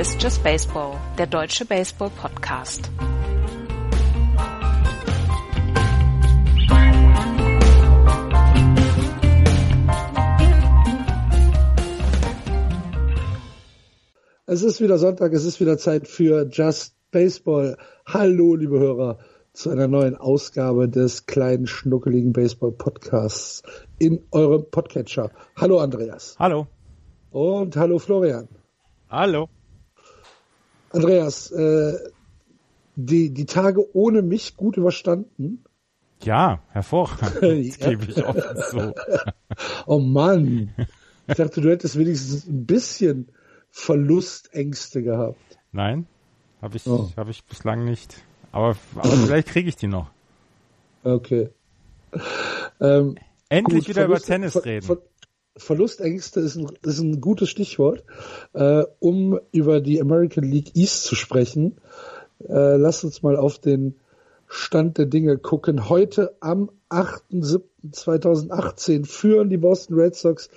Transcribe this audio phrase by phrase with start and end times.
[0.00, 2.90] Ist Just Baseball, der deutsche Baseball-Podcast.
[14.46, 17.76] Es ist wieder Sonntag, es ist wieder Zeit für Just Baseball.
[18.06, 19.18] Hallo, liebe Hörer,
[19.52, 23.62] zu einer neuen Ausgabe des kleinen, schnuckeligen Baseball-Podcasts
[23.98, 25.30] in eurem Podcatcher.
[25.56, 26.36] Hallo, Andreas.
[26.38, 26.68] Hallo.
[27.30, 28.48] Und hallo, Florian.
[29.10, 29.50] Hallo.
[30.90, 31.98] Andreas, äh,
[32.96, 35.64] die, die Tage ohne mich gut überstanden?
[36.22, 37.40] Ja, hervorragend.
[37.68, 38.36] Das gebe ich auch
[38.70, 38.94] so.
[39.86, 40.74] oh Mann.
[41.26, 43.28] Ich dachte, du hättest wenigstens ein bisschen
[43.70, 45.58] Verlustängste gehabt.
[45.72, 46.06] Nein,
[46.60, 47.08] habe ich, oh.
[47.16, 48.16] hab ich bislang nicht.
[48.52, 50.10] Aber, aber vielleicht kriege ich die noch.
[51.04, 51.50] Okay.
[52.80, 53.16] Ähm,
[53.48, 54.86] Endlich gut, wieder Verlust, über Tennis reden.
[54.86, 54.98] Ver,
[55.60, 58.02] Verlustängste ist ein, ist ein gutes Stichwort,
[58.52, 61.76] äh, um über die American League East zu sprechen.
[62.48, 63.94] Äh, lass uns mal auf den
[64.48, 65.88] Stand der Dinge gucken.
[65.88, 70.50] Heute am 8.7.2018 führen die Boston Red Sox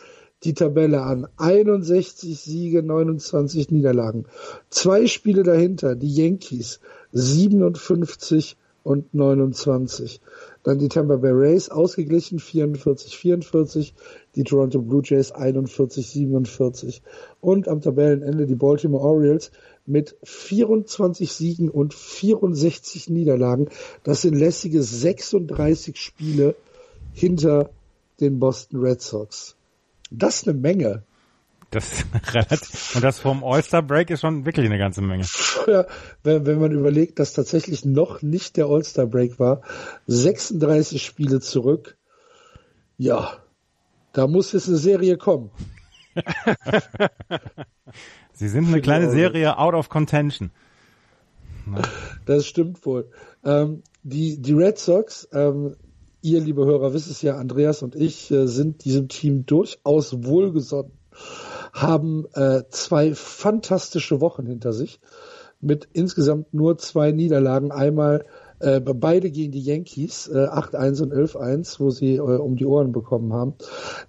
[0.43, 1.27] die Tabelle an.
[1.37, 4.25] 61 Siege, 29 Niederlagen.
[4.69, 6.81] Zwei Spiele dahinter, die Yankees
[7.11, 10.21] 57 und 29.
[10.63, 13.93] Dann die Tampa Bay Rays ausgeglichen 44, 44.
[14.35, 17.01] Die Toronto Blue Jays 41, 47.
[17.41, 19.51] Und am Tabellenende die Baltimore Orioles
[19.85, 23.67] mit 24 Siegen und 64 Niederlagen.
[24.03, 26.55] Das sind lässige 36 Spiele
[27.13, 27.69] hinter
[28.21, 29.55] den Boston Red Sox.
[30.09, 31.03] Das ist eine Menge.
[31.73, 35.25] Das relativ, und das vom All-Star Break ist schon wirklich eine ganze Menge.
[35.67, 35.85] Ja,
[36.23, 39.61] wenn, wenn man überlegt, dass tatsächlich noch nicht der All-Star Break war,
[40.07, 41.97] 36 Spiele zurück.
[42.97, 43.37] Ja,
[44.13, 45.49] da muss jetzt eine Serie kommen.
[48.33, 50.51] Sie sind eine kleine Serie out of contention.
[51.65, 51.81] Na.
[52.25, 53.09] Das stimmt wohl.
[53.43, 55.75] Ähm, die, die Red Sox ähm,
[56.23, 60.91] ihr, liebe Hörer, wisst es ja, Andreas und ich äh, sind diesem Team durchaus wohlgesonnen,
[61.73, 65.01] haben äh, zwei fantastische Wochen hinter sich
[65.59, 67.71] mit insgesamt nur zwei Niederlagen.
[67.71, 68.25] Einmal
[68.59, 72.91] äh, beide gegen die Yankees, äh, 8-1 und 11-1, wo sie äh, um die Ohren
[72.91, 73.55] bekommen haben.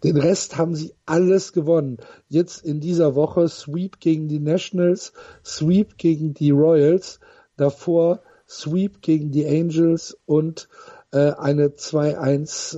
[0.03, 1.97] Den Rest haben sie alles gewonnen.
[2.29, 5.13] Jetzt in dieser Woche Sweep gegen die Nationals,
[5.45, 7.19] Sweep gegen die Royals,
[7.57, 10.69] davor Sweep gegen die Angels und
[11.13, 12.77] äh, eine 2-1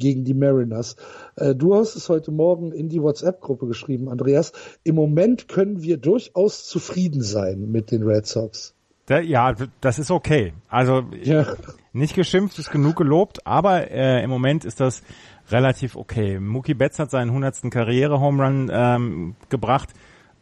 [0.00, 0.96] Serie, ein 2-1 Seriensieg gegen die Mariners.
[1.36, 4.52] Äh, du hast es heute Morgen in die WhatsApp-Gruppe geschrieben, Andreas.
[4.82, 8.74] Im Moment können wir durchaus zufrieden sein mit den Red Sox.
[9.08, 10.52] Ja, das ist okay.
[10.68, 11.44] Also ja.
[11.92, 15.02] nicht geschimpft ist genug gelobt, aber äh, im Moment ist das
[15.50, 16.38] relativ okay.
[16.38, 17.72] Mookie Betts hat seinen 100.
[17.72, 19.88] Karriere-Home Run ähm, gebracht.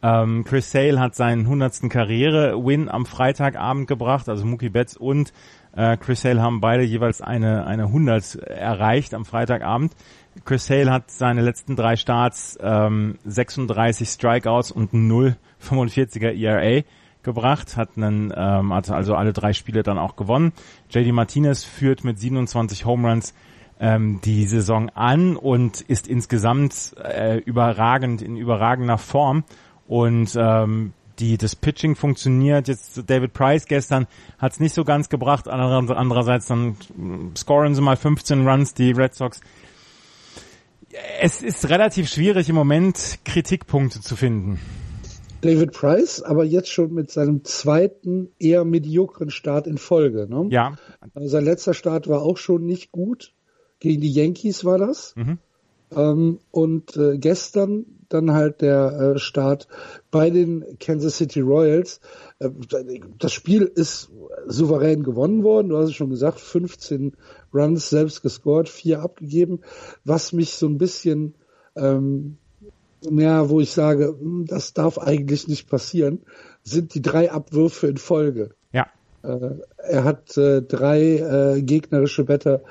[0.03, 1.89] Ähm, Chris Sale hat seinen 100.
[1.89, 5.33] Karriere-Win am Freitagabend gebracht, also Mookie Betts und
[5.79, 9.95] äh, Chris Sale haben beide jeweils eine, eine 100 erreicht am Freitagabend.
[10.43, 16.83] Chris Sale hat seine letzten drei Starts ähm, 36 Strikeouts und 0,45er ERA
[17.23, 20.51] gebracht, hat einen, ähm, hat also alle drei Spiele dann auch gewonnen.
[20.89, 23.33] JD Martinez führt mit 27 Home Runs
[23.79, 29.45] ähm, die Saison an und ist insgesamt äh, überragend in überragender Form
[29.87, 32.67] und ähm, die das Pitching funktioniert.
[32.67, 34.07] Jetzt David Price gestern
[34.37, 35.47] hat es nicht so ganz gebracht.
[35.47, 36.75] Andererseits dann
[37.35, 39.41] scoren sie mal 15 Runs, die Red Sox.
[41.21, 44.59] Es ist relativ schwierig im Moment Kritikpunkte zu finden.
[45.41, 50.27] David Price, aber jetzt schon mit seinem zweiten eher mediokren Start in Folge.
[50.29, 50.47] Ne?
[50.49, 50.75] Ja.
[51.13, 53.33] Also sein letzter Start war auch schon nicht gut.
[53.79, 55.15] Gegen die Yankees war das.
[55.15, 55.37] Mhm.
[55.95, 59.67] Ähm, und äh, gestern dann halt der äh, Start
[60.11, 62.01] bei den Kansas City Royals.
[62.39, 62.49] Äh,
[63.17, 64.11] das Spiel ist
[64.47, 65.69] souverän gewonnen worden.
[65.69, 67.13] Du hast es schon gesagt, 15
[67.53, 69.61] Runs selbst gescored, vier abgegeben,
[70.03, 71.35] was mich so ein bisschen,
[71.75, 72.37] ähm,
[73.01, 76.21] ja, wo ich sage, hm, das darf eigentlich nicht passieren,
[76.63, 78.51] sind die drei Abwürfe in Folge.
[78.71, 78.87] Ja.
[79.23, 82.61] Äh, er hat äh, drei äh, gegnerische Better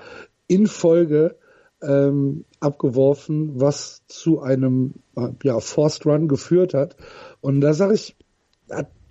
[0.47, 1.37] in Folge
[1.83, 4.95] ähm, abgeworfen, was zu einem
[5.43, 6.97] ja, Forced Run geführt hat.
[7.41, 8.17] Und da sage ich,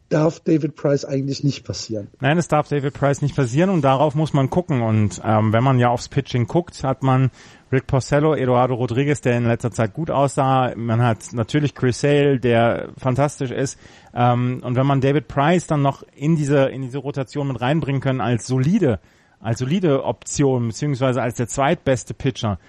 [0.10, 2.08] darf David Price eigentlich nicht passieren.
[2.22, 4.81] Nein, es darf David Price nicht passieren und darauf muss man gucken.
[4.81, 7.30] Und ähm, wenn man ja aufs Pitching guckt, hat man
[7.72, 10.74] Rick Porcello, Eduardo Rodriguez, der in letzter Zeit gut aussah.
[10.75, 13.78] Man hat natürlich Chris Sale, der fantastisch ist.
[14.14, 18.02] Ähm, und wenn man David Price dann noch in diese in diese Rotation mit reinbringen
[18.02, 19.00] können als solide
[19.39, 22.60] als solide Option, beziehungsweise als der zweitbeste Pitcher,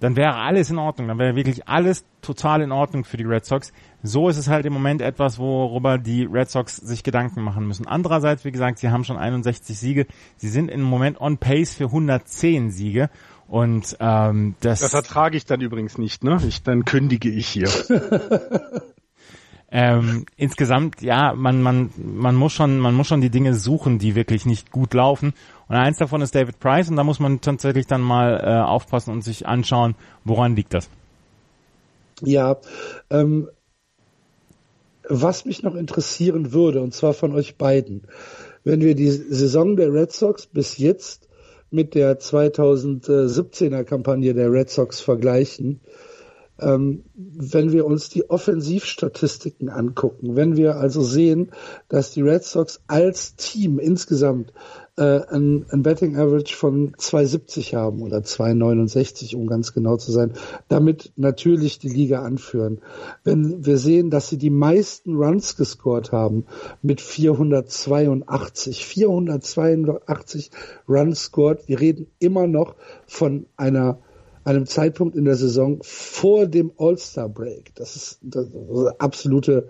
[0.00, 1.08] dann wäre alles in Ordnung.
[1.08, 3.72] Dann wäre wirklich alles total in Ordnung für die Red Sox.
[4.02, 7.86] So ist es halt im Moment etwas, worüber die Red Sox sich Gedanken machen müssen.
[7.86, 10.06] Andererseits, wie gesagt, sie haben schon 61 Siege.
[10.36, 13.10] Sie sind im Moment on pace für 110 Siege.
[13.48, 16.38] Und ähm, das, das ertrage ich dann übrigens nicht, ne?
[16.46, 17.70] Ich, dann kündige ich hier.
[19.72, 24.14] ähm, insgesamt, ja, man, man, man muss schon, man muss schon die Dinge suchen, die
[24.14, 25.32] wirklich nicht gut laufen.
[25.68, 29.12] Und eins davon ist David Price und da muss man tatsächlich dann mal äh, aufpassen
[29.12, 29.94] und sich anschauen,
[30.24, 30.88] woran liegt das.
[32.22, 32.56] Ja,
[33.10, 33.48] ähm,
[35.08, 38.02] was mich noch interessieren würde, und zwar von euch beiden,
[38.64, 41.28] wenn wir die Saison der Red Sox bis jetzt
[41.70, 45.80] mit der 2017er Kampagne der Red Sox vergleichen,
[46.60, 51.52] ähm, wenn wir uns die Offensivstatistiken angucken, wenn wir also sehen,
[51.88, 54.52] dass die Red Sox als Team insgesamt
[54.98, 60.32] äh, ein, ein Betting Average von 2,70 haben oder 2,69, um ganz genau zu sein,
[60.68, 62.80] damit natürlich die Liga anführen.
[63.22, 66.46] Wenn wir sehen, dass sie die meisten Runs gescored haben
[66.82, 70.50] mit 482, 482
[70.88, 72.74] Runs scored, wir reden immer noch
[73.06, 73.98] von einer
[74.48, 77.74] einem Zeitpunkt in der Saison vor dem All-Star-Break.
[77.74, 78.54] Das ist, das ist
[78.98, 79.68] absolute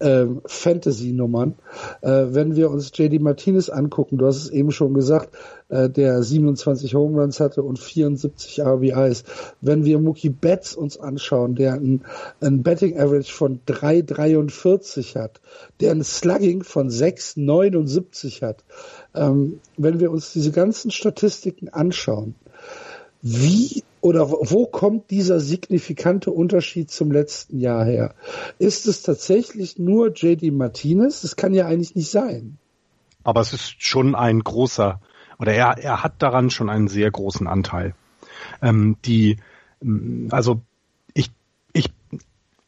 [0.00, 1.54] ähm, Fantasy-Nummern.
[2.02, 5.30] Äh, wenn wir uns JD Martinez angucken, du hast es eben schon gesagt,
[5.70, 9.24] äh, der 27 Home Runs hatte und 74 RBIs.
[9.62, 12.04] Wenn wir Mookie Betts uns anschauen, der ein,
[12.40, 15.40] ein Betting Average von 3,43 hat,
[15.80, 18.62] der ein Slugging von 6,79 hat.
[19.14, 22.34] Ähm, wenn wir uns diese ganzen Statistiken anschauen,
[23.22, 28.14] wie oder wo kommt dieser signifikante Unterschied zum letzten Jahr her?
[28.58, 31.22] Ist es tatsächlich nur JD Martinez?
[31.22, 32.58] Das kann ja eigentlich nicht sein.
[33.24, 35.00] Aber es ist schon ein großer,
[35.38, 37.94] oder er, er hat daran schon einen sehr großen Anteil.
[38.62, 39.36] Ähm, die,
[39.82, 40.62] mm, also
[41.14, 41.30] ich,
[41.72, 41.90] ich,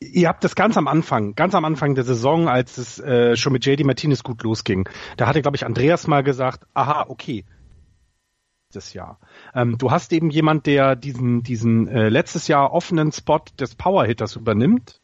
[0.00, 3.52] ihr habt das ganz am Anfang, ganz am Anfang der Saison, als es äh, schon
[3.52, 7.44] mit JD Martinez gut losging, da hatte, glaube ich, Andreas mal gesagt, aha, okay,
[8.76, 9.18] das Jahr.
[9.54, 14.36] Ähm, du hast eben jemand, der diesen, diesen äh, letztes Jahr offenen Spot des Powerhitters
[14.36, 15.00] übernimmt,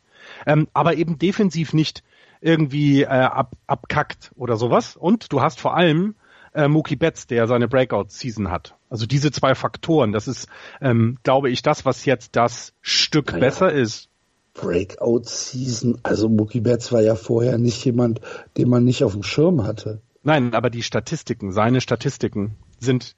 [0.47, 2.03] ähm, aber eben defensiv nicht
[2.41, 4.97] irgendwie äh, ab, abkackt oder sowas.
[4.97, 6.15] Und du hast vor allem
[6.55, 8.75] äh, Mookie Betts, der seine Breakout-Season hat.
[8.89, 10.49] Also diese zwei Faktoren, das ist,
[10.81, 13.41] ähm, glaube ich, das, was jetzt das Stück naja.
[13.41, 14.09] besser ist.
[14.55, 18.21] Breakout-Season, also Mookie Betts war ja vorher nicht jemand,
[18.57, 20.01] den man nicht auf dem Schirm hatte.
[20.23, 23.17] Nein, aber die Statistiken, seine Statistiken sind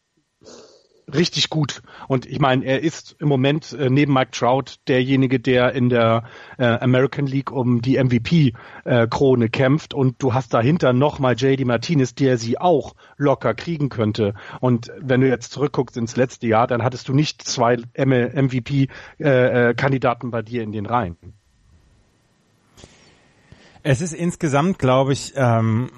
[1.12, 1.82] richtig gut.
[2.06, 6.22] Und ich meine, er ist im Moment äh, neben Mike Trout derjenige, der in der
[6.58, 9.94] äh, American League um die MVP-Krone äh, kämpft.
[9.94, 14.34] Und du hast dahinter nochmal JD Martinez, der sie auch locker kriegen könnte.
[14.60, 20.28] Und wenn du jetzt zurückguckst ins letzte Jahr, dann hattest du nicht zwei MVP-Kandidaten äh,
[20.28, 21.16] äh bei dir in den Reihen.
[23.82, 25.90] Es ist insgesamt, glaube ich, ähm,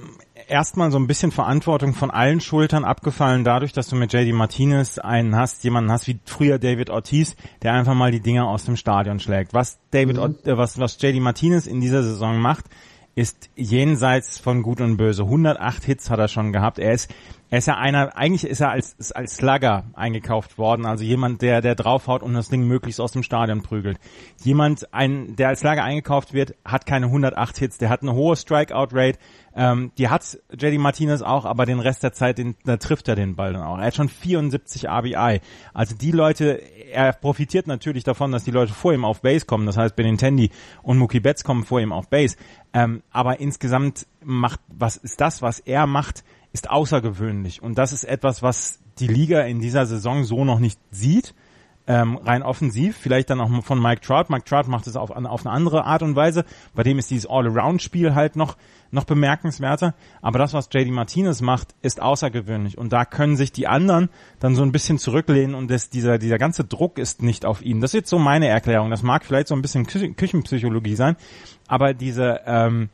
[0.51, 4.99] erstmal so ein bisschen Verantwortung von allen Schultern abgefallen, dadurch, dass du mit JD Martinez
[4.99, 8.77] einen hast, jemanden hast wie früher David Ortiz, der einfach mal die Dinger aus dem
[8.77, 9.55] Stadion schlägt.
[9.55, 10.37] Was David, mhm.
[10.45, 12.67] äh, was, was JD Martinez in dieser Saison macht,
[13.15, 15.23] ist jenseits von Gut und Böse.
[15.23, 16.79] 108 Hits hat er schon gehabt.
[16.79, 17.13] Er ist
[17.51, 21.61] er ist ja einer, eigentlich ist er als, als Slugger eingekauft worden, also jemand, der,
[21.61, 23.99] der draufhaut und das Ding möglichst aus dem Stadion prügelt.
[24.45, 28.37] Jemand, ein, der als Slugger eingekauft wird, hat keine 108 Hits, der hat eine hohe
[28.37, 29.19] Strikeout-Rate,
[29.55, 33.17] ähm, die hat JD Martinez auch, aber den Rest der Zeit, den, da trifft er
[33.17, 33.79] den Ball dann auch.
[33.79, 35.41] Er hat schon 74 RBI.
[35.75, 39.67] Also die Leute, er profitiert natürlich davon, dass die Leute vor ihm auf Base kommen,
[39.67, 40.51] das heißt Benintendi
[40.83, 42.37] und Mookie Betts kommen vor ihm auf Base.
[42.73, 47.63] Ähm, aber insgesamt macht, was ist das, was er macht, ist außergewöhnlich.
[47.63, 51.35] Und das ist etwas, was die Liga in dieser Saison so noch nicht sieht.
[51.93, 54.27] Ähm, rein offensiv, vielleicht dann auch von Mike Trout.
[54.29, 56.45] Mike Trout macht es auf, auf eine andere Art und Weise.
[56.73, 58.57] Bei dem ist dieses All-Around-Spiel halt noch,
[58.93, 59.97] noch bemerkenswerter.
[60.23, 62.79] Aber das, was JD Martinez macht, ist außergewöhnlich.
[62.79, 66.39] Und da können sich die anderen dann so ein bisschen zurücklehnen und das, dieser, dieser
[66.39, 67.81] ganze Druck ist nicht auf ihn.
[67.81, 68.91] Das ist jetzt so meine Erklärung.
[68.91, 71.17] Das mag vielleicht so ein bisschen Kü Küchenpsychologie sein.
[71.67, 72.89] Aber diese, ähm,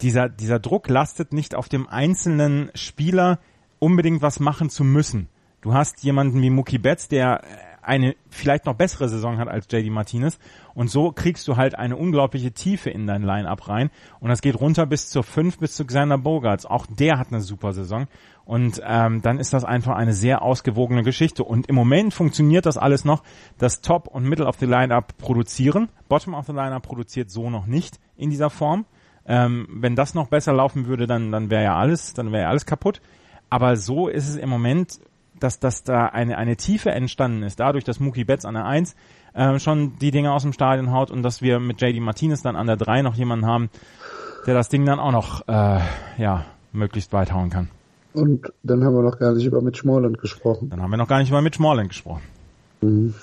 [0.00, 3.38] dieser, dieser Druck lastet nicht auf dem einzelnen Spieler,
[3.80, 5.28] unbedingt was machen zu müssen.
[5.60, 7.42] Du hast jemanden wie Mookie Betts, der
[7.82, 10.38] eine vielleicht noch bessere Saison hat als JD Martinez
[10.74, 14.60] und so kriegst du halt eine unglaubliche Tiefe in dein Line-Up rein und das geht
[14.60, 16.66] runter bis zur 5 bis zu Xander Bogarts.
[16.66, 18.06] Auch der hat eine super Saison
[18.44, 22.76] und ähm, dann ist das einfach eine sehr ausgewogene Geschichte und im Moment funktioniert das
[22.76, 23.22] alles noch,
[23.58, 25.88] dass Top und Middle of the Line-Up produzieren.
[26.08, 28.86] Bottom of the Line-Up produziert so noch nicht in dieser Form.
[29.26, 32.48] Ähm, wenn das noch besser laufen würde, dann, dann wäre ja alles, dann wäre ja
[32.48, 33.00] alles kaputt.
[33.50, 35.00] Aber so ist es im Moment,
[35.42, 38.94] dass, dass da eine, eine Tiefe entstanden ist, dadurch, dass Mookie Betts an der 1
[39.34, 42.56] äh, schon die Dinge aus dem Stadion haut und dass wir mit JD Martinez dann
[42.56, 43.70] an der 3 noch jemanden haben,
[44.46, 45.80] der das Ding dann auch noch äh,
[46.18, 47.68] ja möglichst weit hauen kann.
[48.12, 50.70] Und dann haben wir noch gar nicht über Mitch Morland gesprochen.
[50.70, 52.22] Dann haben wir noch gar nicht über Mitch Morland gesprochen.
[52.80, 53.14] Mhm.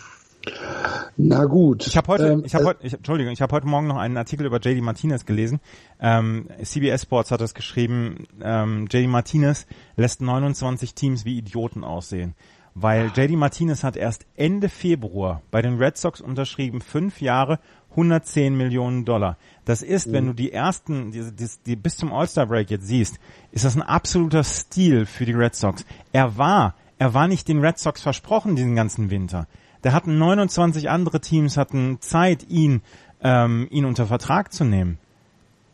[1.18, 1.88] Na gut.
[1.88, 3.98] Ich habe heute, ähm, ich habe äh, heute, ich, Entschuldigung, ich habe heute Morgen noch
[3.98, 5.60] einen Artikel über JD Martinez gelesen.
[6.00, 8.28] Ähm, CBS Sports hat es geschrieben.
[8.42, 12.36] Ähm, JD Martinez lässt 29 Teams wie Idioten aussehen,
[12.76, 17.60] weil JD Martinez hat erst Ende Februar bei den Red Sox unterschrieben, fünf Jahre,
[17.92, 19.38] 110 Millionen Dollar.
[19.66, 20.14] Das ist, mhm.
[20.14, 23.20] wenn du die ersten, die, die, die bis zum All-Star Break jetzt siehst,
[23.52, 25.84] ist das ein absoluter Stil für die Red Sox.
[26.14, 29.48] Er war, er war nicht den Red Sox versprochen diesen ganzen Winter.
[29.88, 32.82] Da hatten 29 andere Teams hatten Zeit, ihn,
[33.22, 34.98] ähm, ihn unter Vertrag zu nehmen.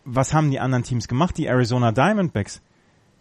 [0.06, 1.36] Was haben die anderen Teams gemacht?
[1.36, 2.62] Die Arizona Diamondbacks.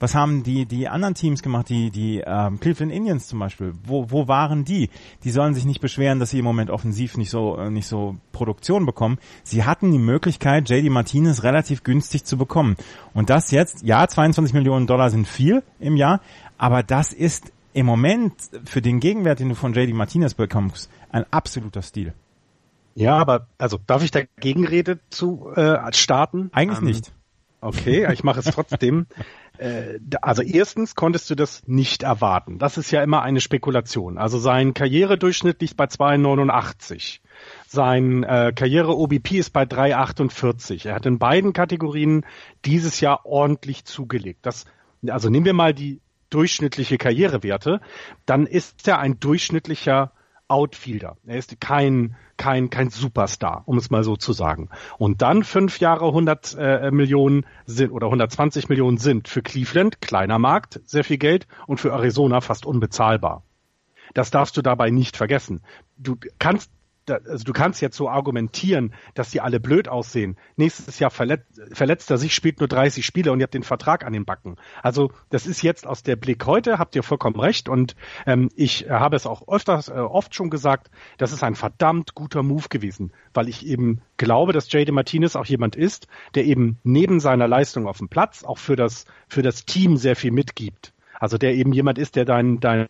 [0.01, 3.73] Was haben die, die anderen Teams gemacht, die, die ähm, Cleveland Indians zum Beispiel?
[3.87, 4.91] Wo, wo waren die?
[5.25, 8.17] Die sollen sich nicht beschweren, dass sie im Moment offensiv nicht so, äh, nicht so
[8.33, 9.17] Produktion bekommen.
[9.45, 12.77] Sie hatten die Möglichkeit, JD Martinez relativ günstig zu bekommen.
[13.15, 16.21] Und das jetzt, ja, 22 Millionen Dollar sind viel im Jahr,
[16.59, 21.25] aber das ist im Moment für den Gegenwert, den du von JD Martinez bekommst, ein
[21.31, 22.13] absoluter Stil.
[22.95, 26.51] Ja, aber also darf ich da Gegenrede zu äh, starten?
[26.53, 27.13] Eigentlich ähm, nicht.
[27.63, 29.07] Okay, ich mache es trotzdem.
[29.59, 32.59] äh, also erstens konntest du das nicht erwarten.
[32.59, 34.19] Das ist ja immer eine Spekulation.
[34.19, 37.21] Also sein Karrieredurchschnitt liegt bei 2,89.
[37.69, 40.89] Sein äh, Karriere-OBP ist bei 3,48.
[40.89, 42.27] Er hat in beiden Kategorien
[42.65, 44.41] dieses Jahr ordentlich zugelegt.
[44.43, 44.65] Das,
[45.07, 46.01] also nehmen wir mal die
[46.33, 47.81] durchschnittliche Karrierewerte,
[48.27, 50.13] dann ist er ein durchschnittlicher
[50.49, 51.17] Outfielder.
[51.27, 54.69] Er ist kein, kein, kein Superstar, um es mal so zu sagen.
[54.99, 60.39] Und dann fünf Jahre 100 äh, Millionen sind oder 120 Millionen sind für Cleveland, kleiner
[60.39, 63.45] Markt, sehr viel Geld und für Arizona fast unbezahlbar.
[64.13, 65.63] Das darfst du dabei nicht vergessen.
[65.97, 66.71] Du kannst
[67.27, 70.37] also du kannst jetzt so argumentieren, dass die alle blöd aussehen.
[70.57, 74.05] Nächstes Jahr verletzt, verletzt er sich, spielt nur 30 Spiele und ihr habt den Vertrag
[74.05, 74.57] an den Backen.
[74.83, 78.89] Also das ist jetzt aus der Blick heute, habt ihr vollkommen recht und ähm, ich
[78.89, 83.13] habe es auch öfters, äh, oft schon gesagt, das ist ein verdammt guter Move gewesen,
[83.35, 87.87] weil ich eben glaube, dass JD Martinez auch jemand ist, der eben neben seiner Leistung
[87.87, 90.93] auf dem Platz auch für das, für das Team sehr viel mitgibt.
[91.23, 92.89] Also der eben jemand ist, der dein, dein,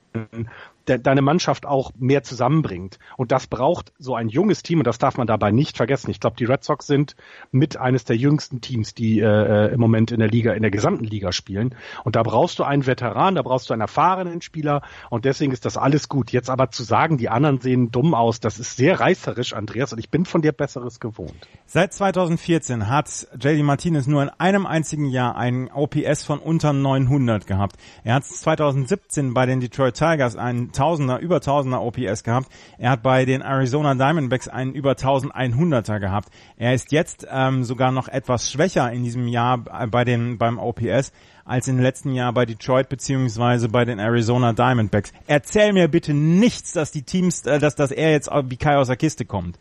[0.89, 2.99] de, deine Mannschaft auch mehr zusammenbringt.
[3.17, 6.11] Und das braucht so ein junges Team und das darf man dabei nicht vergessen.
[6.11, 7.17] Ich glaube, die Red Sox sind
[7.51, 10.71] mit eines der jüngsten Teams, die äh, äh, im Moment in der Liga, in der
[10.71, 11.75] gesamten Liga spielen.
[12.05, 15.65] Und da brauchst du einen Veteran, da brauchst du einen erfahrenen Spieler und deswegen ist
[15.65, 16.33] das alles gut.
[16.33, 19.99] Jetzt aber zu sagen, die anderen sehen dumm aus, das ist sehr reißerisch, Andreas, und
[19.99, 21.35] ich bin von dir Besseres gewohnt.
[21.67, 27.47] Seit 2014 hat JD Martinez nur in einem einzigen Jahr einen OPS von unter 900
[27.47, 27.77] gehabt.
[28.05, 32.49] Er hat 2017 bei den Detroit Tigers einen Tausender, über Tausender OPS gehabt.
[32.79, 36.29] Er hat bei den Arizona Diamondbacks einen über 1100er gehabt.
[36.57, 41.13] Er ist jetzt ähm, sogar noch etwas schwächer in diesem Jahr bei den beim OPS
[41.45, 45.13] als im letzten Jahr bei Detroit beziehungsweise bei den Arizona Diamondbacks.
[45.27, 48.87] Erzähl mir bitte nichts, dass die Teams, äh, dass, dass er jetzt wie Kai aus
[48.87, 49.59] der Kiste kommt.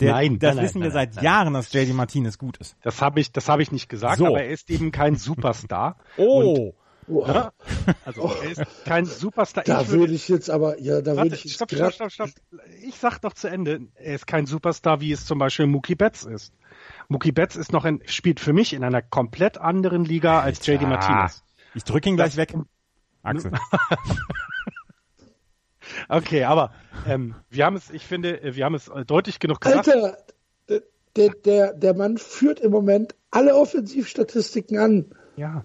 [0.00, 2.76] Der, nein, das nein, wissen nein, wir seit Jahren, dass JD Martinez gut ist.
[2.82, 4.26] Das habe ich, das habe ich nicht gesagt, so.
[4.26, 5.96] aber er ist eben kein Superstar.
[6.16, 6.72] oh.
[6.72, 6.74] Und
[7.08, 7.52] ja?
[8.04, 9.64] Also er ist kein Superstar.
[9.64, 12.10] Da ich würde, würde ich jetzt aber, ja, da würde ich jetzt stopp, stopp, stopp,
[12.10, 12.30] stopp.
[12.82, 16.24] Ich sag doch zu Ende, er ist kein Superstar, wie es zum Beispiel Mookie Betts
[16.24, 16.52] ist.
[17.08, 20.82] Mookie Betts ist noch ein, spielt für mich in einer komplett anderen Liga als JD
[20.82, 21.44] Martinez.
[21.74, 22.54] Ich drücke ihn gleich das, weg.
[23.22, 23.52] Axel.
[26.08, 26.72] okay, aber
[27.06, 29.88] ähm, wir haben es, ich finde, wir haben es deutlich genug gesagt.
[29.88, 30.18] Alter,
[31.16, 35.06] der, der, der Mann führt im Moment alle Offensivstatistiken an.
[35.36, 35.64] Ja.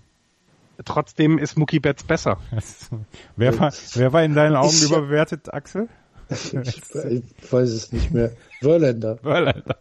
[0.85, 2.37] Trotzdem ist Mookie Betts besser.
[3.35, 5.89] wer, war, wer war in deinen Augen ich, überbewertet, Axel?
[6.29, 8.31] Ich, ich, weiß es nicht mehr.
[8.61, 9.17] Verlander.
[9.17, 9.77] Verlander.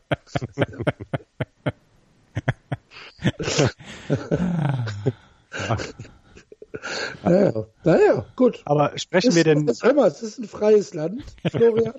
[7.23, 8.63] naja, naja, gut.
[8.65, 9.71] Aber sprechen es, wir denn...
[9.81, 11.95] Hör mal, es ist ein freies Land, Florian.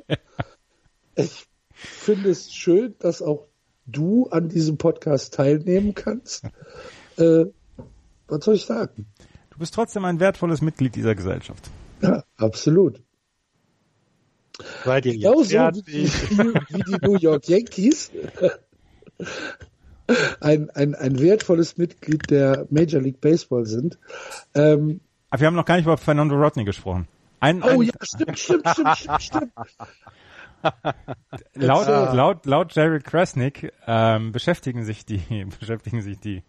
[1.16, 3.46] ich finde es schön, dass auch
[3.86, 6.44] du an diesem Podcast teilnehmen kannst.
[7.18, 7.46] Äh,
[8.30, 9.08] was soll ich sagen?
[9.50, 11.70] Du bist trotzdem ein wertvolles Mitglied dieser Gesellschaft.
[12.02, 13.02] Ja, absolut.
[14.84, 18.12] Seid ihr Genauso wie, wie die New York Yankees
[20.42, 23.98] ein, ein, ein wertvolles Mitglied der Major League Baseball sind.
[24.56, 27.08] Ähm, Aber wir haben noch gar nicht über Fernando Rodney gesprochen.
[27.40, 29.52] Ein, oh ein, ja, stimmt, stimmt, stimmt, stimmt, stimmt.
[31.54, 36.44] laut, laut, laut Jared Krasnick ähm, beschäftigen sich die beschäftigen sich die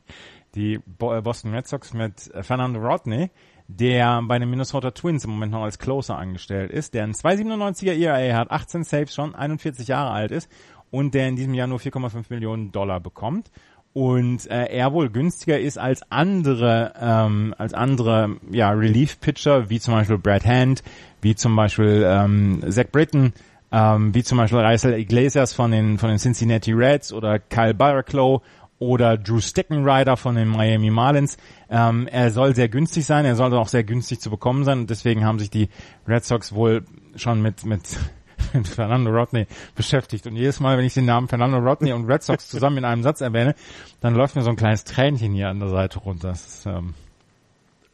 [0.55, 0.81] die äh,
[1.23, 3.31] Boston Red Sox mit Fernando Rodney,
[3.69, 7.93] der bei den Minnesota Twins im Moment noch als Closer angestellt ist, der ein 2,97er
[7.93, 10.51] ERA hat, 18 Saves schon, 41 Jahre alt ist
[10.91, 13.51] und der in diesem Jahr nur 4,5 Millionen Dollar bekommt.
[13.93, 19.81] Und äh, er wohl günstiger ist als andere ähm, als andere ja Relief Pitcher wie
[19.81, 20.85] zum Beispiel Brad Hand,
[21.23, 23.33] wie zum Beispiel ähm, Zach Britton,
[23.73, 28.43] ähm, wie zum Beispiel Reisel Iglesias von den von den Cincinnati Reds oder Kyle Barraclough
[28.81, 31.37] oder Drew Steckenrider von den Miami Marlins.
[31.69, 34.91] Ähm, er soll sehr günstig sein, er soll auch sehr günstig zu bekommen sein und
[34.91, 35.69] deswegen haben sich die
[36.09, 36.83] Red Sox wohl
[37.15, 37.65] schon mit
[38.55, 39.47] mit Fernando Rodney
[39.77, 40.27] beschäftigt.
[40.27, 43.03] Und jedes Mal, wenn ich den Namen Fernando Rodney und Red Sox zusammen in einem
[43.03, 43.55] Satz erwähne,
[44.01, 46.29] dann läuft mir so ein kleines Tränchen hier an der Seite runter.
[46.29, 46.95] Das ist, ähm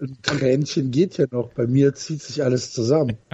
[0.01, 1.51] ein Tränchen geht ja noch.
[1.55, 3.19] Bei mir zieht sich alles zusammen.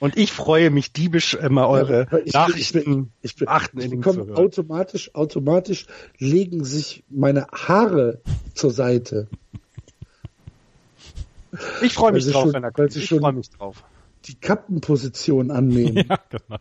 [0.00, 4.00] Und ich freue mich diebisch immer eure ich Nachrichten bin, ich bin, achten ich bin,
[4.00, 5.86] ich automatisch, automatisch
[6.18, 8.20] legen sich meine Haare
[8.54, 9.28] zur Seite.
[11.82, 12.96] Ich freue mich drauf, schon, wenn er kommt.
[12.96, 13.84] Ich freue mich drauf
[14.26, 16.04] die Kappenposition annehmen.
[16.08, 16.60] Ja, genau.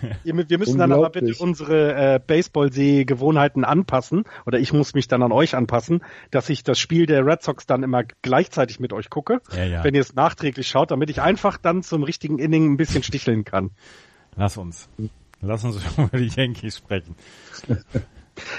[0.24, 5.32] Wir müssen dann aber bitte unsere äh, Baseball-Seh-Gewohnheiten anpassen, oder ich muss mich dann an
[5.32, 9.40] euch anpassen, dass ich das Spiel der Red Sox dann immer gleichzeitig mit euch gucke,
[9.54, 9.84] ja, ja.
[9.84, 13.44] wenn ihr es nachträglich schaut, damit ich einfach dann zum richtigen Inning ein bisschen sticheln
[13.44, 13.70] kann.
[14.36, 14.88] Lass uns.
[15.40, 17.16] Lass uns über die Yankees sprechen.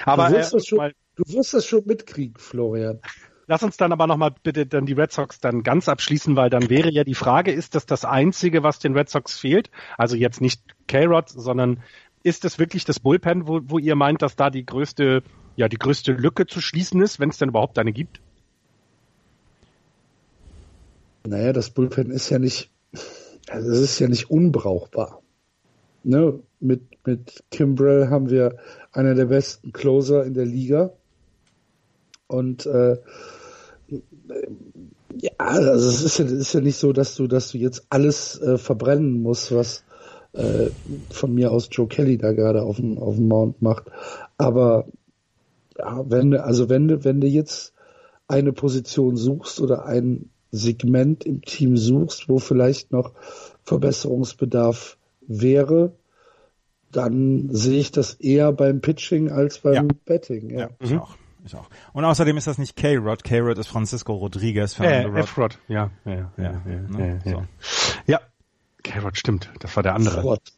[0.05, 2.99] aber du wirst, äh, schon, du wirst das schon mitkriegen, Florian.
[3.45, 6.69] Lass uns dann aber nochmal bitte dann die Red Sox dann ganz abschließen, weil dann
[6.69, 9.69] wäre ja die Frage, ist das das Einzige, was den Red Sox fehlt?
[9.97, 11.83] Also jetzt nicht K-Rod, sondern
[12.23, 15.23] ist es wirklich das Bullpen, wo, wo ihr meint, dass da die größte,
[15.57, 18.21] ja, die größte Lücke zu schließen ist, wenn es denn überhaupt eine gibt?
[21.25, 22.71] Naja, das Bullpen ist ja nicht,
[23.50, 25.21] also es ist ja nicht unbrauchbar.
[26.03, 26.39] Ne?
[26.59, 28.57] Mit, mit Kimbrell haben wir
[28.91, 30.93] einer der besten Closer in der Liga.
[32.27, 32.97] Und äh,
[35.15, 37.86] ja, also es ist ja, es ist ja nicht so, dass du, dass du jetzt
[37.89, 39.83] alles äh, verbrennen musst, was
[40.33, 40.69] äh,
[41.12, 43.86] von mir aus Joe Kelly da gerade auf dem, auf dem Mount macht.
[44.38, 44.88] Aber
[45.77, 47.73] ja, wenn du, also wenn du, wenn du jetzt
[48.27, 53.13] eine Position suchst oder ein Segment im Team suchst, wo vielleicht noch
[53.63, 55.93] Verbesserungsbedarf wäre,
[56.91, 59.95] dann sehe ich das eher beim Pitching als beim ja.
[60.05, 60.49] Betting.
[60.51, 60.99] Ja, ja ich mhm.
[60.99, 61.15] auch.
[61.45, 61.67] Ich auch.
[61.91, 63.23] Und außerdem ist das nicht K-Rod.
[63.23, 64.79] K-Rod ist Francisco Rodriguez.
[64.79, 65.60] Äh, F-Rod.
[65.67, 66.32] Ja, ja, ja.
[66.38, 67.21] Ja, ja, ne?
[67.25, 67.47] ja, ja.
[68.08, 68.19] ja.
[68.84, 69.49] K-Rod stimmt.
[69.60, 70.21] Das war der andere.
[70.21, 70.53] Frott.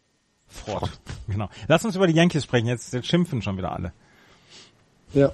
[0.47, 0.91] Frott.
[1.27, 1.49] Genau.
[1.67, 2.67] Lass uns über die Yankees sprechen.
[2.67, 3.93] Jetzt, jetzt schimpfen schon wieder alle.
[5.13, 5.31] Ja.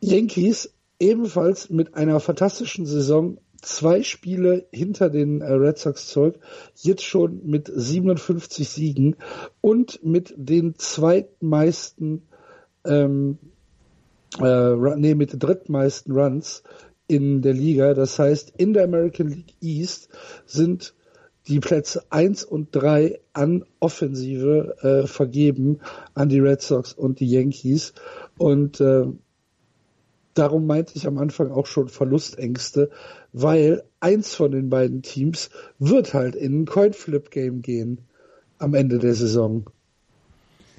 [0.00, 6.38] Yankees ebenfalls mit einer fantastischen Saison zwei Spiele hinter den äh, Red Sox zurück,
[6.76, 9.16] jetzt schon mit 57 Siegen
[9.60, 12.28] und mit den zweitmeisten
[12.86, 13.38] ähm,
[14.40, 16.62] äh, nee, mit den drittmeisten Runs
[17.08, 17.94] in der Liga.
[17.94, 20.08] Das heißt, in der American League East
[20.44, 20.94] sind
[21.48, 25.78] die Plätze eins und drei an Offensive äh, vergeben
[26.14, 27.94] an die Red Sox und die Yankees.
[28.36, 29.06] Und äh,
[30.34, 32.90] darum meinte ich am Anfang auch schon Verlustängste,
[33.32, 38.00] weil eins von den beiden Teams wird halt in ein Coin-Flip-Game gehen
[38.58, 39.66] am Ende der Saison.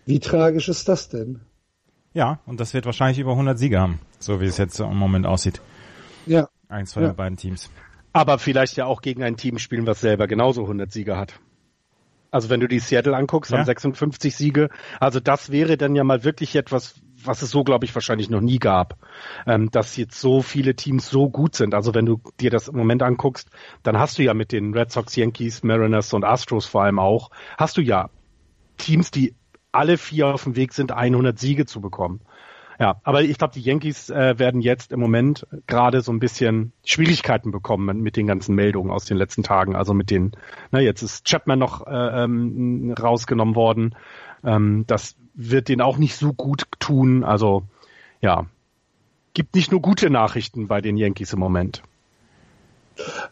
[0.06, 1.42] Wie tragisch ist das denn?
[2.18, 5.28] Ja, und das wird wahrscheinlich über 100 Siege haben, so wie es jetzt im Moment
[5.28, 5.62] aussieht.
[6.26, 6.50] Ja.
[6.68, 7.10] Eins von ja.
[7.10, 7.70] den beiden Teams.
[8.12, 11.40] Aber vielleicht ja auch gegen ein Team spielen, was selber genauso 100 Siege hat.
[12.32, 13.60] Also wenn du die Seattle anguckst, ja.
[13.60, 14.70] haben 56 Siege.
[15.00, 18.42] Also das wäre dann ja mal wirklich etwas, was es so, glaube ich, wahrscheinlich noch
[18.42, 18.98] nie gab,
[19.46, 21.76] ähm, dass jetzt so viele Teams so gut sind.
[21.76, 23.52] Also wenn du dir das im Moment anguckst,
[23.84, 27.30] dann hast du ja mit den Red Sox, Yankees, Mariners und Astros vor allem auch,
[27.60, 28.10] hast du ja
[28.78, 29.36] Teams, die
[29.72, 32.22] alle vier auf dem Weg sind, 100 Siege zu bekommen.
[32.80, 36.74] Ja, aber ich glaube, die Yankees äh, werden jetzt im Moment gerade so ein bisschen
[36.86, 39.76] Schwierigkeiten bekommen mit den ganzen Meldungen aus den letzten Tagen.
[39.76, 40.34] Also mit den,
[40.70, 43.96] na jetzt ist Chapman noch äh, ähm, rausgenommen worden.
[44.44, 47.24] Ähm, das wird denen auch nicht so gut tun.
[47.24, 47.64] Also
[48.22, 48.46] ja,
[49.34, 51.82] gibt nicht nur gute Nachrichten bei den Yankees im Moment.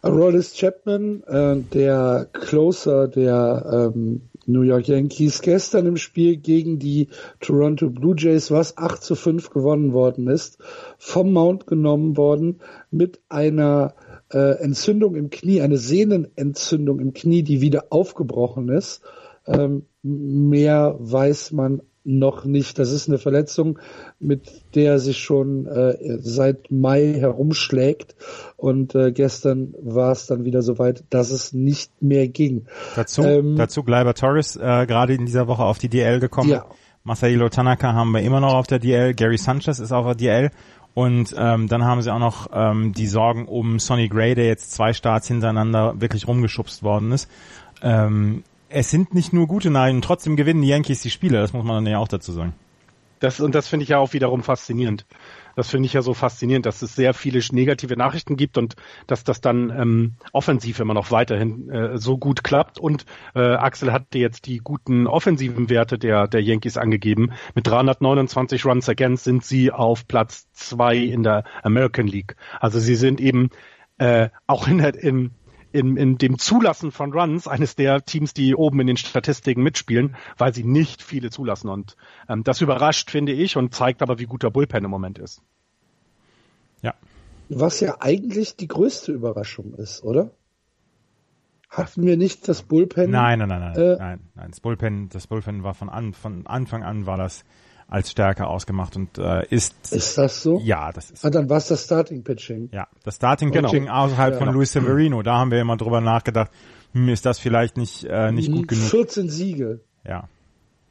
[0.04, 7.10] Rollis Chapman, äh, der Closer der ähm, New York Yankees, gestern im Spiel gegen die
[7.39, 10.60] Toronto Blue Jays, was 8 zu 5 gewonnen worden ist,
[10.97, 13.95] vom Mount genommen worden mit einer
[14.31, 19.01] äh, Entzündung im Knie, eine Sehnenentzündung im Knie, die wieder aufgebrochen ist.
[19.47, 22.80] Ähm, mehr weiß man noch nicht.
[22.80, 23.80] Das ist eine Verletzung,
[24.20, 28.15] mit der er sich schon äh, seit Mai herumschlägt.
[28.56, 32.68] Und äh, gestern war es dann wieder so weit, dass es nicht mehr ging.
[32.96, 36.50] Dazu, ähm, dazu Gleiber Torres äh, gerade in dieser Woche auf die DL gekommen.
[36.50, 36.65] Ja.
[37.04, 39.13] Masailo Tanaka haben wir immer noch auf der DL.
[39.13, 40.52] Gary Sanchez ist auf der DL.
[40.96, 44.72] Und ähm, dann haben sie auch noch ähm, die Sorgen um Sonny Gray, der jetzt
[44.72, 47.30] zwei Starts hintereinander wirklich rumgeschubst worden ist.
[47.82, 48.44] Ähm,
[48.76, 51.86] es sind nicht nur gute Nachrichten, trotzdem gewinnen die Yankees die Spiele, das muss man
[51.86, 52.54] ja auch dazu sagen.
[53.22, 55.06] Das, und das finde ich ja auch wiederum faszinierend.
[55.56, 58.76] Das finde ich ja so faszinierend, dass es sehr viele negative Nachrichten gibt und
[59.08, 62.78] dass das dann ähm, offensiv immer noch weiterhin äh, so gut klappt.
[62.78, 67.32] Und äh, Axel hatte jetzt die guten offensiven Werte der, der Yankees angegeben.
[67.56, 72.36] Mit 329 Runs against sind sie auf Platz zwei in der American League.
[72.60, 73.52] Also sie sind eben
[73.98, 75.32] äh, auch in der, im,
[75.76, 80.16] in, in dem Zulassen von Runs eines der Teams, die oben in den Statistiken mitspielen,
[80.38, 81.70] weil sie nicht viele zulassen.
[81.70, 81.98] Und
[82.30, 85.42] ähm, das überrascht, finde ich, und zeigt aber, wie gut der Bullpen im Moment ist.
[86.82, 86.94] Ja.
[87.50, 90.32] Was ja eigentlich die größte Überraschung ist, oder?
[91.70, 93.12] Hatten wir nicht das Bullpen?
[93.12, 94.52] Nein, nein, nein, nein, äh, nein, nein.
[94.52, 97.44] Das Bullpen, das Bullpen war von, an, von Anfang an war das
[97.88, 99.76] als Stärke ausgemacht und äh, ist.
[99.91, 100.60] Ist das so?
[100.63, 101.24] Ja, das ist.
[101.24, 102.69] Ah, dann war es das Starting Pitching.
[102.71, 103.69] Ja, das Starting genau.
[103.69, 104.06] Pitching genau.
[104.06, 104.39] außerhalb ja.
[104.39, 105.21] von Luis Severino.
[105.21, 106.52] Da haben wir immer drüber nachgedacht,
[106.93, 108.86] hm, ist das vielleicht nicht äh, nicht gut genug.
[108.86, 109.82] 14 Siege.
[110.04, 110.28] Ja.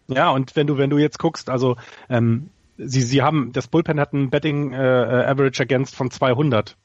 [0.07, 1.77] Ja, und wenn du wenn du jetzt guckst, also
[2.09, 6.77] ähm, sie sie haben das Bullpen hat ein Betting äh, Average Against von 200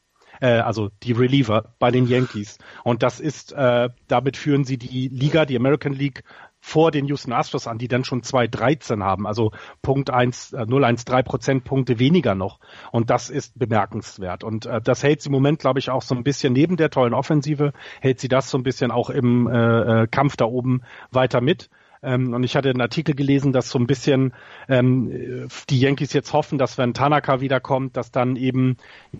[0.41, 2.57] äh, also die Reliever bei den Yankees.
[2.83, 6.23] Und das ist, äh, damit führen sie die Liga, die American League,
[6.59, 11.23] vor den Houston Astros an, die dann schon 2,13 haben, also Punkt 1, äh, 0,13
[11.23, 12.59] Prozentpunkte weniger noch.
[12.91, 14.43] Und das ist bemerkenswert.
[14.43, 16.89] Und äh, das hält sie im Moment, glaube ich, auch so ein bisschen neben der
[16.89, 20.81] tollen Offensive, hält sie das so ein bisschen auch im äh, äh Kampf da oben
[21.11, 21.69] weiter mit.
[22.01, 24.33] Ähm, und ich hatte einen Artikel gelesen, dass so ein bisschen
[24.67, 28.77] ähm, die Yankees jetzt hoffen, dass wenn Tanaka wiederkommt, dass dann eben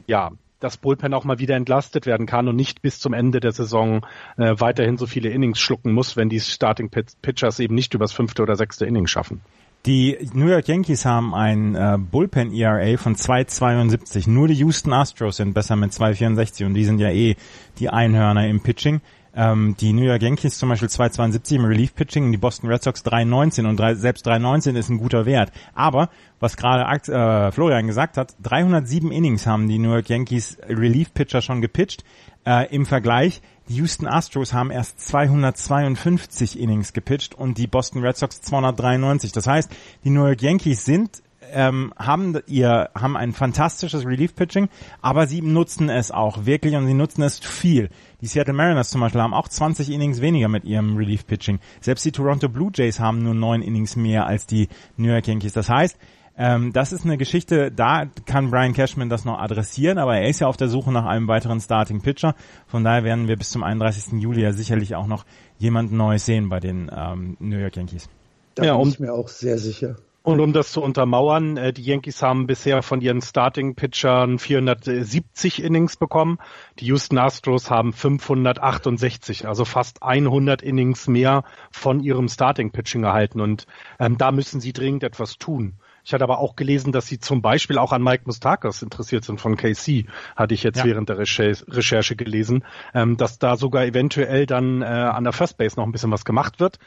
[0.08, 3.52] ja das Bullpen auch mal wieder entlastet werden kann und nicht bis zum Ende der
[3.52, 4.06] Saison
[4.38, 8.44] äh, weiterhin so viele Innings schlucken muss, wenn die Starting Pitchers eben nicht übers fünfte
[8.44, 9.42] oder sechste Inning schaffen.
[9.86, 14.30] Die New York Yankees haben ein äh, Bullpen ERA von 2,72.
[14.30, 17.38] Nur die Houston Astros sind besser mit 2,64 und die sind ja eh
[17.80, 19.00] die Einhörner im Pitching.
[19.40, 22.84] Ähm, die New York Yankees zum Beispiel 2,72 im Relief Pitching und die Boston Red
[22.84, 25.54] Sox 3,19 und 3, selbst 3,19 ist ein guter Wert.
[25.74, 26.10] Aber,
[26.42, 31.42] was gerade äh, Florian gesagt hat, 307 Innings haben die New York Yankees Relief Pitcher
[31.42, 32.04] schon gepitcht.
[32.46, 38.18] Äh, Im Vergleich, die Houston Astros haben erst 252 Innings gepitcht und die Boston Red
[38.18, 39.32] Sox 293.
[39.32, 39.72] Das heißt,
[40.04, 41.22] die New York Yankees sind
[41.54, 44.70] ähm, haben ihr haben ein fantastisches Relief Pitching,
[45.02, 47.90] aber sie nutzen es auch wirklich und sie nutzen es viel.
[48.22, 51.60] Die Seattle Mariners zum Beispiel haben auch 20 Innings weniger mit ihrem Relief Pitching.
[51.82, 55.54] Selbst die Toronto Blue Jays haben nur neun Innings mehr als die New York Yankees.
[55.54, 55.98] Das heißt,
[56.42, 60.40] ähm, das ist eine Geschichte, da kann Brian Cashman das noch adressieren, aber er ist
[60.40, 62.34] ja auf der Suche nach einem weiteren Starting Pitcher.
[62.66, 64.22] Von daher werden wir bis zum 31.
[64.22, 65.26] Juli ja sicherlich auch noch
[65.58, 68.08] jemand Neues sehen bei den ähm, New York Yankees.
[68.56, 69.98] Da ja, bin ich mir auch sehr sicher.
[70.22, 75.96] Und um das zu untermauern, äh, die Yankees haben bisher von ihren Starting-Pitchern 470 Innings
[75.96, 76.40] bekommen.
[76.80, 83.40] Die Houston Astros haben 568, also fast 100 Innings mehr von ihrem Starting-Pitching erhalten.
[83.40, 83.66] Und
[83.98, 85.80] ähm, da müssen sie dringend etwas tun.
[86.10, 89.40] Ich hatte aber auch gelesen, dass sie zum Beispiel auch an Mike Mustakas interessiert sind
[89.40, 90.06] von KC,
[90.36, 90.86] hatte ich jetzt ja.
[90.86, 95.58] während der Recherche, Recherche gelesen, ähm, dass da sogar eventuell dann äh, an der First
[95.58, 96.80] Base noch ein bisschen was gemacht wird.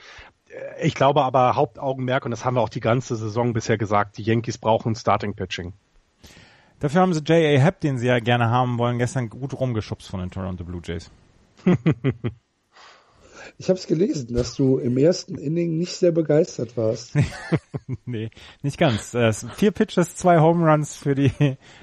[0.52, 4.18] Äh, ich glaube aber Hauptaugenmerk, und das haben wir auch die ganze Saison bisher gesagt,
[4.18, 5.72] die Yankees brauchen Starting Pitching.
[6.80, 7.60] Dafür haben sie J.A.
[7.60, 11.12] Happ, den sie ja gerne haben wollen, gestern gut rumgeschubst von den Toronto Blue Jays.
[13.58, 17.14] ich habe es gelesen, dass du im ersten Inning nicht sehr begeistert warst.
[18.04, 18.30] nee,
[18.62, 19.14] nicht ganz.
[19.14, 21.30] Äh, vier Pitches, zwei Home Runs für die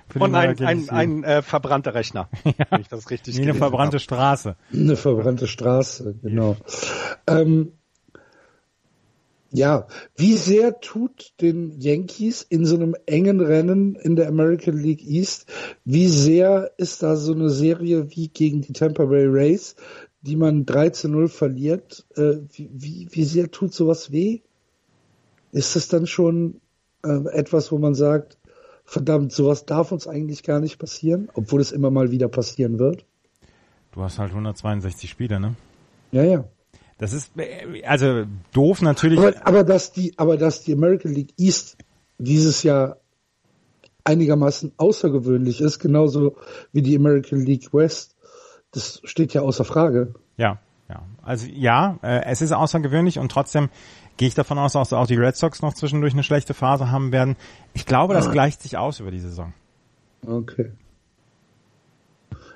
[0.10, 2.65] für Und ein, ein, ein äh, verbrannter Rechner, ja.
[2.69, 4.01] wenn ich das richtig nee, Eine verbrannte hab.
[4.01, 4.58] Straße.
[4.73, 6.58] Eine verbrannte Straße, genau.
[7.25, 7.71] Ähm,
[9.51, 15.05] ja, wie sehr tut den Yankees in so einem engen Rennen in der American League
[15.05, 15.51] East,
[15.85, 19.75] wie sehr ist da so eine Serie wie gegen die Tampa Bay Rays,
[20.21, 24.41] die man 13-0 verliert, äh, wie, wie, wie sehr tut sowas weh?
[25.51, 26.62] Ist das dann schon
[27.03, 28.38] äh, etwas, wo man sagt,
[28.85, 33.05] verdammt, sowas darf uns eigentlich gar nicht passieren, obwohl es immer mal wieder passieren wird?
[33.93, 35.55] Du hast halt 162 Spiele, ne?
[36.12, 36.45] Ja, ja.
[36.99, 37.31] Das ist
[37.85, 39.19] also doof natürlich.
[39.19, 41.77] Aber, aber dass die, aber dass die American League East
[42.17, 42.97] dieses Jahr
[44.03, 46.35] einigermaßen außergewöhnlich ist, genauso
[46.73, 48.15] wie die American League West,
[48.71, 50.13] das steht ja außer Frage.
[50.38, 50.59] Ja,
[50.89, 53.69] Ja, also ja, äh, es ist außergewöhnlich und trotzdem
[54.17, 57.12] gehe ich davon aus, dass auch die Red Sox noch zwischendurch eine schlechte Phase haben
[57.13, 57.38] werden.
[57.73, 59.53] Ich glaube, das gleicht sich aus über die Saison.
[60.27, 60.71] Okay.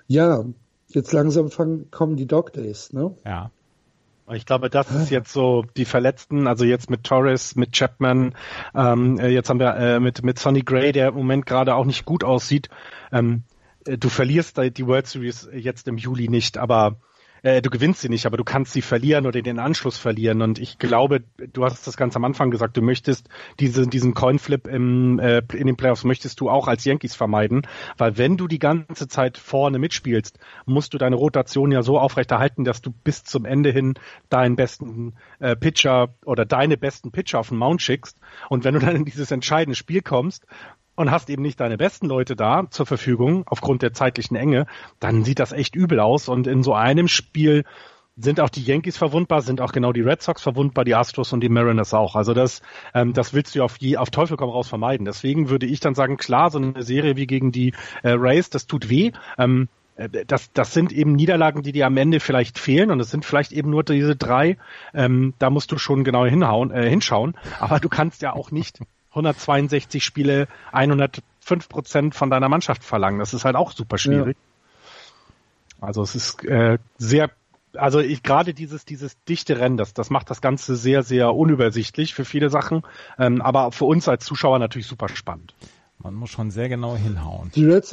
[0.08, 0.43] Ja,
[0.88, 3.15] jetzt langsam fangen, kommen die Dog Days, ne?
[3.23, 3.51] Ja.
[4.31, 8.36] Ich glaube, das ist jetzt so die Verletzten, also jetzt mit Torres, mit Chapman,
[8.73, 11.86] ähm, äh, jetzt haben wir äh, mit, mit Sonny Gray, der im Moment gerade auch
[11.86, 12.69] nicht gut aussieht.
[13.12, 13.43] Ähm,
[13.86, 16.97] äh, du verlierst die World Series jetzt im Juli nicht, aber
[17.43, 20.41] äh, du gewinnst sie nicht, aber du kannst sie verlieren oder den Anschluss verlieren.
[20.41, 23.29] Und ich glaube, du hast das ganz am Anfang gesagt, du möchtest
[23.60, 28.17] diese, diesen Coinflip im, äh, in den Playoffs möchtest du auch als Yankees vermeiden, weil
[28.17, 32.82] wenn du die ganze Zeit vorne mitspielst, musst du deine Rotation ja so aufrechterhalten, dass
[32.82, 33.95] du bis zum Ende hin
[34.29, 38.17] deinen besten äh, Pitcher oder deine besten Pitcher auf den Mount schickst.
[38.49, 40.45] Und wenn du dann in dieses entscheidende Spiel kommst,
[40.95, 44.67] und hast eben nicht deine besten Leute da zur Verfügung aufgrund der zeitlichen Enge,
[44.99, 46.29] dann sieht das echt übel aus.
[46.29, 47.63] Und in so einem Spiel
[48.15, 51.41] sind auch die Yankees verwundbar, sind auch genau die Red Sox verwundbar, die Astros und
[51.41, 52.15] die Mariners auch.
[52.15, 52.62] Also das,
[52.93, 55.06] ähm, das willst du auf, je, auf Teufel komm raus vermeiden.
[55.06, 58.67] Deswegen würde ich dann sagen, klar, so eine Serie wie gegen die äh, Rays, das
[58.67, 59.12] tut weh.
[59.39, 63.10] Ähm, äh, das, das sind eben Niederlagen, die dir am Ende vielleicht fehlen und es
[63.10, 64.58] sind vielleicht eben nur diese drei.
[64.93, 67.36] Ähm, da musst du schon genau hinhauen, äh, hinschauen.
[67.60, 68.79] Aber du kannst ja auch nicht
[69.13, 73.19] 162 Spiele 105 Prozent von deiner Mannschaft verlangen.
[73.19, 74.38] Das ist halt auch super schwierig.
[74.38, 75.88] Ja.
[75.88, 77.30] Also es ist äh, sehr,
[77.76, 82.13] also ich gerade dieses dieses dichte Rennen, das das macht das Ganze sehr sehr unübersichtlich
[82.13, 82.84] für viele Sachen,
[83.19, 85.54] ähm, aber für uns als Zuschauer natürlich super spannend.
[85.99, 87.52] Man muss schon sehr genau hinhauen.
[87.56, 87.86] Die Red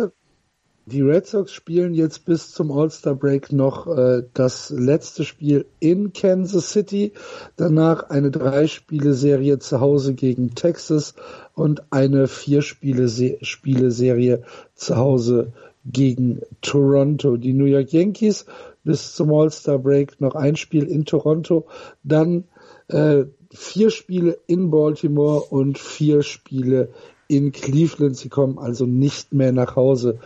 [0.87, 6.13] die Red Sox spielen jetzt bis zum All-Star Break noch äh, das letzte Spiel in
[6.13, 7.13] Kansas City,
[7.57, 11.15] danach eine Drei-Spiele-Serie zu Hause gegen Texas
[11.55, 14.43] und eine Vier-Spiele-Serie
[14.75, 15.53] zu Hause
[15.85, 17.37] gegen Toronto.
[17.37, 18.47] Die New York Yankees
[18.83, 21.67] bis zum All-Star Break noch ein Spiel in Toronto,
[22.03, 22.45] dann
[22.89, 26.89] äh, vier Spiele in Baltimore und vier Spiele
[27.29, 28.17] in Cleveland.
[28.17, 30.19] Sie kommen also nicht mehr nach Hause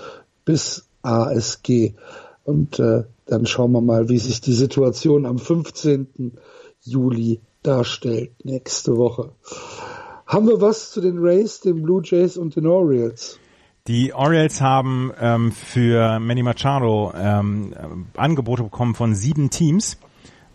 [0.45, 1.95] bis ASG.
[2.45, 6.33] Und äh, dann schauen wir mal, wie sich die Situation am 15.
[6.83, 9.33] Juli darstellt, nächste Woche.
[10.27, 13.39] Haben wir was zu den Rays, den Blue Jays und den Orioles?
[13.87, 17.75] Die Orioles haben ähm, für Manny Machado ähm,
[18.17, 19.99] Angebote bekommen von sieben Teams.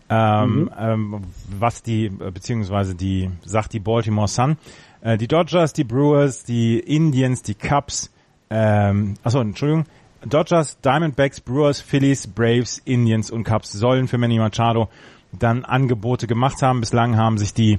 [0.08, 0.70] Ähm, mhm.
[0.76, 1.20] ähm,
[1.60, 4.56] was die, beziehungsweise die, sagt die Baltimore Sun.
[5.02, 8.10] Äh, die Dodgers, die Brewers, die Indians, die Cubs,
[8.50, 9.86] ähm, achso, Entschuldigung,
[10.24, 14.88] Dodgers, Diamondbacks, Brewers, Phillies, Braves, Indians und Cubs sollen für Manny Machado
[15.32, 16.80] dann Angebote gemacht haben.
[16.80, 17.78] Bislang haben sich die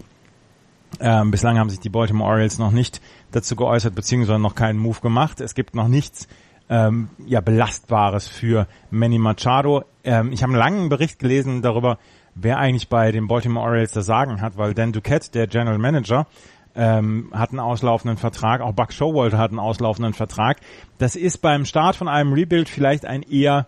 [1.00, 5.00] ähm, bislang haben sich die Baltimore Orioles noch nicht dazu geäußert, beziehungsweise noch keinen Move
[5.00, 5.40] gemacht.
[5.40, 6.28] Es gibt noch nichts
[6.70, 9.84] ähm, ja, Belastbares für Manny Machado.
[10.04, 11.98] Ähm, ich habe einen langen Bericht gelesen darüber,
[12.36, 16.28] wer eigentlich bei den Baltimore Orioles das Sagen hat, weil Dan Duquette, der General Manager,
[16.76, 20.60] ähm, hat einen auslaufenden Vertrag, auch Buck Showalter hat einen auslaufenden Vertrag.
[20.98, 23.68] Das ist beim Start von einem Rebuild vielleicht ein eher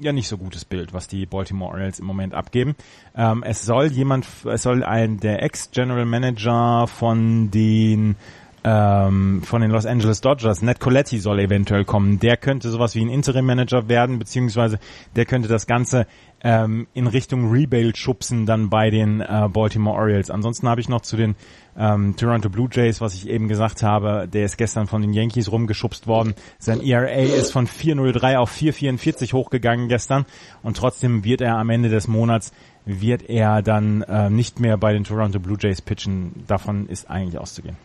[0.00, 2.74] ja nicht so gutes Bild, was die Baltimore Orioles im Moment abgeben.
[3.14, 8.16] Ähm, es soll jemand, es soll ein der Ex-General Manager von den
[8.64, 12.20] ähm, von den Los Angeles Dodgers, Ned Coletti soll eventuell kommen.
[12.20, 14.78] Der könnte sowas wie ein Interim Manager werden, beziehungsweise
[15.16, 16.06] der könnte das Ganze
[16.42, 20.30] ähm, in Richtung Rebuild schubsen dann bei den äh, Baltimore Orioles.
[20.30, 21.36] Ansonsten habe ich noch zu den
[21.76, 25.50] ähm, Toronto Blue Jays, was ich eben gesagt habe, der ist gestern von den Yankees
[25.50, 26.34] rumgeschubst worden.
[26.58, 30.26] Sein ERA ist von 4,03 auf 4,44 hochgegangen gestern
[30.62, 32.52] und trotzdem wird er am Ende des Monats
[32.84, 36.44] wird er dann äh, nicht mehr bei den Toronto Blue Jays pitchen.
[36.48, 37.76] Davon ist eigentlich auszugehen.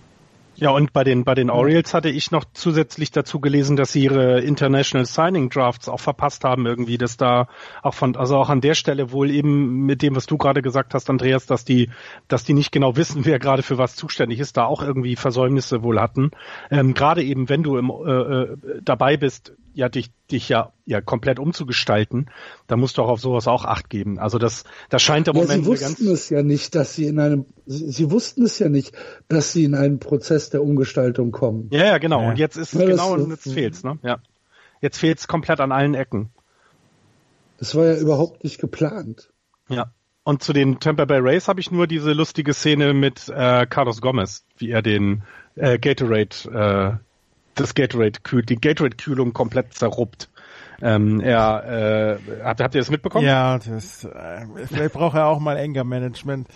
[0.60, 4.04] Ja, und bei den, bei den Orioles hatte ich noch zusätzlich dazu gelesen, dass sie
[4.04, 7.48] ihre International Signing Drafts auch verpasst haben irgendwie, dass da
[7.84, 10.96] auch von, also auch an der Stelle wohl eben mit dem, was du gerade gesagt
[10.96, 11.92] hast, Andreas, dass die,
[12.28, 15.84] dass die nicht genau wissen, wer gerade für was zuständig ist, da auch irgendwie Versäumnisse
[15.84, 16.32] wohl hatten.
[16.72, 21.02] Ähm, gerade eben, wenn du im, äh, äh dabei bist, ja dich, dich ja, ja
[21.02, 22.32] komplett umzugestalten,
[22.66, 24.18] da musst du auch auf sowas auch Acht geben.
[24.18, 25.64] Also das, das scheint im ja, Moment.
[25.64, 28.96] Sie wussten es ja nicht, dass sie in einem, sie, sie, wussten es ja nicht,
[29.28, 31.70] dass sie in einen Prozess der Umgestaltung kommen.
[31.72, 32.24] Ja, ja, genau.
[32.24, 32.30] Ja.
[32.30, 34.00] Und jetzt ist es ja, genau und jetzt fehlt's, ne?
[34.02, 34.18] Ja.
[34.82, 36.32] Jetzt fehlt's komplett an allen Ecken.
[37.60, 39.30] Das war ja überhaupt nicht geplant.
[39.70, 39.94] Ja.
[40.24, 44.02] Und zu den Tampa Bay Rays habe ich nur diese lustige Szene mit äh, Carlos
[44.02, 45.24] Gomez, wie er den
[45.56, 47.07] äh, Gatorade äh,
[47.60, 50.30] das Gatorade kühlt, die Gatorade-Kühlung komplett zerruppt.
[50.82, 53.26] Ähm, er, äh, habt, habt ihr das mitbekommen?
[53.26, 56.48] Ja, das, äh, vielleicht braucht er auch mal Anger-Management.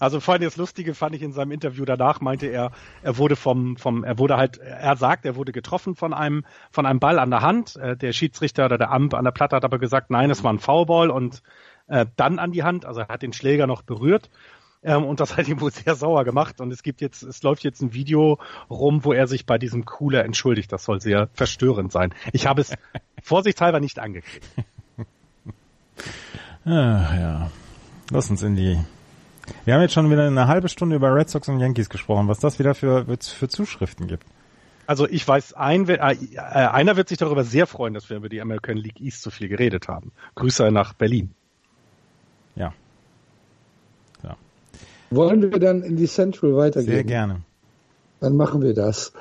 [0.00, 2.72] also vor allem das Lustige fand ich in seinem Interview danach, meinte er,
[3.02, 6.86] er wurde vom, vom, er wurde halt, er sagt, er wurde getroffen von einem, von
[6.86, 7.76] einem Ball an der Hand.
[7.76, 10.52] Äh, der Schiedsrichter oder der Amp an der Platte hat aber gesagt, nein, es war
[10.52, 11.42] ein Foulball und
[11.86, 14.30] äh, dann an die Hand, also er hat den Schläger noch berührt.
[14.82, 16.60] Ähm, und das hat ihn wohl sehr sauer gemacht.
[16.60, 18.38] Und es gibt jetzt, es läuft jetzt ein Video
[18.70, 20.72] rum, wo er sich bei diesem Cooler entschuldigt.
[20.72, 22.14] Das soll sehr verstörend sein.
[22.32, 22.72] Ich habe es
[23.22, 24.46] vorsichtshalber nicht angekriegt.
[26.64, 27.50] Ah, ja.
[28.10, 28.78] Lass uns in die.
[29.64, 32.38] Wir haben jetzt schon wieder eine halbe Stunde über Red Sox und Yankees gesprochen, was
[32.38, 34.24] das wieder für, für Zuschriften gibt.
[34.86, 38.40] Also ich weiß, ein, äh, einer wird sich darüber sehr freuen, dass wir über die
[38.40, 40.12] American League East so viel geredet haben.
[40.34, 41.34] Grüße nach Berlin.
[42.54, 42.72] Ja.
[45.10, 46.92] Wollen wir dann in die Central weitergehen?
[46.92, 47.42] Sehr gerne.
[48.20, 49.12] Dann machen wir das.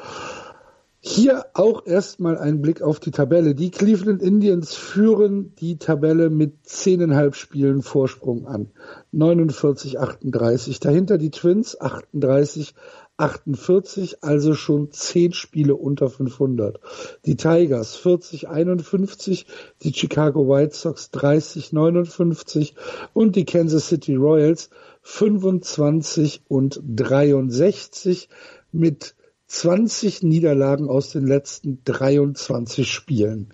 [0.99, 3.55] Hier auch erstmal ein Blick auf die Tabelle.
[3.55, 8.71] Die Cleveland Indians führen die Tabelle mit zehneinhalb Spielen Vorsprung an.
[9.13, 10.79] 49, 38.
[10.81, 12.73] Dahinter die Twins 38,
[13.15, 16.79] 48, also schon zehn Spiele unter 500.
[17.25, 19.45] Die Tigers 40, 51,
[19.83, 22.75] die Chicago White Sox 30, 59
[23.13, 24.69] und die Kansas City Royals
[25.09, 28.27] 25 und 63
[28.73, 29.15] mit
[29.47, 33.53] 20 Niederlagen aus den letzten 23 Spielen.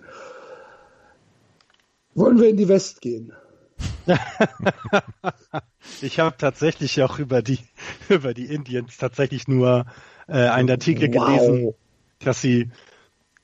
[2.16, 3.32] Wollen wir in die West gehen?
[6.02, 7.60] ich habe tatsächlich auch über die
[8.08, 9.86] über die Indians tatsächlich nur
[10.26, 11.24] äh, einen Artikel wow.
[11.24, 11.74] gelesen,
[12.18, 12.70] dass sie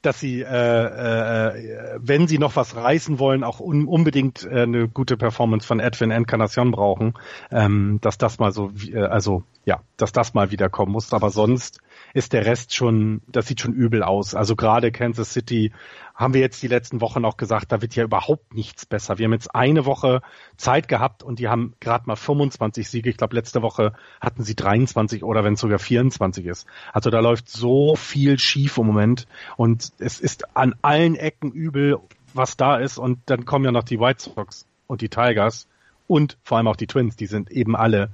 [0.03, 4.89] dass sie, äh, äh, wenn sie noch was reißen wollen, auch un unbedingt äh, eine
[4.89, 7.15] gute Performance von Edwin Encarnacion brauchen,
[7.51, 11.13] ähm, dass das mal so, äh, also ja, dass das mal wieder kommen muss.
[11.13, 11.81] Aber sonst
[12.15, 14.35] ist der Rest schon, das sieht schon übel aus.
[14.35, 15.73] Also gerade Kansas City
[16.21, 19.17] haben wir jetzt die letzten Wochen auch gesagt, da wird ja überhaupt nichts besser.
[19.17, 20.21] Wir haben jetzt eine Woche
[20.59, 23.09] Zeit gehabt und die haben gerade mal 25 Siege.
[23.09, 26.67] Ich glaube, letzte Woche hatten sie 23 oder wenn es sogar 24 ist.
[26.93, 31.99] Also da läuft so viel schief im Moment und es ist an allen Ecken übel,
[32.35, 32.99] was da ist.
[32.99, 35.69] Und dann kommen ja noch die White Sox und die Tigers
[36.07, 37.17] und vor allem auch die Twins.
[37.17, 38.11] Die sind eben alle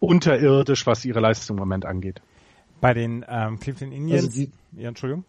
[0.00, 2.22] unterirdisch, was ihre Leistung im Moment angeht.
[2.80, 4.24] Bei den ähm, Cleveland Indians.
[4.24, 5.26] Also die, ja, Entschuldigung.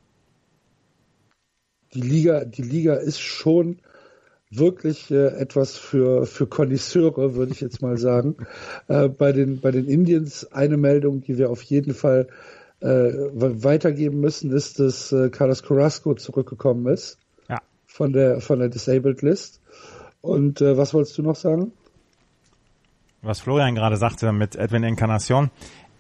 [1.94, 3.80] Die Liga, die Liga ist schon
[4.50, 8.36] wirklich äh, etwas für für Konnoisseure, würde ich jetzt mal sagen.
[8.88, 12.28] äh, bei den bei den Indians eine Meldung, die wir auf jeden Fall
[12.80, 17.18] äh, weitergeben müssen, ist, dass äh, Carlos Carrasco zurückgekommen ist.
[17.50, 17.60] Ja.
[17.86, 19.62] Von der von der Disabled List.
[20.22, 21.72] Und äh, was wolltest du noch sagen?
[23.22, 25.50] Was Florian gerade sagte mit Edwin Encarnacion,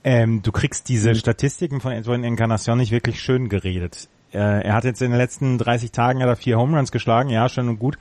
[0.03, 1.15] ähm, du kriegst diese mhm.
[1.15, 4.09] Statistiken von Edwin Encarnacion nicht wirklich schön geredet.
[4.33, 7.29] Äh, er hat jetzt in den letzten 30 Tagen hat er vier Home Runs geschlagen,
[7.29, 7.97] ja, schön und gut.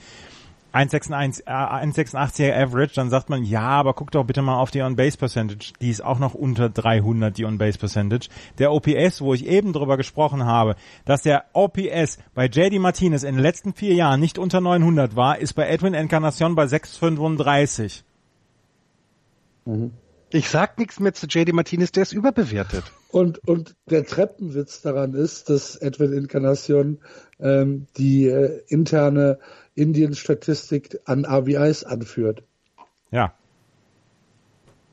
[0.72, 5.18] 1,86 äh, Average, dann sagt man, ja, aber guck doch bitte mal auf die On-Base
[5.18, 5.74] Percentage.
[5.82, 8.28] Die ist auch noch unter 300, die On-Base Percentage.
[8.58, 13.34] Der OPS, wo ich eben drüber gesprochen habe, dass der OPS bei JD Martinez in
[13.34, 18.04] den letzten vier Jahren nicht unter 900 war, ist bei Edwin Encarnacion bei 635.
[19.66, 19.92] Mhm.
[20.34, 22.84] Ich sag nichts mehr zu JD Martinez, der ist überbewertet.
[23.10, 27.00] Und, und der Treppenwitz daran ist, dass Edwin Encarnacion
[27.38, 29.38] ähm, die äh, interne
[29.74, 32.42] Indien-Statistik an RBIs anführt.
[33.10, 33.34] Ja.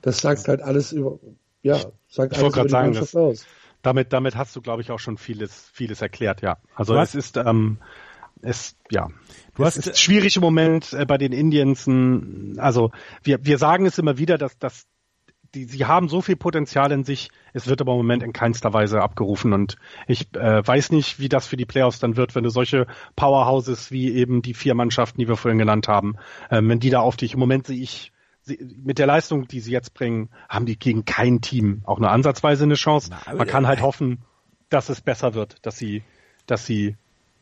[0.02, 1.20] Das sagt halt alles über,
[1.62, 3.46] ja, sagt ich alles über die sagen, Mannschaft das, aus.
[3.82, 6.58] Damit, damit hast du, glaube ich, auch schon vieles, vieles erklärt, ja.
[6.76, 7.78] Also es ist, ähm,
[8.42, 9.08] es, ja.
[9.56, 11.88] Du es hast, ist schwierig im Moment äh, bei den Indians.
[12.58, 12.92] Also
[13.24, 14.86] wir, wir sagen es immer wieder, dass, dass
[15.54, 18.74] die, sie haben so viel Potenzial in sich, es wird aber im Moment in keinster
[18.74, 22.44] Weise abgerufen und ich äh, weiß nicht, wie das für die Playoffs dann wird, wenn
[22.44, 26.16] du solche Powerhouses wie eben die vier Mannschaften, die wir vorhin genannt haben,
[26.50, 28.12] äh, wenn die da auf dich, im Moment sehe ich,
[28.58, 32.64] mit der Leistung, die sie jetzt bringen, haben die gegen kein Team auch nur ansatzweise
[32.64, 33.12] eine Chance.
[33.36, 34.20] Man kann halt hoffen,
[34.70, 36.04] dass es besser wird, dass sie,
[36.48, 36.96] dass sie,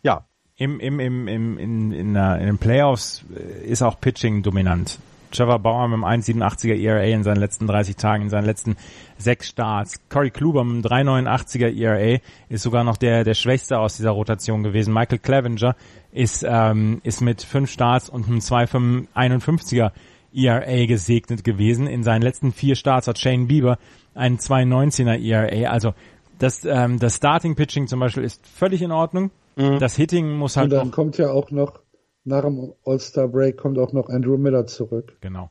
[0.04, 0.26] ja.
[0.60, 3.24] Im, im, im, im, in, in, in den Playoffs
[3.63, 4.98] ist auch Pitching dominant.
[5.32, 8.76] Trevor Bauer mit einem 1,87er ERA in seinen letzten 30 Tagen, in seinen letzten
[9.18, 9.96] sechs Starts.
[10.10, 14.63] Corey Kluber mit einem 3,89er ERA ist sogar noch der, der Schwächste aus dieser Rotation
[14.63, 14.94] gewesen.
[14.94, 15.76] Michael Clevenger
[16.12, 19.92] ist, ähm, ist mit fünf Starts und einem 2,51er
[20.34, 21.88] ERA gesegnet gewesen.
[21.88, 23.78] In seinen letzten vier Starts hat Shane Bieber
[24.13, 25.72] einen 2,19er ERA.
[25.72, 25.94] Also
[26.40, 29.32] das, ähm, das Starting Pitching zum Beispiel ist völlig in Ordnung.
[29.56, 29.80] Mhm.
[29.80, 30.72] Das Hitting muss halt.
[30.72, 31.80] Und dann kommt ja auch noch
[32.28, 35.18] nach dem All-Star-Break kommt auch noch Andrew Miller zurück.
[35.22, 35.49] Genau.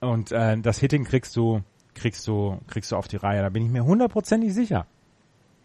[0.00, 1.60] Und äh, das Hitting kriegst du,
[1.94, 3.42] kriegst du, kriegst du auf die Reihe.
[3.42, 4.86] Da bin ich mir hundertprozentig sicher.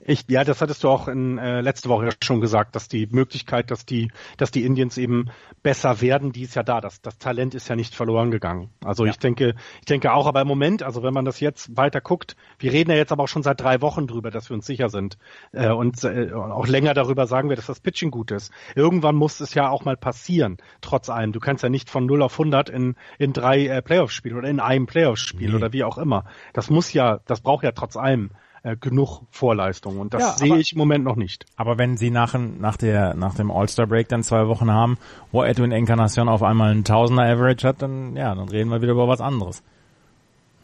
[0.07, 3.71] Ich, ja, das hattest du auch in äh, letzte Woche schon gesagt, dass die Möglichkeit,
[3.71, 5.31] dass die, dass die Indians eben
[5.63, 6.79] besser werden, die ist ja da.
[6.79, 8.69] Das, das Talent ist ja nicht verloren gegangen.
[8.83, 9.11] Also ja.
[9.11, 12.35] ich denke, ich denke auch, aber im Moment, also wenn man das jetzt weiter guckt,
[12.59, 14.89] wir reden ja jetzt aber auch schon seit drei Wochen drüber, dass wir uns sicher
[14.89, 15.17] sind
[15.53, 18.51] äh, und äh, auch länger darüber sagen wir, dass das Pitching gut ist.
[18.75, 20.57] Irgendwann muss es ja auch mal passieren.
[20.81, 24.37] Trotz allem, du kannst ja nicht von 0 auf 100 in in drei äh, Playoff-Spielen
[24.37, 25.55] oder in einem Playoff-Spiel nee.
[25.55, 26.25] oder wie auch immer.
[26.53, 28.31] Das muss ja, das braucht ja trotz allem
[28.65, 31.45] äh, genug Vorleistung und das ja, sehe ich im Moment noch nicht.
[31.55, 34.97] Aber wenn sie nach, nach, der, nach dem All-Star-Break dann zwei Wochen haben,
[35.31, 38.93] wo Edwin Encarnacion auf einmal einen Tausender Average hat, dann ja, dann reden wir wieder
[38.93, 39.61] über was anderes.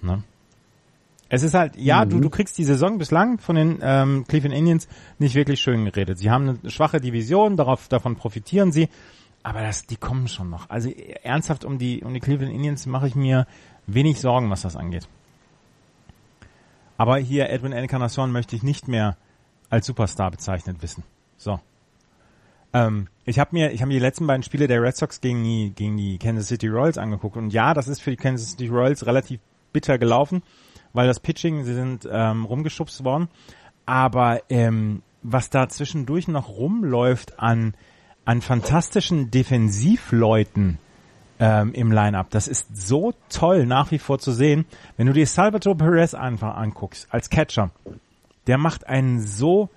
[0.02, 0.24] Ne?
[1.30, 2.10] Es ist halt, ja, mhm.
[2.10, 4.88] du, du kriegst die Saison bislang von den ähm, Cleveland Indians
[5.20, 6.18] nicht wirklich schön geredet.
[6.18, 8.90] Sie haben eine schwache Division, darauf, davon profitieren sie,
[9.44, 10.72] aber das, die kommen schon noch.
[10.72, 10.90] Also
[11.22, 13.46] ernsthaft um die, um die Cleveland Indians mache ich mir
[13.86, 15.08] wenig Sorgen, was das angeht.
[17.02, 19.18] Aber hier Edwin Encarnacion möchte ich nicht mehr
[19.72, 21.04] als Superstar bezeichnet wissen.
[21.36, 21.60] So.
[22.74, 25.44] Ähm, ich habe mir, ich habe mir die letzten beiden Spiele der Red Sox gegen
[25.44, 28.68] die, gegen die Kansas City Royals angeguckt und ja, das ist für die Kansas City
[28.68, 29.40] Royals relativ
[29.74, 30.44] bitter gelaufen,
[30.94, 33.30] weil das Pitching, sie sind ähm, rumgeschubst worden.
[33.88, 37.74] Aber ähm, was da zwischendurch noch rumläuft an
[38.26, 40.78] an fantastischen Defensivleuten,
[41.42, 42.30] ähm, im Line-Up.
[42.30, 44.66] Das ist so toll nach wie vor zu sehen.
[44.96, 47.72] Wenn du dir Salvatore Perez einfach anguckst, als Catcher,
[48.48, 49.70] der macht einen so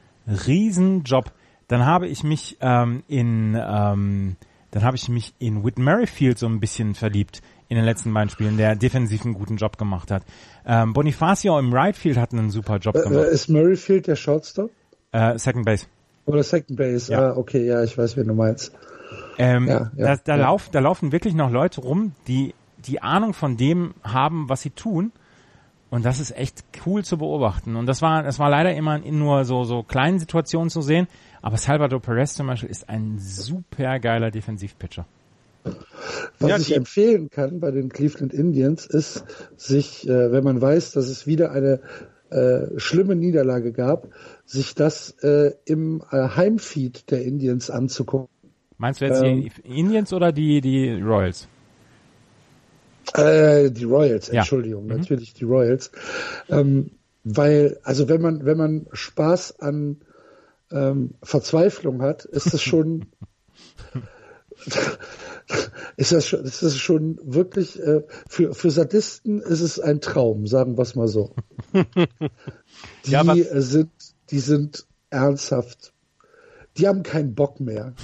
[0.46, 1.32] riesen Job.
[1.66, 4.36] Dann habe ich mich ähm, in ähm,
[4.70, 8.28] dann habe ich mich in Whit Merrifield so ein bisschen verliebt in den letzten beiden
[8.28, 10.24] Spielen, der defensiv einen guten Job gemacht hat.
[10.66, 13.26] Ähm, Bonifacio im Right Field hat einen super Job äh, gemacht.
[13.26, 14.70] Äh, ist Merrifield der Shortstop?
[15.12, 15.86] Äh, Second Base.
[16.26, 17.30] Oder Second Base, ja.
[17.30, 18.72] ah, okay, ja, ich weiß, wen du meinst.
[19.38, 20.42] Ähm, ja, ja, da, da, ja.
[20.42, 22.54] Lauf, da laufen wirklich noch Leute rum, die
[22.86, 25.12] die Ahnung von dem haben, was sie tun.
[25.90, 27.76] Und das ist echt cool zu beobachten.
[27.76, 31.06] Und das war, das war leider immer in nur so, so kleinen Situationen zu sehen.
[31.40, 35.06] Aber Salvador Perez zum Beispiel ist ein super geiler Defensivpitcher.
[36.40, 39.24] Was ja, ich empfehlen kann bei den Cleveland Indians ist,
[39.56, 41.80] sich, äh, wenn man weiß, dass es wieder eine
[42.30, 44.08] äh, schlimme Niederlage gab,
[44.44, 48.33] sich das äh, im äh, Heimfeed der Indians anzugucken.
[48.78, 51.48] Meinst du jetzt ähm, die Indians oder die, die Royals?
[53.14, 54.94] Äh, die Royals, Entschuldigung, ja.
[54.94, 55.00] mhm.
[55.00, 55.90] natürlich die Royals.
[56.48, 56.90] Ähm,
[57.22, 60.00] weil, also wenn man, wenn man Spaß an
[60.70, 63.06] ähm, Verzweiflung hat, ist das schon,
[65.96, 70.46] ist das schon, ist das schon wirklich, äh, für, für Sadisten ist es ein Traum,
[70.46, 71.34] sagen wir es mal so.
[73.06, 73.22] Die ja,
[73.60, 73.90] sind,
[74.30, 75.92] die sind ernsthaft,
[76.76, 77.94] die haben keinen Bock mehr.